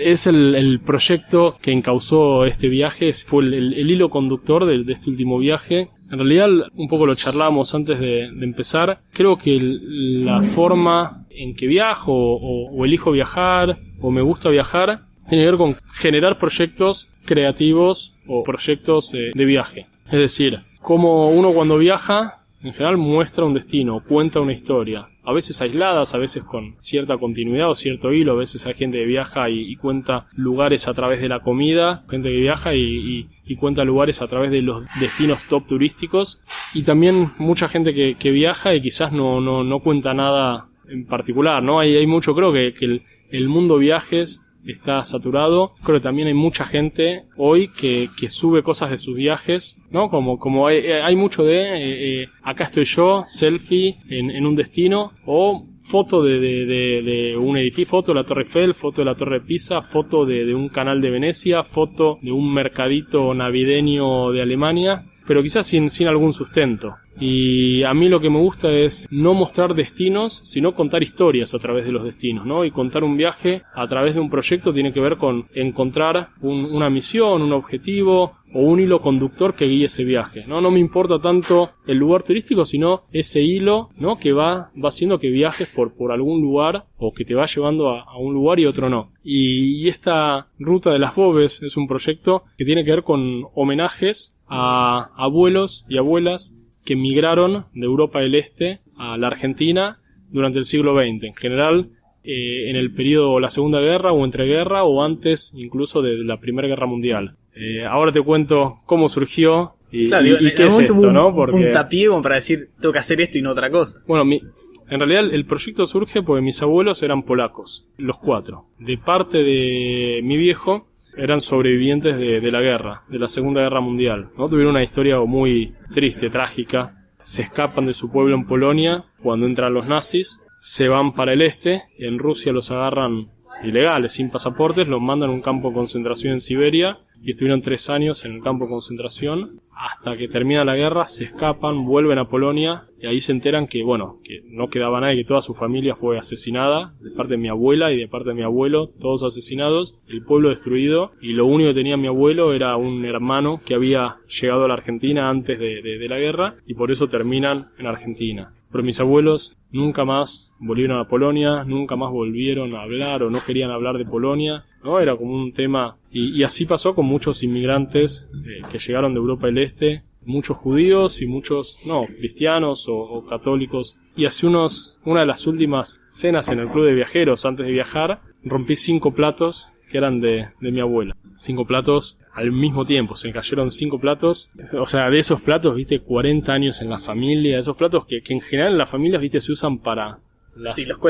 es 0.00 0.26
el, 0.26 0.80
proyecto 0.84 1.56
que 1.60 1.72
encausó 1.72 2.44
este 2.44 2.68
viaje, 2.68 3.12
fue 3.12 3.44
el, 3.44 3.90
hilo 3.90 4.10
conductor 4.10 4.64
de, 4.64 4.92
este 4.92 5.10
último 5.10 5.38
viaje. 5.38 5.90
En 6.10 6.18
realidad, 6.18 6.48
un 6.74 6.88
poco 6.88 7.06
lo 7.06 7.14
charlábamos 7.14 7.74
antes 7.74 7.98
de, 7.98 8.24
empezar. 8.24 9.00
Creo 9.12 9.36
que 9.36 9.58
la 9.60 10.42
forma 10.42 11.26
en 11.30 11.54
que 11.54 11.66
viajo 11.66 12.12
o, 12.12 12.84
elijo 12.84 13.10
viajar 13.10 13.78
o 14.00 14.10
me 14.10 14.22
gusta 14.22 14.50
viajar 14.50 15.02
tiene 15.28 15.44
que 15.44 15.50
ver 15.50 15.58
con 15.58 15.76
generar 15.92 16.38
proyectos 16.38 17.10
creativos 17.24 18.14
o 18.28 18.44
proyectos 18.44 19.12
eh, 19.14 19.32
de 19.34 19.44
viaje. 19.44 19.86
Es 20.06 20.20
decir, 20.20 20.60
como 20.80 21.30
uno 21.30 21.50
cuando 21.52 21.78
viaja, 21.78 22.42
en 22.62 22.72
general 22.72 22.96
muestra 22.96 23.44
un 23.44 23.54
destino, 23.54 24.02
cuenta 24.06 24.40
una 24.40 24.52
historia 24.52 25.08
a 25.26 25.32
veces 25.32 25.60
aisladas, 25.60 26.14
a 26.14 26.18
veces 26.18 26.44
con 26.44 26.76
cierta 26.78 27.18
continuidad 27.18 27.68
o 27.68 27.74
cierto 27.74 28.12
hilo, 28.12 28.32
a 28.32 28.36
veces 28.36 28.64
hay 28.66 28.74
gente 28.74 28.98
que 28.98 29.06
viaja 29.06 29.50
y, 29.50 29.74
cuenta 29.74 30.28
lugares 30.36 30.86
a 30.86 30.94
través 30.94 31.20
de 31.20 31.28
la 31.28 31.40
comida, 31.40 32.04
gente 32.08 32.28
que 32.28 32.36
viaja 32.36 32.74
y, 32.74 33.28
cuenta 33.58 33.84
lugares 33.84 34.22
a 34.22 34.28
través 34.28 34.52
de 34.52 34.62
los 34.62 34.86
destinos 35.00 35.40
top 35.48 35.66
turísticos 35.66 36.40
y 36.74 36.84
también 36.84 37.32
mucha 37.38 37.68
gente 37.68 37.92
que, 37.92 38.30
viaja 38.30 38.72
y 38.74 38.80
quizás 38.80 39.12
no, 39.12 39.40
no, 39.40 39.64
no 39.64 39.80
cuenta 39.80 40.14
nada 40.14 40.68
en 40.88 41.06
particular, 41.06 41.60
¿no? 41.60 41.80
Hay, 41.80 41.96
hay 41.96 42.06
mucho, 42.06 42.34
creo 42.34 42.52
que, 42.52 42.72
que 42.72 42.84
el, 42.84 43.02
el 43.30 43.48
mundo 43.48 43.78
viajes 43.78 44.45
está 44.72 45.02
saturado. 45.04 45.72
Creo 45.82 45.98
que 45.98 46.04
también 46.04 46.28
hay 46.28 46.34
mucha 46.34 46.64
gente 46.64 47.24
hoy 47.36 47.68
que, 47.68 48.08
que 48.18 48.28
sube 48.28 48.62
cosas 48.62 48.90
de 48.90 48.98
sus 48.98 49.16
viajes, 49.16 49.82
¿no? 49.90 50.08
Como, 50.10 50.38
como 50.38 50.66
hay, 50.66 50.86
hay 50.86 51.16
mucho 51.16 51.44
de 51.44 51.60
eh, 51.62 52.22
eh, 52.22 52.28
acá 52.42 52.64
estoy 52.64 52.84
yo, 52.84 53.24
selfie 53.26 53.98
en, 54.08 54.30
en 54.30 54.46
un 54.46 54.54
destino, 54.54 55.12
o 55.24 55.66
foto 55.80 56.22
de, 56.22 56.40
de, 56.40 56.66
de, 56.66 57.36
un 57.36 57.56
edificio, 57.56 57.90
foto 57.90 58.12
de 58.12 58.20
la 58.20 58.24
Torre 58.24 58.42
Eiffel, 58.42 58.74
foto 58.74 59.02
de 59.02 59.04
la 59.04 59.14
Torre 59.14 59.40
Pisa, 59.40 59.82
foto 59.82 60.24
de, 60.24 60.44
de 60.44 60.54
un 60.54 60.68
canal 60.68 61.00
de 61.00 61.10
Venecia, 61.10 61.62
foto 61.62 62.18
de 62.22 62.32
un 62.32 62.52
mercadito 62.52 63.34
navideño 63.34 64.32
de 64.32 64.42
Alemania 64.42 65.04
pero 65.26 65.42
quizás 65.42 65.66
sin, 65.66 65.90
sin 65.90 66.08
algún 66.08 66.32
sustento. 66.32 66.96
Y 67.18 67.82
a 67.82 67.94
mí 67.94 68.08
lo 68.08 68.20
que 68.20 68.30
me 68.30 68.38
gusta 68.38 68.70
es 68.70 69.08
no 69.10 69.34
mostrar 69.34 69.74
destinos, 69.74 70.42
sino 70.44 70.74
contar 70.74 71.02
historias 71.02 71.54
a 71.54 71.58
través 71.58 71.86
de 71.86 71.92
los 71.92 72.04
destinos, 72.04 72.46
¿no? 72.46 72.64
Y 72.64 72.70
contar 72.70 73.04
un 73.04 73.16
viaje 73.16 73.62
a 73.74 73.86
través 73.86 74.14
de 74.14 74.20
un 74.20 74.30
proyecto 74.30 74.72
tiene 74.72 74.92
que 74.92 75.00
ver 75.00 75.16
con 75.16 75.46
encontrar 75.54 76.28
una 76.40 76.90
misión, 76.90 77.42
un 77.42 77.52
objetivo, 77.52 78.36
o 78.56 78.60
un 78.60 78.80
hilo 78.80 79.00
conductor 79.00 79.54
que 79.54 79.66
guíe 79.66 79.84
ese 79.84 80.04
viaje. 80.04 80.44
No, 80.46 80.60
no 80.60 80.70
me 80.70 80.78
importa 80.78 81.18
tanto 81.20 81.72
el 81.86 81.98
lugar 81.98 82.22
turístico, 82.22 82.64
sino 82.64 83.02
ese 83.12 83.42
hilo, 83.42 83.90
¿no? 83.98 84.18
Que 84.18 84.32
va, 84.32 84.70
va 84.82 84.88
haciendo 84.88 85.18
que 85.18 85.28
viajes 85.28 85.68
por, 85.68 85.94
por 85.94 86.10
algún 86.10 86.40
lugar 86.40 86.86
o 86.96 87.12
que 87.12 87.24
te 87.24 87.34
va 87.34 87.44
llevando 87.46 87.90
a, 87.90 88.18
un 88.18 88.32
lugar 88.32 88.58
y 88.58 88.66
otro 88.66 88.88
no. 88.88 89.12
Y, 89.22 89.86
esta 89.88 90.48
ruta 90.58 90.90
de 90.90 90.98
las 90.98 91.14
Bobes 91.14 91.62
es 91.62 91.76
un 91.76 91.86
proyecto 91.86 92.44
que 92.56 92.64
tiene 92.64 92.84
que 92.84 92.90
ver 92.90 93.02
con 93.02 93.44
homenajes 93.54 94.36
a 94.48 95.10
abuelos 95.16 95.84
y 95.88 95.98
abuelas 95.98 96.56
que 96.86 96.96
migraron 96.96 97.66
de 97.74 97.84
Europa 97.84 98.20
del 98.20 98.34
Este 98.34 98.80
a 98.96 99.18
la 99.18 99.26
Argentina 99.26 99.98
durante 100.30 100.58
el 100.58 100.64
siglo 100.64 100.94
XX. 100.94 101.24
En 101.24 101.34
general, 101.34 101.90
eh, 102.24 102.70
en 102.70 102.76
el 102.76 102.94
periodo 102.94 103.38
la 103.40 103.50
Segunda 103.50 103.80
Guerra 103.80 104.12
o 104.12 104.24
entreguerra 104.24 104.84
o 104.84 105.02
antes 105.02 105.52
incluso 105.54 106.00
de 106.00 106.24
la 106.24 106.40
Primera 106.40 106.68
Guerra 106.68 106.86
Mundial. 106.86 107.36
Eh, 107.54 107.84
ahora 107.84 108.12
te 108.12 108.22
cuento 108.22 108.76
cómo 108.86 109.08
surgió 109.08 109.74
y, 109.90 110.08
qué 110.08 110.66
es 110.66 110.78
esto, 110.78 110.94
¿no? 110.94 111.34
Porque... 111.34 111.72
Un 112.10 112.22
para 112.22 112.36
decir, 112.36 112.70
tengo 112.80 112.92
que 112.92 112.98
hacer 112.98 113.20
esto 113.20 113.38
y 113.38 113.42
no 113.42 113.52
otra 113.52 113.70
cosa. 113.70 114.02
Bueno, 114.06 114.24
mi, 114.24 114.40
en 114.88 115.00
realidad 115.00 115.32
el 115.32 115.46
proyecto 115.46 115.86
surge 115.86 116.22
porque 116.22 116.42
mis 116.42 116.62
abuelos 116.62 117.02
eran 117.02 117.22
polacos, 117.22 117.88
los 117.96 118.18
cuatro. 118.18 118.66
De 118.78 118.98
parte 118.98 119.38
de 119.38 120.20
mi 120.22 120.36
viejo 120.36 120.88
eran 121.16 121.40
sobrevivientes 121.40 122.16
de, 122.16 122.52
la 122.52 122.60
guerra, 122.60 123.02
de 123.08 123.18
la 123.18 123.28
Segunda 123.28 123.62
Guerra 123.62 123.80
Mundial. 123.80 124.30
¿no? 124.36 124.48
Tuvieron 124.48 124.72
una 124.72 124.82
historia 124.82 125.18
muy 125.20 125.74
triste, 125.92 126.30
trágica. 126.30 127.06
Se 127.22 127.42
escapan 127.42 127.86
de 127.86 127.92
su 127.92 128.10
pueblo 128.10 128.34
en 128.34 128.46
Polonia 128.46 129.04
cuando 129.22 129.46
entran 129.46 129.74
los 129.74 129.86
nazis, 129.86 130.42
se 130.58 130.88
van 130.88 131.14
para 131.14 131.32
el 131.32 131.42
este, 131.42 131.84
en 131.98 132.18
Rusia 132.18 132.52
los 132.52 132.70
agarran 132.70 133.28
ilegales, 133.62 134.12
sin 134.12 134.30
pasaportes, 134.30 134.88
los 134.88 135.00
mandan 135.00 135.30
a 135.30 135.32
un 135.32 135.42
campo 135.42 135.68
de 135.68 135.74
concentración 135.74 136.34
en 136.34 136.40
Siberia 136.40 136.98
y 137.22 137.30
estuvieron 137.30 137.60
tres 137.60 137.88
años 137.90 138.24
en 138.24 138.32
el 138.32 138.42
campo 138.42 138.64
de 138.64 138.70
concentración 138.70 139.60
hasta 139.76 140.16
que 140.16 140.28
termina 140.28 140.64
la 140.64 140.74
guerra, 140.74 141.04
se 141.06 141.24
escapan, 141.24 141.84
vuelven 141.84 142.18
a 142.18 142.28
Polonia 142.28 142.84
y 142.98 143.06
ahí 143.06 143.20
se 143.20 143.32
enteran 143.32 143.66
que, 143.66 143.82
bueno, 143.82 144.20
que 144.24 144.42
no 144.46 144.68
quedaba 144.68 145.00
nadie, 145.00 145.16
que 145.16 145.24
toda 145.24 145.42
su 145.42 145.52
familia 145.54 145.94
fue 145.94 146.18
asesinada, 146.18 146.94
de 147.00 147.10
parte 147.10 147.32
de 147.32 147.38
mi 147.38 147.48
abuela 147.48 147.92
y 147.92 147.98
de 147.98 148.08
parte 148.08 148.30
de 148.30 148.34
mi 148.34 148.42
abuelo, 148.42 148.88
todos 149.00 149.22
asesinados, 149.22 149.94
el 150.08 150.22
pueblo 150.22 150.48
destruido 150.48 151.12
y 151.20 151.32
lo 151.32 151.46
único 151.46 151.70
que 151.70 151.74
tenía 151.74 151.96
mi 151.96 152.06
abuelo 152.06 152.54
era 152.54 152.76
un 152.76 153.04
hermano 153.04 153.60
que 153.64 153.74
había 153.74 154.16
llegado 154.40 154.64
a 154.64 154.68
la 154.68 154.74
Argentina 154.74 155.28
antes 155.28 155.58
de, 155.58 155.82
de 155.82 156.08
la 156.08 156.18
guerra 156.18 156.54
y 156.66 156.74
por 156.74 156.90
eso 156.90 157.08
terminan 157.08 157.68
en 157.78 157.86
Argentina. 157.86 158.55
Pero 158.76 158.84
mis 158.84 159.00
abuelos 159.00 159.56
nunca 159.70 160.04
más 160.04 160.52
volvieron 160.58 160.98
a 160.98 161.08
Polonia, 161.08 161.64
nunca 161.64 161.96
más 161.96 162.12
volvieron 162.12 162.74
a 162.74 162.82
hablar 162.82 163.22
o 163.22 163.30
no 163.30 163.42
querían 163.42 163.70
hablar 163.70 163.96
de 163.96 164.04
Polonia, 164.04 164.66
¿no? 164.84 165.00
Era 165.00 165.16
como 165.16 165.32
un 165.32 165.54
tema... 165.54 165.96
Y, 166.10 166.42
así 166.42 166.66
pasó 166.66 166.94
con 166.94 167.06
muchos 167.06 167.42
inmigrantes 167.42 168.28
eh, 168.44 168.60
que 168.70 168.78
llegaron 168.78 169.14
de 169.14 169.20
Europa 169.20 169.46
del 169.46 169.56
Este, 169.56 170.02
muchos 170.26 170.58
judíos 170.58 171.22
y 171.22 171.26
muchos, 171.26 171.78
no, 171.86 172.04
cristianos 172.04 172.84
o, 172.90 173.24
católicos. 173.24 173.96
Y 174.14 174.26
hace 174.26 174.46
unos, 174.46 175.00
una 175.06 175.20
de 175.20 175.26
las 175.26 175.46
últimas 175.46 176.04
cenas 176.10 176.50
en 176.50 176.58
el 176.58 176.68
club 176.68 176.84
de 176.84 176.92
viajeros 176.92 177.46
antes 177.46 177.64
de 177.64 177.72
viajar, 177.72 178.20
rompí 178.44 178.76
cinco 178.76 179.14
platos 179.14 179.70
que 179.90 179.96
eran 179.96 180.20
de, 180.20 180.48
de 180.60 180.70
mi 180.70 180.80
abuela. 180.80 181.16
Cinco 181.38 181.64
platos 181.64 182.18
al 182.36 182.52
mismo 182.52 182.84
tiempo, 182.84 183.14
se 183.14 183.32
cayeron 183.32 183.70
cinco 183.70 183.98
platos. 183.98 184.52
O 184.78 184.86
sea, 184.86 185.10
de 185.10 185.18
esos 185.18 185.40
platos, 185.40 185.74
viste, 185.74 186.00
40 186.00 186.52
años 186.52 186.82
en 186.82 186.90
la 186.90 186.98
familia, 186.98 187.58
esos 187.58 187.76
platos 187.76 188.06
que, 188.06 188.22
que 188.22 188.34
en 188.34 188.40
general 188.42 188.72
en 188.72 188.78
las 188.78 188.90
familias, 188.90 189.22
viste, 189.22 189.40
se 189.40 189.52
usan 189.52 189.78
para 189.78 190.18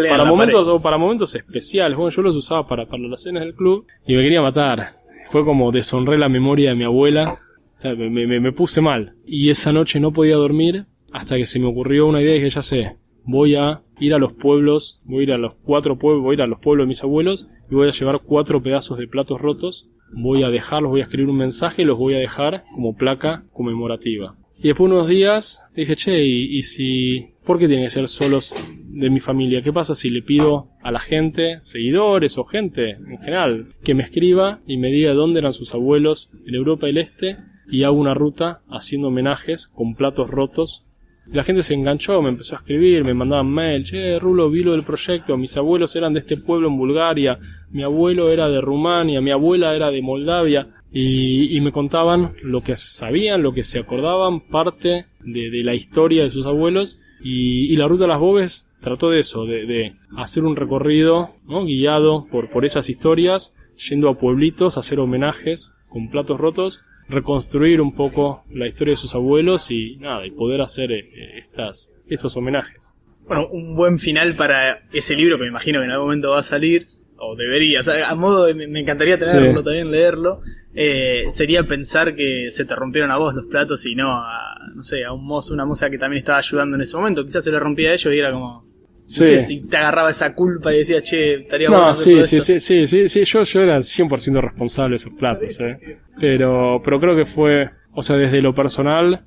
para 0.09 0.25
momentos 0.25 0.67
o 0.69 0.81
para 0.81 0.99
momentos 0.99 1.35
especiales. 1.35 1.97
Bueno, 1.97 2.11
yo 2.11 2.23
los 2.23 2.37
usaba 2.37 2.67
para, 2.67 2.87
para 2.87 3.03
las 3.05 3.23
cenas 3.23 3.45
del 3.45 3.55
club 3.55 3.87
y 4.07 4.15
me 4.15 4.23
quería 4.23 4.43
matar. 4.43 4.95
Fue 5.27 5.45
como 5.45 5.73
deshonré 5.73 6.19
la 6.19 6.29
memoria 6.29 6.71
de 6.71 6.77
mi 6.77 6.85
abuela. 6.85 7.41
Me, 7.83 8.09
me, 8.27 8.41
me, 8.41 8.53
puse 8.53 8.81
mal. 8.81 9.15
Y 9.25 9.51
esa 9.51 9.73
noche 9.73 10.01
no 10.01 10.13
podía 10.13 10.37
dormir 10.37 10.87
hasta 11.13 11.37
que 11.37 11.47
se 11.47 11.61
me 11.61 11.67
ocurrió 11.67 12.07
una 12.07 12.21
idea 12.21 12.33
y 12.33 12.39
dije, 12.39 12.51
ya 12.51 12.63
sé, 12.63 12.97
voy 13.25 13.55
a 13.55 13.83
ir 14.01 14.15
a 14.15 14.19
los 14.19 14.33
pueblos, 14.33 15.01
voy 15.05 15.21
a 15.21 15.23
ir 15.25 15.33
a 15.33 15.39
los 15.39 15.55
cuatro 15.55 15.97
pueblos, 15.97 16.25
voy 16.25 16.33
a 16.33 16.35
ir 16.35 16.43
a 16.43 16.47
los 16.47 16.59
pueblos 16.59 16.85
de 16.85 16.89
mis 16.89 17.03
abuelos 17.05 17.49
y 17.71 17.75
voy 17.75 17.87
a 17.89 17.93
llevar 17.93 18.21
cuatro 18.21 18.63
pedazos 18.63 18.99
de 18.99 19.07
platos 19.07 19.41
rotos. 19.41 19.89
Voy 20.13 20.43
a 20.43 20.49
dejarlos, 20.49 20.91
voy 20.91 21.01
a 21.01 21.05
escribir 21.05 21.31
un 21.31 21.39
mensaje 21.39 21.83
y 21.83 21.85
los 21.85 21.99
voy 21.99 22.15
a 22.15 22.19
dejar 22.19 22.65
como 22.75 22.97
placa 22.97 23.45
conmemorativa. 23.53 24.37
Y 24.59 24.69
después 24.69 24.91
de 24.91 24.97
unos 24.97 25.09
días 25.09 25.67
dije, 25.75 25.97
che, 25.97 26.25
¿y, 26.25 26.63
si... 26.63 27.33
¿Por 27.45 27.59
qué 27.59 27.69
tiene 27.69 27.85
que 27.85 27.91
ser 27.91 28.09
solos 28.09 28.57
de 28.89 29.11
mi 29.11 29.21
familia? 29.21 29.63
¿Qué 29.63 29.73
pasa 29.73 29.95
si 29.95 30.11
le 30.11 30.23
pido 30.23 30.71
a 30.83 30.91
la 30.91 30.99
gente, 30.99 31.59
seguidores 31.61 32.39
o 32.39 32.45
gente 32.45 32.91
en 32.91 33.19
general, 33.19 33.75
que 33.85 33.95
me 33.95 34.03
escriba 34.03 34.61
y 34.67 34.79
me 34.79 34.89
diga 34.89 35.13
dónde 35.13 35.39
eran 35.39 35.53
sus 35.53 35.73
abuelos 35.73 36.31
en 36.45 36.55
Europa 36.55 36.87
del 36.87 36.99
Este 36.99 37.37
y 37.69 37.85
hago 37.85 37.97
una 37.97 38.15
ruta 38.15 38.63
haciendo 38.69 39.09
homenajes 39.09 39.69
con 39.69 39.95
platos 39.95 40.29
rotos 40.29 40.86
la 41.33 41.43
gente 41.43 41.63
se 41.63 41.75
enganchó, 41.75 42.23
me 42.23 42.29
empezó 42.29 42.55
a 42.55 42.59
escribir, 42.59 43.05
me 43.05 43.15
mandaban 43.15 43.49
mail, 43.49 43.85
che, 43.85 44.19
Rulo, 44.19 44.51
vi 44.51 44.63
lo 44.63 44.73
del 44.73 44.85
proyecto, 44.85 45.37
mis 45.37 45.57
abuelos 45.57 45.95
eran 45.97 46.13
de 46.15 46.21
este 46.21 46.37
pueblo 46.37 46.69
en 46.69 46.77
Bulgaria, 46.77 47.39
mi 47.71 47.83
abuelo 47.83 48.31
era 48.31 48.49
de 48.49 48.61
Rumania, 48.61 49.21
mi 49.21 49.31
abuela 49.31 49.75
era 49.75 49.91
de 49.91 50.03
Moldavia, 50.03 50.69
y, 50.93 51.61
me 51.61 51.73
contaban 51.73 52.35
lo 52.43 52.63
que 52.63 52.75
sabían, 52.77 53.43
lo 53.43 53.53
que 53.53 53.65
se 53.65 53.81
acordaban, 53.81 54.41
parte 54.41 55.07
de, 55.21 55.63
la 55.63 55.75
historia 55.75 56.23
de 56.23 56.31
sus 56.31 56.47
abuelos, 56.47 56.99
y, 57.23 57.77
la 57.77 57.89
Ruta 57.89 58.05
de 58.05 58.09
las 58.09 58.21
Bobes 58.21 58.69
trató 58.81 59.11
de 59.11 59.19
eso, 59.19 59.45
de, 59.45 59.95
hacer 60.17 60.45
un 60.45 60.57
recorrido 60.57 61.35
guiado 61.47 62.27
por, 62.31 62.51
por 62.51 62.65
esas 62.65 62.89
historias, 62.89 63.55
yendo 63.91 64.09
a 64.09 64.19
pueblitos 64.19 64.77
a 64.77 64.81
hacer 64.81 65.01
homenajes 65.01 65.75
con 65.89 66.09
platos 66.09 66.41
rotos 66.41 66.83
reconstruir 67.09 67.81
un 67.81 67.95
poco 67.95 68.45
la 68.51 68.67
historia 68.67 68.93
de 68.93 68.97
sus 68.97 69.15
abuelos 69.15 69.71
y 69.71 69.97
nada, 69.97 70.27
y 70.27 70.31
poder 70.31 70.61
hacer 70.61 70.93
eh, 70.93 71.39
estas, 71.39 71.93
estos 72.09 72.37
homenajes. 72.37 72.95
Bueno, 73.27 73.49
un 73.49 73.75
buen 73.75 73.99
final 73.99 74.37
para 74.37 74.83
ese 74.93 75.17
libro 75.17 75.37
que 75.37 75.43
me 75.43 75.49
imagino 75.49 75.81
que 75.81 75.87
en 75.87 75.91
algún 75.91 76.09
momento 76.09 76.31
va 76.31 76.41
a 76.41 76.45
salir, 76.45 76.87
o 77.19 77.35
debería, 77.35 77.81
a 78.07 78.15
modo 78.15 78.45
de, 78.45 78.55
me 78.55 78.81
encantaría 78.81 79.17
tenerlo 79.17 79.65
también, 79.65 79.91
leerlo, 79.91 80.43
eh, 80.75 81.25
sería 81.31 81.65
pensar 81.65 82.15
que 82.15 82.51
se 82.51 82.65
te 82.65 82.75
rompieron 82.75 83.11
a 83.11 83.17
vos 83.17 83.35
los 83.35 83.47
platos 83.47 83.87
y 83.87 83.95
no 83.95 84.13
a, 84.13 84.59
no 84.75 84.83
sé, 84.83 85.05
a 85.05 85.13
un 85.13 85.25
mozo, 85.25 85.55
una 85.55 85.65
moza 85.65 85.89
que 85.91 85.99
también 85.99 86.19
estaba 86.19 86.39
ayudando 86.39 86.77
en 86.77 86.83
ese 86.83 86.97
momento, 86.97 87.25
quizás 87.25 87.43
se 87.43 87.51
le 87.51 87.59
rompía 87.59 87.91
a 87.91 87.95
ellos 87.95 88.15
y 88.15 88.19
era 88.19 88.31
como, 88.31 88.65
no 89.07 89.25
sé 89.25 89.39
si 89.39 89.61
te 89.61 89.77
agarraba 89.77 90.11
esa 90.11 90.35
culpa 90.35 90.75
y 90.75 90.79
decías, 90.79 91.03
che, 91.05 91.35
estaría 91.35 91.69
no, 91.69 91.95
sí, 91.95 92.23
sí, 92.25 92.41
sí, 92.41 92.59
sí, 92.59 92.87
sí, 92.87 93.09
sí, 93.09 93.25
yo, 93.25 93.43
yo 93.45 93.63
era 93.63 93.79
100% 93.79 94.41
responsable 94.41 94.91
de 94.91 94.97
esos 94.97 95.13
platos, 95.13 95.61
¿eh? 95.61 95.99
Pero, 96.21 96.83
pero 96.85 96.99
creo 96.99 97.17
que 97.17 97.25
fue, 97.25 97.71
o 97.93 98.03
sea, 98.03 98.17
desde 98.17 98.43
lo 98.43 98.53
personal, 98.55 99.25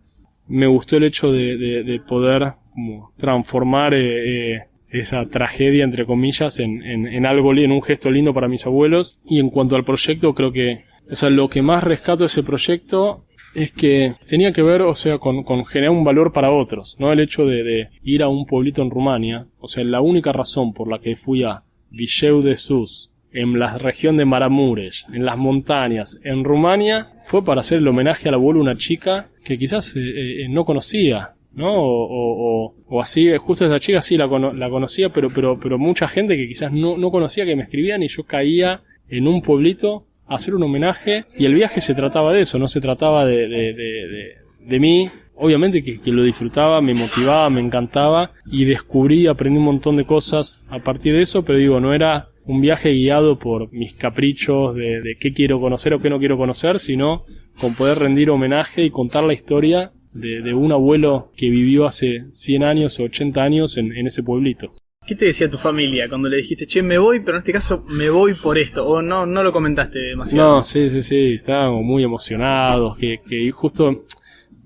me 0.47 0.67
gustó 0.67 0.97
el 0.97 1.05
hecho 1.05 1.31
de, 1.31 1.55
de, 1.57 2.01
poder 2.05 2.53
como 2.73 3.13
transformar 3.17 3.93
eh, 3.93 4.55
eh, 4.55 4.63
esa 4.89 5.25
tragedia, 5.27 5.83
entre 5.83 6.05
comillas, 6.05 6.59
en, 6.59 6.83
en, 6.83 7.07
en 7.07 7.25
algo, 7.25 7.53
en 7.53 7.71
un 7.71 7.81
gesto 7.81 8.09
lindo 8.09 8.33
para 8.33 8.47
mis 8.47 8.65
abuelos. 8.65 9.19
Y 9.25 9.39
en 9.39 9.49
cuanto 9.49 9.75
al 9.75 9.85
proyecto, 9.85 10.33
creo 10.33 10.51
que, 10.51 10.85
o 11.09 11.15
sea, 11.15 11.29
lo 11.29 11.47
que 11.47 11.61
más 11.61 11.83
rescato 11.83 12.19
de 12.19 12.27
ese 12.27 12.43
proyecto 12.43 13.25
es 13.53 13.71
que 13.71 14.15
tenía 14.27 14.51
que 14.51 14.61
ver, 14.61 14.81
o 14.81 14.95
sea, 14.95 15.17
con, 15.17 15.43
con 15.43 15.65
generar 15.65 15.91
un 15.91 16.03
valor 16.03 16.31
para 16.31 16.51
otros, 16.51 16.95
¿no? 16.99 17.11
El 17.11 17.19
hecho 17.19 17.45
de, 17.45 17.89
ir 18.03 18.23
a 18.23 18.27
un 18.27 18.45
pueblito 18.45 18.81
en 18.81 18.91
Rumania, 18.91 19.47
o 19.59 19.67
sea, 19.67 19.83
la 19.83 20.01
única 20.01 20.31
razón 20.31 20.73
por 20.73 20.89
la 20.89 20.99
que 20.99 21.15
fui 21.15 21.43
a 21.43 21.63
Villeu 21.91 22.41
de 22.41 22.55
Sus, 22.55 23.11
en 23.31 23.59
la 23.59 23.77
región 23.77 24.17
de 24.17 24.25
Maramures, 24.25 25.05
en 25.13 25.25
las 25.25 25.37
montañas, 25.37 26.19
en 26.23 26.43
Rumania, 26.43 27.09
fue 27.25 27.43
para 27.43 27.61
hacer 27.61 27.79
el 27.79 27.87
homenaje 27.87 28.27
al 28.27 28.35
abuelo 28.35 28.59
una 28.59 28.75
chica 28.75 29.29
que 29.43 29.57
quizás 29.57 29.95
eh, 29.95 30.01
eh, 30.43 30.47
no 30.49 30.65
conocía, 30.65 31.33
¿no? 31.53 31.73
O, 31.73 32.65
o, 32.65 32.75
o, 32.87 33.01
así, 33.01 33.29
justo 33.37 33.65
esa 33.65 33.79
chica 33.79 34.01
sí 34.01 34.17
la, 34.17 34.27
la 34.27 34.69
conocía, 34.69 35.09
pero, 35.09 35.29
pero, 35.29 35.59
pero 35.59 35.77
mucha 35.77 36.07
gente 36.07 36.37
que 36.37 36.47
quizás 36.47 36.71
no, 36.71 36.97
no 36.97 37.11
conocía 37.11 37.45
que 37.45 37.55
me 37.55 37.63
escribían 37.63 38.01
y 38.01 38.07
yo 38.07 38.23
caía 38.23 38.81
en 39.07 39.27
un 39.27 39.41
pueblito 39.41 40.05
hacer 40.29 40.55
un 40.55 40.63
homenaje 40.63 41.25
y 41.37 41.45
el 41.45 41.55
viaje 41.55 41.81
se 41.81 41.95
trataba 41.95 42.31
de 42.31 42.41
eso, 42.41 42.59
no 42.59 42.67
se 42.67 42.81
trataba 42.81 43.25
de, 43.25 43.47
de, 43.47 43.73
de, 43.73 44.35
de 44.61 44.79
mí. 44.79 45.09
Obviamente 45.35 45.83
que, 45.83 46.01
que, 46.01 46.11
lo 46.11 46.23
disfrutaba, 46.23 46.81
me 46.81 46.93
motivaba, 46.93 47.49
me 47.49 47.61
encantaba 47.61 48.33
y 48.45 48.65
descubrí, 48.65 49.27
aprendí 49.27 49.57
un 49.57 49.65
montón 49.65 49.95
de 49.95 50.05
cosas 50.05 50.65
a 50.69 50.79
partir 50.79 51.13
de 51.13 51.21
eso, 51.21 51.43
pero 51.43 51.57
digo, 51.57 51.79
no 51.79 51.93
era 51.93 52.27
un 52.45 52.61
viaje 52.61 52.91
guiado 52.91 53.37
por 53.37 53.71
mis 53.71 53.93
caprichos 53.93 54.75
de, 54.75 55.15
qué 55.19 55.33
quiero 55.33 55.61
conocer 55.61 55.93
o 55.93 55.99
qué 55.99 56.09
no 56.09 56.19
quiero 56.19 56.37
conocer, 56.37 56.79
sino 56.79 57.23
con 57.59 57.75
poder 57.75 57.99
rendir 57.99 58.29
homenaje 58.29 58.83
y 58.83 58.89
contar 58.89 59.23
la 59.23 59.33
historia 59.33 59.93
de, 60.13 60.41
de 60.41 60.53
un 60.53 60.71
abuelo 60.71 61.31
que 61.37 61.49
vivió 61.49 61.85
hace 61.85 62.25
100 62.31 62.63
años 62.63 62.99
o 62.99 63.03
80 63.03 63.41
años 63.41 63.77
en, 63.77 63.95
en 63.95 64.07
ese 64.07 64.23
pueblito. 64.23 64.71
¿Qué 65.09 65.15
te 65.15 65.25
decía 65.25 65.49
tu 65.49 65.57
familia 65.57 66.07
cuando 66.07 66.29
le 66.29 66.37
dijiste, 66.37 66.67
che, 66.67 66.83
me 66.83 66.99
voy, 66.99 67.21
pero 67.21 67.37
en 67.37 67.39
este 67.39 67.51
caso 67.51 67.83
me 67.89 68.11
voy 68.11 68.35
por 68.35 68.59
esto? 68.59 68.87
¿O 68.87 69.01
no, 69.01 69.25
no 69.25 69.41
lo 69.41 69.51
comentaste 69.51 69.97
demasiado? 69.97 70.57
No, 70.57 70.63
sí, 70.63 70.87
sí, 70.87 71.01
sí, 71.01 71.33
estaban 71.33 71.83
muy 71.83 72.03
emocionados, 72.03 72.95
que, 72.95 73.49
justo 73.51 74.03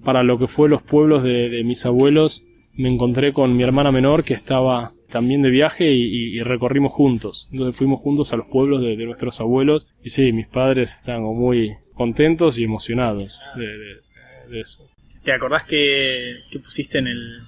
para 0.03 0.21
lo 0.21 0.37
que 0.37 0.47
fue 0.47 0.67
los 0.67 0.81
pueblos 0.81 1.23
de, 1.23 1.63
mis 1.63 1.85
abuelos, 1.85 2.43
me 2.73 2.89
encontré 2.89 3.31
con 3.31 3.55
mi 3.55 3.63
hermana 3.63 3.93
menor 3.93 4.25
que 4.25 4.33
estaba 4.33 4.91
también 5.07 5.43
de 5.43 5.49
viaje 5.49 5.89
y, 5.93 6.37
recorrimos 6.41 6.91
juntos. 6.91 7.47
Entonces 7.53 7.77
fuimos 7.77 8.01
juntos 8.01 8.33
a 8.33 8.35
los 8.35 8.47
pueblos 8.47 8.81
de, 8.81 8.97
nuestros 8.97 9.39
abuelos 9.39 9.87
y 10.03 10.09
sí, 10.09 10.33
mis 10.33 10.47
padres 10.47 10.95
estaban 10.95 11.23
muy 11.23 11.77
contentos 11.93 12.59
y 12.59 12.65
emocionados 12.65 13.41
de, 13.55 14.59
eso. 14.59 14.92
¿Te 15.23 15.31
acordás 15.31 15.63
que, 15.63 16.35
pusiste 16.63 16.97
en, 16.97 17.07
el, 17.07 17.39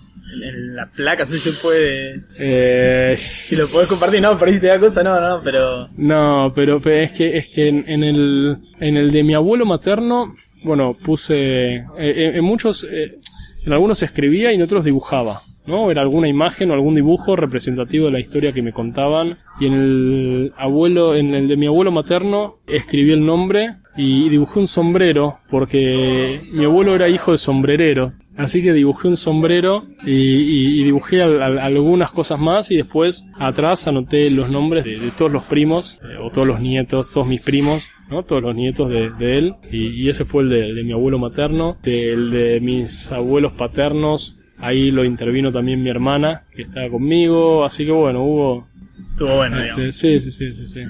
en 0.44 0.76
la 0.76 0.90
placa? 0.92 1.26
Si 1.26 1.38
se 1.38 1.52
puede. 1.54 2.22
Eh, 2.38 3.16
si 3.18 3.56
lo 3.56 3.68
podés 3.68 3.90
compartir, 3.90 4.22
no, 4.22 4.38
por 4.38 4.48
ahí 4.48 4.60
te 4.60 4.68
da 4.68 4.80
cosa, 4.80 5.04
no, 5.04 5.20
no, 5.20 5.42
pero. 5.44 5.90
No, 5.98 6.52
pero, 6.56 6.78
es 6.78 7.12
que, 7.12 7.38
es 7.38 7.48
que 7.48 7.68
en, 7.68 8.04
el, 8.04 8.58
en 8.80 8.98
el 8.98 9.12
de 9.12 9.24
mi 9.24 9.34
abuelo 9.34 9.66
materno 9.66 10.36
bueno, 10.66 10.96
puse, 11.06 11.76
eh, 11.76 12.32
en, 12.36 12.44
muchos, 12.44 12.84
eh, 12.90 13.18
en 13.66 13.74
algunos 13.74 14.02
escribía 14.02 14.52
y 14.52 14.56
en 14.56 14.64
otros 14.64 14.84
dibujaba, 14.84 15.42
¿no? 15.68 15.92
Era 15.92 16.02
alguna 16.02 16.28
imagen 16.28 16.72
o 16.72 16.74
algún 16.74 16.96
dibujo 16.96 17.36
representativo 17.36 18.06
de 18.06 18.12
la 18.12 18.20
historia 18.20 18.54
que 18.54 18.62
me 18.62 18.74
contaban. 18.74 19.38
Y 19.60 19.68
en 19.68 19.74
el 19.74 20.54
abuelo, 20.58 21.16
en 21.16 21.34
el 21.34 21.48
de 21.48 21.58
mi 21.58 21.68
abuelo 21.68 21.92
materno, 21.92 22.56
escribí 22.68 23.12
el 23.12 23.26
nombre 23.26 23.78
y 23.98 24.30
dibujé 24.30 24.60
un 24.60 24.68
sombrero, 24.68 25.38
porque 25.50 26.42
mi 26.52 26.66
abuelo 26.66 26.96
era 26.96 27.08
hijo 27.08 27.32
de 27.32 27.38
sombrerero. 27.38 28.14
Así 28.38 28.62
que 28.62 28.74
dibujé 28.74 29.08
un 29.08 29.16
sombrero 29.16 29.86
y, 30.06 30.84
dibujé 30.84 31.22
algunas 31.22 32.12
cosas 32.12 32.38
más 32.38 32.70
y 32.70 32.76
después 32.76 33.26
atrás 33.40 33.88
anoté 33.88 34.30
los 34.30 34.50
nombres 34.50 34.84
de, 34.84 35.12
todos 35.18 35.32
los 35.32 35.44
primos, 35.44 36.00
eh, 36.04 36.18
o 36.22 36.30
todos 36.30 36.46
los 36.46 36.60
nietos, 36.60 37.12
todos 37.12 37.28
mis 37.28 37.42
primos, 37.42 37.90
¿no? 38.10 38.24
Todos 38.24 38.42
los 38.42 38.54
nietos 38.54 38.90
de, 38.90 39.38
él. 39.38 39.56
Y, 39.72 40.10
ese 40.10 40.26
fue 40.26 40.44
el 40.44 40.50
de, 40.50 40.84
mi 40.84 40.92
abuelo 40.92 41.18
materno. 41.18 41.78
El 41.84 42.32
de 42.32 42.60
mis 42.60 43.12
abuelos 43.14 43.54
paternos, 43.54 44.38
ahí 44.58 44.92
lo 44.92 45.04
intervino 45.04 45.52
también 45.52 45.84
mi 45.84 45.90
hermana, 45.90 46.44
que 46.56 46.64
estaba 46.64 46.90
conmigo. 46.90 47.66
Así 47.66 47.86
que 47.86 47.92
bueno, 47.92 48.24
hubo... 48.24 48.68
Estuvo 49.12 49.36
bueno, 49.38 49.62
este, 49.62 49.92
Sí, 49.92 50.20
sí, 50.20 50.32
sí, 50.32 50.54
sí, 50.54 50.68
sí. 50.68 50.82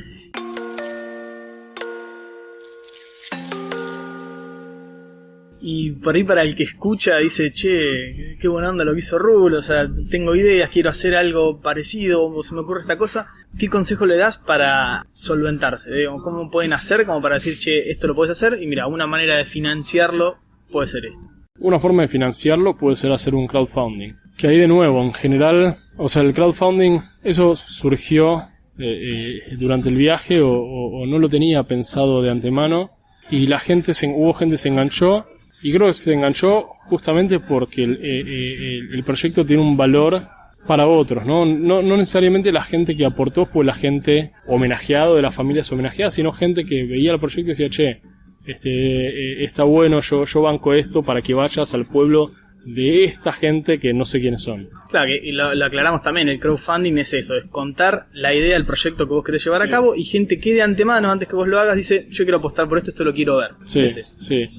Y 5.67 5.93
por 5.93 6.13
ahí 6.13 6.23
para 6.23 6.43
el 6.43 6.55
que 6.55 6.61
escucha 6.61 7.17
dice, 7.17 7.49
che, 7.49 8.37
qué 8.39 8.47
buena 8.47 8.69
onda 8.69 8.83
lo 8.83 8.93
que 8.93 8.99
hizo 8.99 9.17
Rulo, 9.17 9.57
o 9.57 9.61
sea, 9.63 9.89
tengo 10.11 10.35
ideas, 10.35 10.69
quiero 10.69 10.91
hacer 10.91 11.15
algo 11.15 11.59
parecido, 11.59 12.23
o 12.23 12.43
se 12.43 12.53
me 12.53 12.61
ocurre 12.61 12.81
esta 12.81 12.99
cosa. 12.99 13.29
¿Qué 13.57 13.67
consejo 13.67 14.05
le 14.05 14.15
das 14.15 14.37
para 14.37 15.07
solventarse? 15.11 15.89
¿Cómo 16.23 16.51
pueden 16.51 16.73
hacer 16.73 17.07
como 17.07 17.19
para 17.19 17.35
decir, 17.35 17.57
che, 17.57 17.89
esto 17.89 18.05
lo 18.05 18.13
puedes 18.13 18.29
hacer? 18.29 18.61
Y 18.61 18.67
mira, 18.67 18.85
una 18.85 19.07
manera 19.07 19.37
de 19.37 19.45
financiarlo 19.45 20.37
puede 20.71 20.85
ser 20.85 21.07
esto. 21.07 21.34
Una 21.59 21.79
forma 21.79 22.01
de 22.01 22.07
financiarlo 22.07 22.77
puede 22.77 22.95
ser 22.95 23.11
hacer 23.11 23.35
un 23.35 23.47
crowdfunding. 23.47 24.13
Que 24.37 24.47
ahí 24.47 24.57
de 24.57 24.67
nuevo, 24.67 25.01
en 25.01 25.13
general, 25.13 25.77
o 25.97 26.09
sea, 26.09 26.21
el 26.21 26.33
crowdfunding, 26.33 26.99
eso 27.23 27.55
surgió 27.55 28.43
eh, 28.77 29.39
eh, 29.49 29.55
durante 29.57 29.89
el 29.89 29.95
viaje 29.95 30.41
o, 30.41 31.05
no 31.07 31.17
lo 31.17 31.29
tenía 31.29 31.63
pensado 31.63 32.21
de 32.21 32.29
antemano 32.29 32.91
y 33.31 33.47
la 33.47 33.59
gente 33.59 33.93
se, 33.93 34.07
hubo 34.07 34.33
gente 34.33 34.53
que 34.53 34.57
se 34.57 34.69
enganchó 34.69 35.25
y 35.61 35.71
creo 35.71 35.87
que 35.87 35.93
se 35.93 36.13
enganchó 36.13 36.67
justamente 36.89 37.39
porque 37.39 37.83
eh, 37.83 37.97
eh, 38.01 38.79
el, 38.91 39.03
proyecto 39.03 39.45
tiene 39.45 39.61
un 39.61 39.77
valor 39.77 40.21
para 40.67 40.87
otros, 40.87 41.25
¿no? 41.25 41.45
¿no? 41.45 41.81
No 41.81 41.97
necesariamente 41.97 42.51
la 42.51 42.63
gente 42.63 42.95
que 42.95 43.05
aportó 43.05 43.45
fue 43.45 43.65
la 43.65 43.73
gente 43.73 44.31
homenajeada 44.47 45.15
de 45.15 45.21
las 45.21 45.33
familias 45.33 45.71
homenajeadas, 45.71 46.15
sino 46.15 46.31
gente 46.31 46.65
que 46.65 46.83
veía 46.83 47.11
el 47.13 47.19
proyecto 47.19 47.51
y 47.51 47.55
decía, 47.55 47.69
che, 47.69 48.01
este, 48.45 48.69
eh, 48.69 49.43
está 49.43 49.63
bueno, 49.63 50.01
yo, 50.01 50.25
yo 50.25 50.41
banco 50.41 50.73
esto 50.73 51.03
para 51.03 51.21
que 51.21 51.33
vayas 51.33 51.73
al 51.73 51.85
pueblo 51.85 52.31
de 52.65 53.03
esta 53.03 53.31
gente 53.31 53.79
que 53.79 53.93
no 53.93 54.05
sé 54.05 54.19
quiénes 54.19 54.41
son. 54.41 54.69
Claro, 54.89 55.11
y 55.11 55.31
lo, 55.31 55.49
aclaramos 55.63 56.01
también, 56.01 56.29
el 56.29 56.39
crowdfunding 56.39 56.97
es 56.97 57.13
eso, 57.13 57.35
es 57.35 57.45
contar 57.45 58.07
la 58.13 58.33
idea 58.33 58.53
del 58.53 58.65
proyecto 58.65 59.07
que 59.07 59.13
vos 59.13 59.23
querés 59.23 59.43
llevar 59.43 59.61
a 59.61 59.69
cabo 59.69 59.95
y 59.95 60.03
gente 60.03 60.39
que 60.39 60.53
de 60.53 60.63
antemano, 60.63 61.11
antes 61.11 61.27
que 61.27 61.35
vos 61.35 61.47
lo 61.47 61.59
hagas, 61.59 61.75
dice, 61.75 62.07
yo 62.09 62.23
quiero 62.23 62.39
apostar 62.39 62.67
por 62.67 62.79
esto, 62.79 62.89
esto 62.89 63.03
lo 63.03 63.13
quiero 63.13 63.37
ver. 63.37 63.51
Sí, 63.65 63.87
sí 63.87 64.49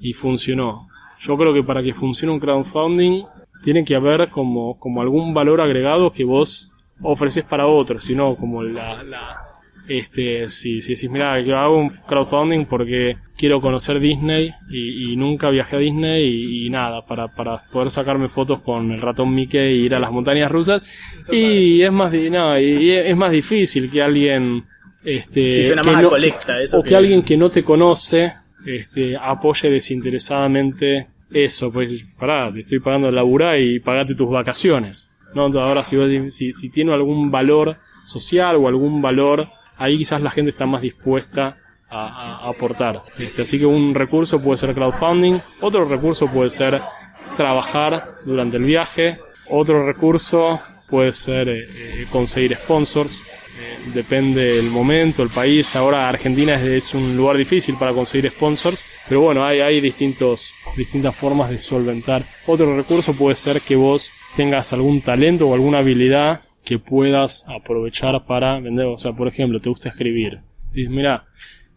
y 0.00 0.14
funcionó. 0.14 0.88
Yo 1.18 1.36
creo 1.36 1.52
que 1.52 1.62
para 1.62 1.82
que 1.82 1.94
funcione 1.94 2.32
un 2.32 2.40
crowdfunding 2.40 3.24
tiene 3.62 3.84
que 3.84 3.94
haber 3.94 4.30
como, 4.30 4.78
como 4.78 5.02
algún 5.02 5.34
valor 5.34 5.60
agregado 5.60 6.10
que 6.10 6.24
vos 6.24 6.72
ofreces 7.02 7.44
para 7.44 7.66
otros, 7.66 8.04
sino 8.04 8.36
como 8.36 8.62
la, 8.62 9.02
la 9.02 9.49
este, 9.90 10.48
si, 10.48 10.80
si 10.80 10.94
decís, 10.94 11.10
mira, 11.10 11.40
yo 11.40 11.58
hago 11.58 11.76
un 11.76 11.90
crowdfunding 11.90 12.66
porque 12.66 13.16
quiero 13.36 13.60
conocer 13.60 13.98
Disney 13.98 14.54
y, 14.70 15.16
nunca 15.16 15.50
viajé 15.50 15.74
a 15.74 15.78
Disney 15.80 16.64
y, 16.64 16.70
nada, 16.70 17.04
para, 17.04 17.26
para 17.34 17.64
poder 17.72 17.90
sacarme 17.90 18.28
fotos 18.28 18.62
con 18.62 18.92
el 18.92 19.00
ratón 19.00 19.34
Mickey 19.34 19.58
e 19.58 19.72
ir 19.72 19.94
a 19.96 19.98
las 19.98 20.12
montañas 20.12 20.48
rusas. 20.48 20.82
Y 21.32 21.82
es 21.82 21.90
más, 21.90 22.12
no, 22.12 22.56
y 22.56 22.88
es 22.92 23.16
más 23.16 23.32
difícil 23.32 23.90
que 23.90 24.00
alguien, 24.00 24.64
este, 25.02 25.74
colecta, 26.08 26.54
o 26.74 26.84
que 26.84 26.94
alguien 26.94 27.24
que 27.24 27.36
no 27.36 27.50
te 27.50 27.64
conoce 27.64 28.32
este, 28.64 29.16
apoye 29.16 29.70
desinteresadamente 29.70 31.08
eso, 31.32 31.72
pues 31.72 32.06
pará, 32.16 32.52
te 32.52 32.60
estoy 32.60 32.78
pagando 32.78 33.08
el 33.08 33.16
laburá 33.16 33.58
y 33.58 33.80
pagate 33.80 34.14
tus 34.14 34.30
vacaciones. 34.30 35.10
¿no? 35.34 35.46
Ahora 35.60 35.82
si, 35.82 36.30
si, 36.30 36.52
si 36.52 36.70
tiene 36.70 36.94
algún 36.94 37.32
valor 37.32 37.76
social 38.04 38.54
o 38.54 38.68
algún 38.68 39.02
valor, 39.02 39.48
ahí 39.80 39.98
quizás 39.98 40.20
la 40.20 40.30
gente 40.30 40.50
está 40.50 40.66
más 40.66 40.82
dispuesta 40.82 41.56
a, 41.88 42.48
aportar. 42.48 43.02
Este, 43.18 43.42
así 43.42 43.58
que 43.58 43.66
un 43.66 43.92
recurso 43.94 44.40
puede 44.40 44.58
ser 44.58 44.74
crowdfunding, 44.74 45.40
otro 45.60 45.84
recurso 45.86 46.28
puede 46.28 46.50
ser 46.50 46.80
trabajar 47.36 48.18
durante 48.24 48.58
el 48.58 48.62
viaje, 48.62 49.18
otro 49.48 49.84
recurso 49.84 50.60
puede 50.88 51.12
ser 51.12 51.48
eh, 51.48 51.64
eh, 51.68 52.06
conseguir 52.12 52.54
sponsors 52.56 53.24
depende 53.94 54.58
el 54.58 54.70
momento, 54.70 55.22
el 55.22 55.28
país. 55.28 55.74
Ahora 55.76 56.08
Argentina 56.08 56.54
es, 56.54 56.94
un 56.94 57.16
lugar 57.16 57.36
difícil 57.36 57.76
para 57.76 57.92
conseguir 57.92 58.30
sponsors, 58.30 58.86
pero 59.08 59.22
bueno, 59.22 59.44
hay, 59.44 59.60
hay 59.60 59.80
distintos, 59.80 60.52
distintas 60.76 61.14
formas 61.14 61.50
de 61.50 61.58
solventar. 61.58 62.24
Otro 62.46 62.76
recurso 62.76 63.14
puede 63.14 63.36
ser 63.36 63.60
que 63.60 63.76
vos 63.76 64.12
tengas 64.36 64.72
algún 64.72 65.00
talento 65.00 65.48
o 65.48 65.54
alguna 65.54 65.78
habilidad 65.78 66.40
que 66.64 66.78
puedas 66.78 67.46
aprovechar 67.48 68.24
para 68.26 68.60
vender. 68.60 68.86
O 68.86 68.98
sea, 68.98 69.12
por 69.12 69.28
ejemplo, 69.28 69.60
te 69.60 69.68
gusta 69.68 69.88
escribir. 69.88 70.40
Dices, 70.72 70.90
mira, 70.90 71.24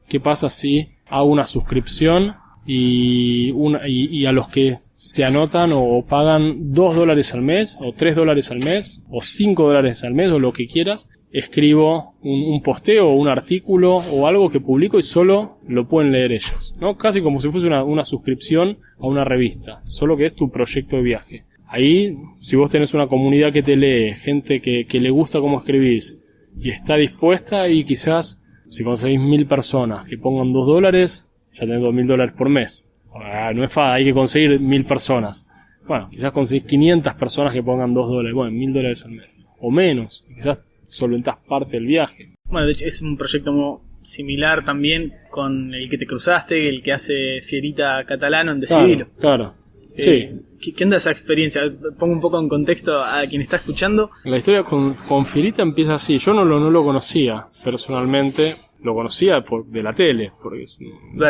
¿qué 0.08 0.20
pasa 0.20 0.50
si 0.50 0.90
hago 1.08 1.26
una 1.26 1.46
suscripción 1.46 2.36
y, 2.66 3.52
una, 3.52 3.88
y, 3.88 4.26
a 4.26 4.32
los 4.32 4.48
que 4.48 4.80
se 4.94 5.26
anotan 5.26 5.72
o 5.74 6.06
pagan 6.08 6.74
2 6.74 6.96
dólares 6.96 7.34
al 7.34 7.42
mes 7.42 7.78
o 7.82 7.94
3 7.94 8.16
dólares 8.16 8.52
al 8.52 8.60
mes 8.60 9.04
o 9.10 9.22
5 9.22 9.68
dólares 9.68 10.04
al 10.04 10.14
mes 10.14 10.32
o 10.32 10.40
lo 10.40 10.54
que 10.54 10.68
quieras 10.68 11.10
escribo 11.34 12.14
un, 12.22 12.62
posteo 12.62 13.10
o 13.10 13.16
un 13.16 13.28
artículo 13.28 13.98
o 13.98 14.28
algo 14.28 14.52
que 14.52 14.60
publico 14.60 15.00
y 15.00 15.02
solo 15.02 15.58
lo 15.68 15.88
pueden 15.88 16.12
leer 16.12 16.32
ellos, 16.32 16.76
¿no? 16.80 16.96
Casi 16.96 17.22
como 17.22 17.42
si 17.42 17.50
fuese 17.50 17.68
una, 17.68 18.06
suscripción 18.06 18.78
a 19.00 19.08
una 19.08 19.24
revista, 19.26 19.84
solo 19.84 20.16
que 20.16 20.26
es 20.26 20.36
tu 20.36 20.52
proyecto 20.52 20.98
de 20.98 21.02
viaje. 21.02 21.44
Ahí, 21.74 22.16
si 22.40 22.56
vos 22.56 22.70
tenés 22.70 22.94
una 22.94 23.08
comunidad 23.08 23.52
que 23.52 23.64
te 23.64 23.76
lee, 23.76 24.14
gente 24.14 24.62
que, 24.62 24.86
le 24.92 25.10
gusta 25.10 25.40
cómo 25.40 25.58
escribís 25.58 26.24
y 26.56 26.70
está 26.70 26.98
dispuesta 26.98 27.68
y 27.68 27.84
quizás 27.84 28.44
si 28.70 28.84
conseguís 28.84 29.20
mil 29.20 29.48
personas 29.48 30.06
que 30.06 30.20
pongan 30.20 30.54
dos 30.54 30.68
dólares, 30.68 31.32
ya 31.52 31.62
tenés 31.62 31.82
dos 31.82 31.92
mil 31.92 32.06
dólares 32.06 32.36
por 32.38 32.48
mes. 32.48 32.88
Ah, 33.16 33.52
no 33.56 33.64
es 33.64 33.74
fácil, 33.74 33.92
hay 33.92 34.06
que 34.06 34.14
conseguir 34.14 34.60
mil 34.60 34.86
personas. 34.86 35.48
Bueno, 35.88 36.10
quizás 36.12 36.32
conseguís 36.32 36.64
500 36.66 37.16
personas 37.16 37.54
que 37.54 37.64
pongan 37.64 37.96
dos 37.96 38.08
dólares, 38.08 38.36
bueno, 38.36 38.52
mil 38.52 38.72
dólares 38.72 39.04
al 39.06 39.12
mes. 39.14 39.30
O 39.58 39.72
menos, 39.72 40.28
quizás 40.28 40.62
solventas 40.86 41.38
parte 41.38 41.72
del 41.78 41.88
viaje. 41.88 42.36
Bueno, 42.46 42.68
de 42.68 42.74
hecho 42.74 42.86
es 42.86 43.02
un 43.02 43.18
proyecto 43.18 43.82
similar 44.02 44.64
también 44.64 45.12
con 45.32 45.74
el 45.74 45.90
que 45.90 45.98
te 45.98 46.06
cruzaste, 46.06 46.70
el 46.70 46.84
que 46.84 46.94
hace 46.94 47.42
Fierita 47.42 48.06
Catalano 48.06 48.52
en 48.52 48.60
Decidirlo. 48.60 49.08
Claro, 49.18 49.56
eh, 49.56 49.63
sí. 49.96 50.30
¿qué, 50.60 50.84
onda 50.84 50.98
esa 50.98 51.12
experiencia? 51.12 51.62
Pongo 51.98 52.14
un 52.14 52.22
poco 52.22 52.40
en 52.40 52.50
contexto 52.50 52.96
a 52.96 53.26
quien 53.28 53.42
está 53.42 53.58
escuchando. 53.58 54.12
La 54.24 54.38
historia 54.38 54.64
con, 54.64 54.94
con 54.94 55.26
Fierita 55.26 55.62
empieza 55.62 55.96
así. 55.96 56.18
Yo 56.18 56.34
no 56.34 56.44
lo, 56.46 56.60
no 56.60 56.70
lo 56.70 56.84
conocía 56.84 57.48
personalmente. 57.64 58.56
Lo 58.82 58.94
conocía 58.94 59.42
por, 59.46 59.66
de 59.66 59.82
la 59.82 59.94
tele, 59.94 60.34
porque 60.42 60.64
es 60.64 60.78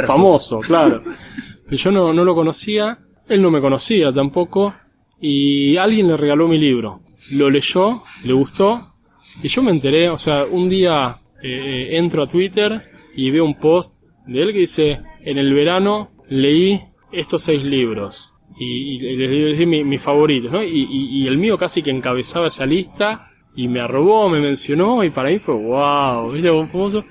famoso, 0.08 0.60
claro. 0.68 1.04
Pero 1.66 1.78
yo 1.78 1.92
no, 1.92 2.12
no 2.12 2.26
lo 2.26 2.34
conocía. 2.34 2.98
Él 3.30 3.42
no 3.42 3.52
me 3.52 3.62
conocía 3.62 4.12
tampoco. 4.12 4.74
Y 5.20 5.78
alguien 5.78 6.08
le 6.08 6.18
regaló 6.18 6.48
mi 6.48 6.58
libro. 6.58 7.02
Lo 7.30 7.50
leyó, 7.50 8.04
le 8.24 8.34
gustó 8.34 8.94
y 9.42 9.48
yo 9.48 9.64
me 9.64 9.72
enteré, 9.72 10.10
o 10.10 10.18
sea, 10.18 10.46
un 10.46 10.70
día 10.70 11.18
eh, 11.42 11.90
entro 11.92 12.24
a 12.24 12.28
Twitter 12.28 12.92
y 13.16 13.32
veo 13.32 13.46
un 13.46 13.58
post 13.58 13.96
de 14.28 14.42
él 14.42 14.54
que 14.54 14.60
dice, 14.60 15.02
en 15.22 15.38
el 15.38 15.54
verano 15.54 16.12
leí 16.30 16.80
estos 17.12 17.44
seis 17.44 17.64
libros. 17.64 18.33
Y, 18.58 19.00
les 19.00 19.30
digo 19.30 19.48
decir 19.48 19.68
mis 19.68 19.86
mi 19.86 19.98
favoritos, 19.98 20.52
¿no? 20.52 20.64
Y, 20.64 20.88
y, 20.90 21.28
el 21.28 21.38
mío 21.38 21.58
casi 21.58 21.82
que 21.82 21.92
encabezaba 21.92 22.48
esa 22.48 22.66
lista 22.66 23.32
y 23.56 23.68
me 23.68 23.80
arrobó, 23.80 24.30
me 24.30 24.40
mencionó 24.40 25.04
y 25.04 25.10
para 25.10 25.30
mí 25.30 25.40
fue 25.40 25.56
wow, 25.56 26.32
¿viste? 26.32 26.50
Famoso. 26.50 27.04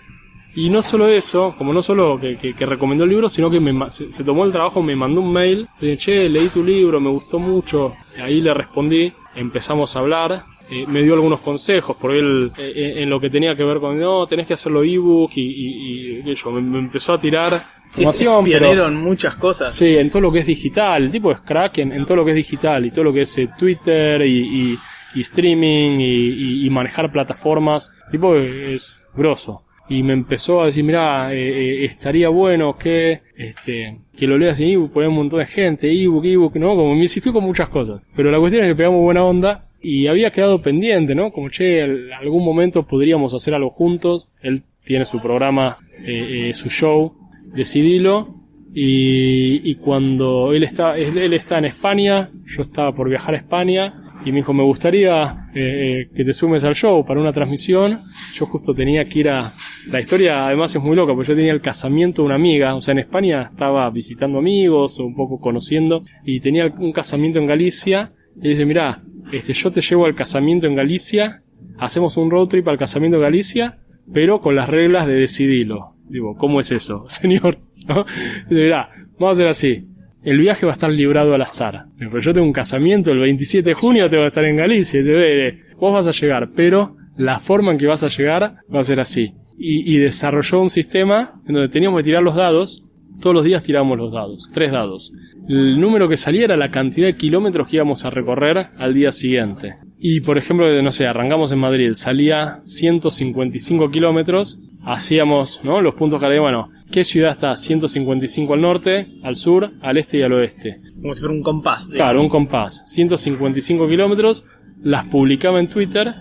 Y 0.55 0.69
no 0.69 0.83
solo 0.83 1.09
eso, 1.09 1.55
como 1.57 1.73
no 1.73 1.81
solo 1.81 2.21
que, 2.21 2.37
que, 2.37 2.67
recomendó 2.67 3.05
el 3.05 3.11
libro, 3.11 3.31
sino 3.31 3.49
que 3.49 3.59
me, 3.59 3.91
se, 3.91 4.23
tomó 4.23 4.45
el 4.45 4.53
trabajo, 4.53 4.83
me 4.83 4.95
mandó 4.95 5.23
un 5.23 5.33
mail, 5.33 5.67
dije, 5.81 5.97
che, 5.97 6.29
leí 6.29 6.49
tu 6.49 6.63
libro, 6.63 7.01
me 7.01 7.09
gustó 7.09 7.39
mucho. 7.39 7.95
ahí 8.23 8.43
le 8.43 8.53
respondí, 8.53 9.13
empezamos 9.35 9.97
a 9.97 10.01
hablar, 10.01 10.45
eh, 10.73 10.87
me 10.89 11.03
dio 11.03 11.13
algunos 11.13 11.41
consejos, 11.41 11.99
por 11.99 12.13
él 12.13 12.51
eh, 12.57 12.73
eh, 12.75 13.03
en 13.03 13.11
lo 13.11 13.21
que 13.21 13.29
tenía 13.29 13.55
que 13.55 13.63
ver 13.63 13.79
con, 13.79 13.99
no, 14.01 14.27
tenés 14.27 14.47
que 14.47 14.55
hacerlo 14.55 14.83
ebook 14.83 15.33
y, 15.37 15.43
y, 15.43 16.23
y, 16.25 16.35
yo, 16.35 16.51
me, 16.51 16.79
empezó 16.79 17.13
a 17.13 17.21
tirar 17.21 17.63
sí, 17.91 18.05
información. 18.05 18.97
muchas 18.97 19.37
cosas. 19.37 19.75
Sí, 19.75 19.99
en 19.99 20.09
todo 20.09 20.23
lo 20.23 20.33
que 20.33 20.39
es 20.39 20.47
digital, 20.47 21.05
el 21.05 21.11
tipo 21.11 21.31
es 21.31 21.41
crack 21.41 21.77
en, 21.79 22.07
todo 22.07 22.17
lo 22.17 22.25
que 22.25 22.31
es 22.31 22.37
digital 22.37 22.87
y 22.87 22.91
todo 22.91 23.05
lo 23.05 23.13
que 23.13 23.21
es 23.21 23.49
Twitter 23.59 24.23
y, 24.23 24.79
streaming 25.15 25.99
y, 26.01 26.71
manejar 26.71 27.13
plataformas, 27.13 27.93
el 28.07 28.13
tipo 28.13 28.35
es 28.35 29.07
grosso 29.15 29.65
y 29.91 30.03
me 30.03 30.15
empezó 30.15 30.63
a 30.63 30.67
decir, 30.67 30.85
mira, 30.85 31.35
estaría 31.35 32.31
bueno 32.31 32.79
que, 32.79 33.21
este, 33.37 33.99
que 34.17 34.27
lo 34.27 34.39
leas 34.39 34.59
en 34.61 34.71
ebook, 34.71 34.93
poner 34.93 35.11
un 35.11 35.17
montón 35.17 35.41
de 35.41 35.47
gente, 35.47 35.93
ebook, 35.93 36.25
ebook, 36.25 36.57
¿no? 36.57 36.69
Como 36.77 36.95
me 36.95 37.03
insistió 37.03 37.31
con 37.31 37.45
muchas 37.45 37.69
cosas. 37.69 38.03
Pero 38.17 38.31
la 38.31 38.39
cuestión 38.39 38.65
es 38.65 38.71
que 38.71 38.77
pegamos 38.77 39.03
buena 39.03 39.23
onda 39.23 39.67
y 39.83 40.07
había 40.07 40.31
quedado 40.31 40.63
pendiente, 40.63 41.15
¿no? 41.15 41.33
Como, 41.33 41.49
che, 41.51 41.83
algún 41.83 42.45
momento 42.45 42.85
podríamos 42.85 43.35
hacer 43.35 43.55
algo 43.55 43.71
juntos. 43.71 44.31
Él 44.41 44.63
tiene 44.85 45.05
su 45.05 45.21
programa, 45.21 45.79
eh, 46.05 46.51
eh, 46.51 46.55
su 46.55 46.69
show, 46.69 47.15
decidilo. 47.55 48.37
Y, 48.75 49.71
y 49.71 49.75
cuando 49.75 50.55
él 50.55 50.63
está, 50.63 50.97
él 50.97 51.33
está 51.35 51.59
en 51.59 51.67
España, 51.67 52.31
yo 52.47 52.63
estaba 52.63 52.95
por 52.95 53.09
viajar 53.09 53.35
a 53.35 53.39
España, 53.39 54.03
y 54.25 54.31
me 54.31 54.37
dijo, 54.39 54.53
me 54.53 54.63
gustaría 54.63 55.37
eh, 55.55 56.09
que 56.15 56.25
te 56.25 56.33
sumes 56.33 56.63
al 56.65 56.75
show 56.75 57.05
para 57.05 57.21
una 57.21 57.33
transmisión. 57.33 58.03
Yo 58.35 58.47
justo 58.47 58.73
tenía 58.73 59.05
que 59.05 59.19
ir 59.19 59.29
a... 59.29 59.53
La 59.91 60.01
historia 60.01 60.47
además 60.47 60.75
es 60.75 60.81
muy 60.81 60.95
loca, 60.97 61.13
porque 61.13 61.29
yo 61.29 61.37
tenía 61.37 61.53
el 61.53 61.61
casamiento 61.61 62.23
de 62.23 62.27
una 62.27 62.37
amiga, 62.37 62.75
o 62.75 62.81
sea, 62.81 62.93
en 62.93 63.01
España 63.01 63.49
estaba 63.51 63.91
visitando 63.91 64.39
amigos 64.39 65.01
o 65.01 65.05
un 65.05 65.17
poco 65.17 65.41
conociendo, 65.41 66.05
y 66.25 66.41
tenía 66.41 66.73
un 66.79 66.93
casamiento 66.93 67.41
en 67.41 67.47
Galicia, 67.47 68.13
y 68.41 68.49
dice, 68.49 68.65
mira, 68.65 69.03
este, 69.33 69.53
yo 69.53 69.71
te 69.71 69.81
llevo 69.81 70.07
al 70.07 70.15
casamiento 70.15 70.67
en 70.67 70.75
Galicia, 70.75 71.43
hacemos 71.79 72.17
un 72.17 72.31
road 72.31 72.49
trip 72.49 72.67
al 72.69 72.79
casamiento 72.79 73.17
en 73.17 73.23
Galicia, 73.23 73.79
pero 74.13 74.41
con 74.41 74.57
las 74.57 74.69
reglas 74.69 75.07
de 75.07 75.15
decidirlo. 75.15 75.95
Digo, 76.09 76.37
¿cómo 76.37 76.61
es 76.61 76.73
eso, 76.73 77.05
señor? 77.09 77.59
¿No? 77.87 78.05
Dice, 78.49 78.63
mirá, 78.63 78.91
vamos 79.19 79.39
a 79.39 79.43
hacer 79.43 79.49
así. 79.49 79.89
El 80.23 80.39
viaje 80.39 80.67
va 80.67 80.73
a 80.73 80.75
estar 80.75 80.91
librado 80.91 81.35
al 81.35 81.43
azar. 81.43 81.87
Pero 81.99 82.21
yo 82.21 82.33
tengo 82.33 82.47
un 82.47 82.53
casamiento 82.53 83.11
el 83.11 83.19
27 83.19 83.71
de 83.71 83.75
junio, 83.75 84.09
te 84.09 84.17
voy 84.17 84.27
a 84.27 84.29
estar 84.29 84.45
en 84.45 84.57
Galicia. 84.57 85.01
Dice, 85.01 85.59
vos 85.77 85.93
vas 85.93 86.07
a 86.07 86.13
llegar, 86.13 86.51
pero 86.55 86.97
la 87.17 87.41
forma 87.41 87.73
en 87.73 87.79
que 87.79 87.87
vas 87.87 88.05
a 88.05 88.09
llegar 88.09 88.57
va 88.73 88.81
a 88.81 88.85
ser 88.85 89.01
así. 89.01 89.35
Y, 89.59 89.95
y 89.95 89.99
desarrolló 89.99 90.61
un 90.61 90.71
sistema 90.71 91.41
en 91.47 91.55
donde 91.55 91.69
teníamos 91.69 91.99
que 91.99 92.05
tirar 92.05 92.23
los 92.23 92.37
dados. 92.37 92.85
Todos 93.21 93.35
los 93.35 93.45
días 93.45 93.63
tiramos 93.63 93.99
los 93.99 94.13
dados, 94.13 94.51
tres 94.53 94.71
dados 94.71 95.13
el 95.49 95.81
número 95.81 96.09
que 96.09 96.17
salía 96.17 96.45
era 96.45 96.57
la 96.57 96.71
cantidad 96.71 97.07
de 97.07 97.17
kilómetros 97.17 97.69
que 97.69 97.77
íbamos 97.77 98.05
a 98.05 98.11
recorrer 98.11 98.69
al 98.77 98.95
día 98.95 99.13
siguiente. 99.13 99.77
Y 99.99 100.21
por 100.21 100.39
ejemplo, 100.39 100.83
no 100.83 100.91
sé, 100.91 101.07
arrancamos 101.07 101.53
en 101.53 101.59
Madrid, 101.59 101.93
salía 101.95 102.61
155 102.65 103.91
kilómetros, 103.91 104.61
hacíamos, 104.85 105.61
¿no? 105.63 105.81
Los 105.81 105.95
puntos 105.95 106.21
que 106.21 106.39
bueno, 106.39 106.71
¿qué 106.91 107.05
ciudad 107.05 107.31
está 107.31 107.57
155 107.57 108.55
al 108.55 108.61
norte, 108.61 109.09
al 109.23 109.37
sur, 109.37 109.71
al 109.81 109.99
este 109.99 110.19
y 110.19 110.23
al 110.23 110.33
oeste? 110.33 110.81
Como 111.01 111.15
si 111.15 111.21
fuera 111.21 111.35
un 111.35 111.43
compás. 111.43 111.87
Claro, 111.87 112.21
un 112.21 112.29
compás. 112.29 112.85
155 112.87 113.89
kilómetros, 113.89 114.45
las 114.83 115.07
publicaba 115.07 115.61
en 115.61 115.69
Twitter 115.69 116.15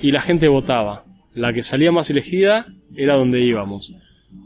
y 0.00 0.12
la 0.12 0.20
gente 0.20 0.48
votaba. 0.48 1.04
La 1.34 1.52
que 1.52 1.62
salía 1.62 1.92
más 1.92 2.08
elegida 2.08 2.66
era 2.94 3.16
donde 3.16 3.42
íbamos. 3.42 3.92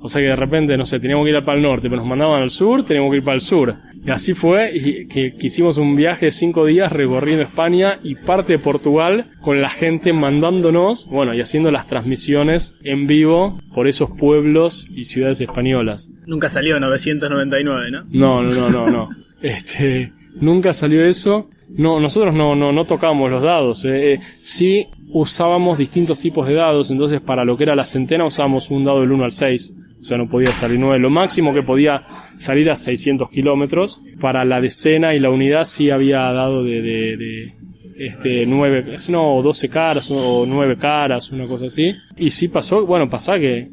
O 0.02 0.08
sea 0.08 0.22
que 0.22 0.28
de 0.28 0.36
repente, 0.36 0.76
no 0.76 0.86
sé, 0.86 0.98
teníamos 0.98 1.26
que 1.26 1.32
ir 1.32 1.44
para 1.44 1.56
el 1.56 1.62
norte, 1.62 1.88
pero 1.88 2.00
nos 2.00 2.08
mandaban 2.08 2.42
al 2.42 2.50
sur, 2.50 2.84
teníamos 2.84 3.10
que 3.10 3.18
ir 3.18 3.24
para 3.24 3.34
el 3.34 3.40
sur. 3.40 3.76
Y 4.04 4.10
así 4.10 4.32
fue, 4.32 4.74
y 4.74 5.06
que, 5.06 5.34
hicimos 5.40 5.76
un 5.76 5.94
viaje 5.94 6.26
de 6.26 6.32
cinco 6.32 6.64
días 6.64 6.90
recorriendo 6.90 7.42
España 7.42 8.00
y 8.02 8.14
parte 8.14 8.54
de 8.54 8.58
Portugal 8.58 9.26
con 9.42 9.60
la 9.60 9.68
gente 9.68 10.14
mandándonos, 10.14 11.06
bueno, 11.10 11.34
y 11.34 11.40
haciendo 11.40 11.70
las 11.70 11.86
transmisiones 11.86 12.76
en 12.82 13.06
vivo 13.06 13.60
por 13.74 13.88
esos 13.88 14.10
pueblos 14.10 14.86
y 14.90 15.04
ciudades 15.04 15.42
españolas. 15.42 16.10
Nunca 16.26 16.48
salió 16.48 16.80
999, 16.80 17.90
¿no? 17.90 18.04
No, 18.10 18.42
no, 18.42 18.52
no, 18.52 18.70
no, 18.70 18.90
no. 18.90 19.08
este, 19.42 20.12
nunca 20.40 20.72
salió 20.72 21.04
eso. 21.04 21.50
No, 21.68 22.00
nosotros 22.00 22.34
no, 22.34 22.56
no, 22.56 22.72
no 22.72 22.84
tocábamos 22.86 23.30
los 23.30 23.42
dados. 23.42 23.84
Eh. 23.84 24.14
eh. 24.14 24.20
sí 24.40 24.86
usábamos 25.12 25.76
distintos 25.76 26.18
tipos 26.18 26.46
de 26.46 26.54
dados, 26.54 26.90
entonces 26.90 27.20
para 27.20 27.44
lo 27.44 27.56
que 27.56 27.64
era 27.64 27.74
la 27.74 27.84
centena 27.84 28.24
usábamos 28.24 28.70
un 28.70 28.84
dado 28.84 29.00
del 29.00 29.12
1 29.12 29.24
al 29.24 29.32
6 29.32 29.74
o 30.00 30.04
sea, 30.04 30.16
no 30.16 30.28
podía 30.28 30.52
salir 30.52 30.78
9. 30.78 30.98
Lo 30.98 31.10
máximo 31.10 31.52
que 31.52 31.62
podía 31.62 32.04
salir 32.36 32.70
a 32.70 32.74
600 32.74 33.28
kilómetros. 33.30 34.02
Para 34.18 34.44
la 34.44 34.60
decena 34.60 35.14
y 35.14 35.18
la 35.18 35.30
unidad 35.30 35.64
sí 35.64 35.90
había 35.90 36.20
dado 36.32 36.64
de, 36.64 36.80
de, 36.80 37.16
de 37.16 37.54
este, 37.98 38.46
9, 38.46 38.96
no, 39.10 39.42
12 39.42 39.68
caras 39.68 40.10
o 40.10 40.46
9 40.46 40.76
caras, 40.78 41.30
una 41.32 41.44
cosa 41.44 41.66
así. 41.66 41.94
Y 42.16 42.30
sí 42.30 42.48
pasó, 42.48 42.86
bueno, 42.86 43.10
pasaba 43.10 43.38
que 43.38 43.68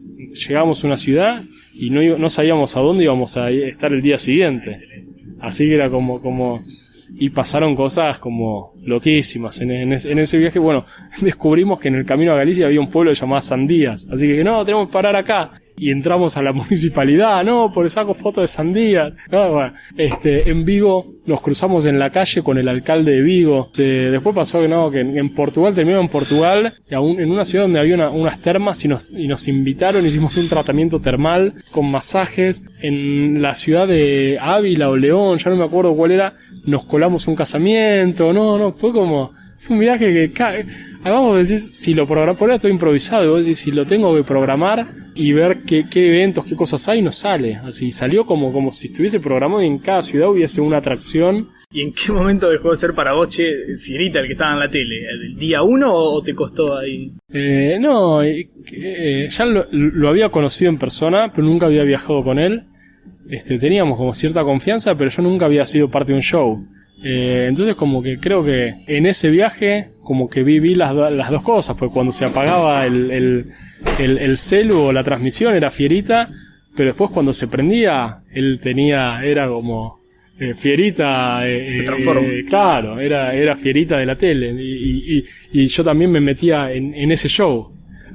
llegamos 0.48 0.84
a 0.84 0.88
una 0.88 0.98
ciudad 0.98 1.42
y 1.74 1.90
no, 1.90 2.18
no 2.18 2.30
sabíamos 2.30 2.76
a 2.76 2.82
dónde 2.82 3.06
íbamos 3.06 3.38
a 3.38 3.50
estar 3.50 3.94
el 3.94 4.02
día 4.02 4.18
siguiente. 4.18 4.74
Así 5.40 5.66
que 5.66 5.76
era 5.76 5.90
como, 5.90 6.22
como, 6.22 6.62
y 7.16 7.30
pasaron 7.30 7.74
cosas 7.74 8.20
como 8.20 8.74
loquísimas 8.84 9.62
en, 9.62 9.72
en, 9.72 9.94
en, 9.94 10.20
ese 10.20 10.38
viaje. 10.38 10.60
Bueno, 10.60 10.86
descubrimos 11.22 11.80
que 11.80 11.88
en 11.88 11.96
el 11.96 12.06
camino 12.06 12.34
a 12.34 12.36
Galicia 12.36 12.66
había 12.66 12.82
un 12.82 12.90
pueblo 12.90 13.14
llamado 13.14 13.40
Sandías, 13.40 14.10
así 14.12 14.28
que 14.28 14.44
no, 14.44 14.66
tenemos 14.66 14.88
que 14.88 14.94
parar 14.94 15.16
acá 15.16 15.62
y 15.78 15.92
entramos 15.92 16.36
a 16.38 16.42
la 16.42 16.52
municipalidad, 16.54 17.44
no, 17.44 17.72
por 17.72 17.90
saco 17.90 18.14
fotos 18.14 18.44
de 18.44 18.48
sandía. 18.48 19.14
No, 19.32 19.52
bueno, 19.52 19.74
este, 19.96 20.50
en 20.50 20.66
Vigo 20.66 21.14
nos 21.26 21.42
cruzamos 21.42 21.86
en 21.86 22.00
la 22.00 22.10
calle 22.10 22.42
con 22.42 22.58
el 22.58 22.68
alcalde 22.68 23.12
de 23.12 23.22
Vigo. 23.22 23.70
después 23.76 24.36
pasó 24.36 24.62
que 24.62 24.68
no, 24.68 24.90
que 24.90 25.02
en, 25.02 25.36
Portugal 25.36 25.76
terminó 25.76 26.00
en 26.00 26.10
Portugal, 26.10 26.74
y 26.90 26.96
aún 26.96 27.20
en 27.20 27.32
una 27.32 27.46
ciudad 27.46 27.66
donde 27.66 27.80
había 27.80 28.10
unas 28.10 28.42
termas 28.42 28.84
y 28.84 28.88
nos, 28.88 29.10
y 29.12 29.28
nos 29.28 29.48
invitaron, 29.48 30.06
hicimos 30.06 30.36
un 30.38 30.50
tratamiento 30.50 31.00
termal 31.00 31.54
con 31.72 31.90
masajes. 31.92 32.64
En 32.82 33.42
la 33.42 33.56
ciudad 33.56 33.88
de 33.88 34.38
Ávila 34.42 34.90
o 34.90 34.96
León, 34.96 35.38
ya 35.38 35.50
no 35.50 35.58
me 35.58 35.66
acuerdo 35.66 35.96
cuál 35.96 36.12
era, 36.12 36.34
nos 36.66 36.86
colamos 36.86 37.28
un 37.28 37.36
casamiento, 37.36 38.34
no, 38.34 38.58
no, 38.58 38.74
fue 38.74 38.92
como, 38.92 39.32
fue 39.60 39.76
un 39.76 39.82
viaje 39.82 40.14
que, 40.14 40.66
decir, 41.38 41.60
si 41.60 41.94
lo 41.94 42.08
programo, 42.08 42.38
por 42.38 42.52
ahora 42.52 42.70
improvisado, 42.70 43.42
si 43.54 43.72
lo 43.72 43.86
tengo 43.86 44.16
que 44.16 44.24
programar 44.24 44.88
y 45.16 45.32
ver 45.34 45.64
qué, 45.66 45.86
qué, 45.90 46.08
eventos, 46.08 46.46
qué 46.46 46.56
cosas 46.56 46.88
hay, 46.88 47.02
no 47.02 47.12
sale. 47.12 47.56
Así 47.56 47.92
salió 47.92 48.26
como, 48.26 48.52
como 48.52 48.72
si 48.72 48.88
estuviese 48.88 49.20
programado 49.20 49.64
y 49.64 49.68
en 49.68 49.80
cada 49.80 50.02
ciudad 50.02 50.30
hubiese 50.30 50.62
una 50.62 50.78
atracción. 50.78 51.50
¿Y 51.72 51.82
en 51.82 51.94
qué 51.94 52.12
momento 52.14 52.50
dejó 52.50 52.72
de 52.72 52.76
ser 52.76 52.94
para 52.94 53.14
vos, 53.14 53.36
Fierita, 53.80 54.20
el 54.20 54.28
que 54.28 54.34
estaba 54.34 54.54
en 54.54 54.60
la 54.60 54.70
tele? 54.70 55.10
¿El 55.10 55.36
día 55.38 55.62
uno 55.64 55.94
o 55.94 56.22
te 56.22 56.34
costó 56.34 56.78
ahí? 56.78 57.12
Eh, 57.32 57.78
no, 57.80 58.24
eh, 58.24 59.28
ya 59.30 59.46
lo, 59.46 59.68
lo, 59.72 60.10
había 60.10 60.30
conocido 60.30 60.70
en 60.70 60.78
persona, 60.78 61.32
pero 61.34 61.48
nunca 61.48 61.66
había 61.66 61.84
viajado 61.84 62.24
con 62.24 62.40
él. 62.40 62.64
Este, 63.30 63.60
teníamos 63.60 63.98
como 63.98 64.14
cierta 64.14 64.44
confianza, 64.44 64.98
pero 64.98 65.10
yo 65.10 65.22
nunca 65.22 65.46
había 65.46 65.66
sido 65.66 65.90
parte 65.90 66.14
de 66.14 66.16
un 66.16 66.22
show. 66.22 66.66
Eh, 67.04 67.46
entonces 67.48 67.76
como 67.76 68.02
que 68.02 68.18
creo 68.18 68.44
que 68.44 68.74
en 68.88 69.06
ese 69.06 69.30
viaje 69.30 69.90
como 70.02 70.30
que 70.30 70.42
viví 70.44 70.74
las, 70.74 70.96
las 70.96 71.30
dos 71.30 71.44
cosas, 71.44 71.76
porque 71.78 71.94
cuando 71.94 72.12
se 72.12 72.26
apagaba 72.26 72.86
el, 72.86 73.12
el, 73.12 73.54
el, 74.00 74.38
celu 74.38 74.80
o 74.80 74.92
la 74.92 75.04
transmisión 75.04 75.56
era 75.56 75.70
fierita, 75.70 76.30
pero 76.76 76.90
después 76.90 77.12
cuando 77.12 77.34
se 77.34 77.48
prendía 77.48 78.20
él 78.34 78.60
tenía, 78.62 79.24
era 79.24 79.48
como 79.48 80.00
eh, 80.40 80.54
fierita, 80.54 81.48
eh, 81.48 81.72
se 81.72 81.84
transformó. 81.84 82.28
claro, 82.48 83.00
era, 83.00 83.36
era 83.36 83.56
fierita 83.56 83.98
de 83.98 84.06
la 84.06 84.16
tele 84.16 84.52
y, 84.60 85.18
y, 85.18 85.26
y 85.52 85.66
yo 85.66 85.84
también 85.84 86.12
me 86.12 86.20
metía 86.20 86.72
en, 86.72 86.94
en 86.96 87.12
ese 87.12 87.28
show. 87.28 87.72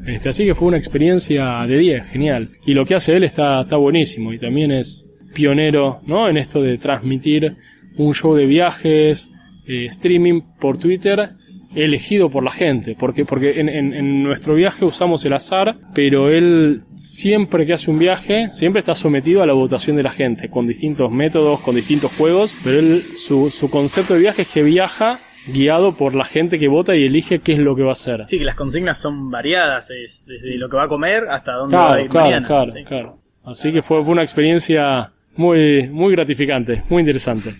Este, 0.06 0.28
así 0.28 0.44
que 0.44 0.54
fue 0.54 0.68
una 0.68 0.76
experiencia 0.76 1.64
de 1.66 1.78
10, 1.78 2.06
genial. 2.06 2.50
Y 2.66 2.74
lo 2.74 2.84
que 2.84 2.94
hace 2.94 3.16
él 3.16 3.24
está, 3.24 3.62
está 3.62 3.76
buenísimo 3.76 4.32
y 4.32 4.38
también 4.38 4.72
es 4.72 5.08
pionero 5.32 6.00
¿no? 6.06 6.28
en 6.28 6.36
esto 6.36 6.62
de 6.62 6.76
transmitir 6.78 7.56
un 7.96 8.14
show 8.14 8.34
de 8.34 8.46
viajes, 8.46 9.30
eh, 9.66 9.84
streaming 9.86 10.42
por 10.60 10.78
Twitter 10.78 11.30
elegido 11.74 12.30
por 12.30 12.44
la 12.44 12.50
gente, 12.50 12.96
porque, 12.98 13.24
porque 13.24 13.58
en, 13.58 13.68
en, 13.68 14.22
nuestro 14.22 14.54
viaje 14.54 14.84
usamos 14.84 15.24
el 15.24 15.32
azar, 15.32 15.76
pero 15.94 16.28
él 16.28 16.82
siempre 16.94 17.64
que 17.64 17.72
hace 17.72 17.90
un 17.90 17.98
viaje, 17.98 18.50
siempre 18.50 18.80
está 18.80 18.94
sometido 18.94 19.42
a 19.42 19.46
la 19.46 19.54
votación 19.54 19.96
de 19.96 20.02
la 20.02 20.10
gente, 20.10 20.50
con 20.50 20.66
distintos 20.66 21.10
métodos, 21.10 21.60
con 21.60 21.74
distintos 21.74 22.14
juegos, 22.16 22.54
pero 22.62 22.78
él, 22.78 23.04
su, 23.16 23.50
su 23.50 23.70
concepto 23.70 24.14
de 24.14 24.20
viaje 24.20 24.42
es 24.42 24.52
que 24.52 24.62
viaja 24.62 25.20
guiado 25.46 25.96
por 25.96 26.14
la 26.14 26.24
gente 26.24 26.58
que 26.58 26.68
vota 26.68 26.94
y 26.94 27.04
elige 27.04 27.40
qué 27.40 27.52
es 27.52 27.58
lo 27.58 27.74
que 27.74 27.82
va 27.82 27.90
a 27.90 27.92
hacer. 27.92 28.22
Sí, 28.26 28.38
que 28.38 28.44
las 28.44 28.54
consignas 28.54 29.00
son 29.00 29.30
variadas, 29.30 29.90
es 29.90 30.24
desde 30.26 30.56
lo 30.56 30.68
que 30.68 30.76
va 30.76 30.84
a 30.84 30.88
comer 30.88 31.24
hasta 31.30 31.52
dónde 31.54 31.76
va 31.76 31.94
a 31.94 32.00
ir 32.00 32.08
claro, 32.08 32.46
Claro, 32.46 32.72
claro. 32.86 33.18
Así 33.44 33.72
que 33.72 33.82
fue, 33.82 34.02
fue 34.04 34.12
una 34.12 34.22
experiencia 34.22 35.10
muy, 35.36 35.88
muy 35.88 36.12
gratificante, 36.12 36.84
muy 36.88 37.00
interesante. 37.00 37.54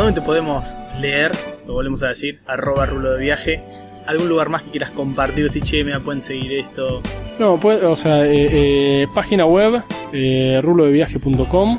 ¿Dónde 0.00 0.18
te 0.18 0.26
podemos 0.26 0.74
leer? 0.98 1.30
Lo 1.66 1.74
volvemos 1.74 2.02
a 2.02 2.08
decir, 2.08 2.40
arroba 2.46 2.86
rulo 2.86 3.12
de 3.12 3.20
viaje. 3.20 3.62
¿Algún 4.06 4.30
lugar 4.30 4.48
más 4.48 4.62
que 4.62 4.70
quieras 4.70 4.92
compartir? 4.92 5.50
Si 5.50 5.60
che, 5.60 5.84
me 5.84 6.00
pueden 6.00 6.22
seguir 6.22 6.54
esto. 6.54 7.02
No, 7.38 7.60
pues, 7.60 7.82
o 7.82 7.94
sea, 7.96 8.24
eh, 8.24 9.02
eh, 9.02 9.06
página 9.14 9.44
web, 9.44 9.82
eh, 10.14 10.58
rulodeviaje.com, 10.62 11.78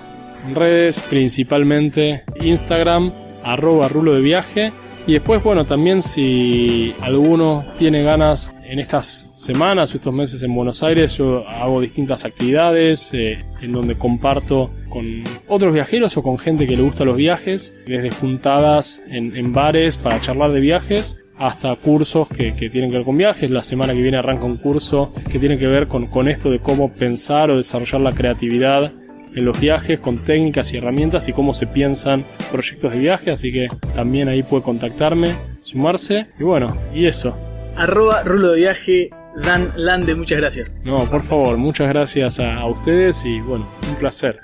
redes 0.53 1.01
principalmente 1.01 2.24
Instagram, 2.39 3.11
arroba 3.43 3.88
rulo 3.88 4.13
de 4.13 4.22
viaje. 4.22 4.72
Y 5.08 5.14
después, 5.14 5.43
bueno, 5.43 5.66
también 5.66 6.02
si 6.02 6.93
alguno 7.02 7.66
tiene 7.78 8.04
ganas 8.04 8.54
en 8.64 8.80
estas 8.80 9.30
semanas 9.34 9.93
o 9.93 9.97
estos 9.97 10.14
meses 10.14 10.43
en 10.43 10.54
Buenos 10.54 10.84
Aires, 10.84 11.18
yo 11.18 11.47
hago 11.47 11.82
distintas 11.82 12.24
actividades 12.24 13.14
eh, 13.16 13.43
en 13.62 13.72
donde 13.72 13.95
comparto 13.95 14.70
con 14.89 15.24
otros 15.47 15.74
viajeros 15.74 16.16
o 16.18 16.24
con 16.24 16.38
gente 16.38 16.68
que 16.68 16.78
le 16.78 16.84
gusta 16.84 17.04
los 17.04 17.18
viajes, 17.18 17.76
desde 17.88 18.12
juntadas 18.12 19.02
en, 19.10 19.52
bares 19.52 19.97
para 19.97 20.22
charlar 20.22 20.52
de 20.52 20.60
viajes 20.60 21.18
hasta 21.38 21.76
cursos 21.76 22.28
que, 22.28 22.52
tienen 22.52 22.91
que 22.91 22.97
ver 22.97 23.06
con 23.06 23.18
viajes. 23.18 23.49
La 23.49 23.64
semana 23.64 23.93
que 23.93 24.02
viene 24.02 24.18
arranca 24.18 24.45
un 24.45 24.58
curso 24.58 25.12
que 25.32 25.39
tiene 25.39 25.58
que 25.58 25.66
ver 25.66 25.88
con, 25.88 26.06
con 26.08 26.28
esto 26.28 26.52
de 26.52 26.60
cómo 26.60 26.93
pensar 26.93 27.49
o 27.49 27.58
desarrollar 27.58 28.02
la 28.02 28.12
creatividad 28.12 28.93
en 29.36 29.45
los 29.45 29.59
viajes 29.59 29.99
con 29.99 30.19
técnicas 30.19 30.73
y 30.73 30.77
herramientas 30.77 31.27
y 31.27 31.34
cómo 31.34 31.53
se 31.53 31.67
piensan 31.67 32.25
proyectos 32.51 32.91
de 32.91 32.99
viaje, 32.99 33.32
así 33.32 33.51
que 33.51 33.67
también 33.93 34.27
ahí 34.27 34.43
puede 34.43 34.63
contactarme, 34.63 35.36
sumarse 35.63 36.27
y 36.39 36.43
bueno, 36.43 36.75
y 36.93 37.05
eso. 37.05 37.38
Arroba 37.75 38.23
rulo 38.23 38.51
de 38.51 38.59
viaje, 38.59 39.09
Dan 39.36 39.71
Lande, 39.75 40.15
muchas 40.15 40.38
gracias. 40.38 40.75
No, 40.84 41.09
por 41.09 41.23
favor, 41.23 41.57
muchas 41.57 41.88
gracias 41.88 42.39
a, 42.39 42.65
ustedes 42.65 43.25
y 43.25 43.39
bueno, 43.39 43.67
un 43.89 43.95
placer. 43.95 44.39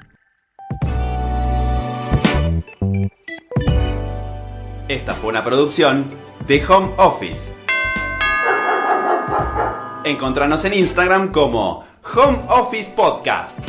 Esta 4.88 5.14
fue 5.14 5.30
una 5.30 5.44
producción 5.44 6.06
de 6.48 6.66
Home 6.66 6.92
Office. 6.98 7.52
Encontranos 10.06 10.64
en 10.64 10.74
Instagram 10.74 11.34
como 11.34 11.84
Home 12.16 12.40
Office 12.48 12.94
Podcast. 12.96 13.60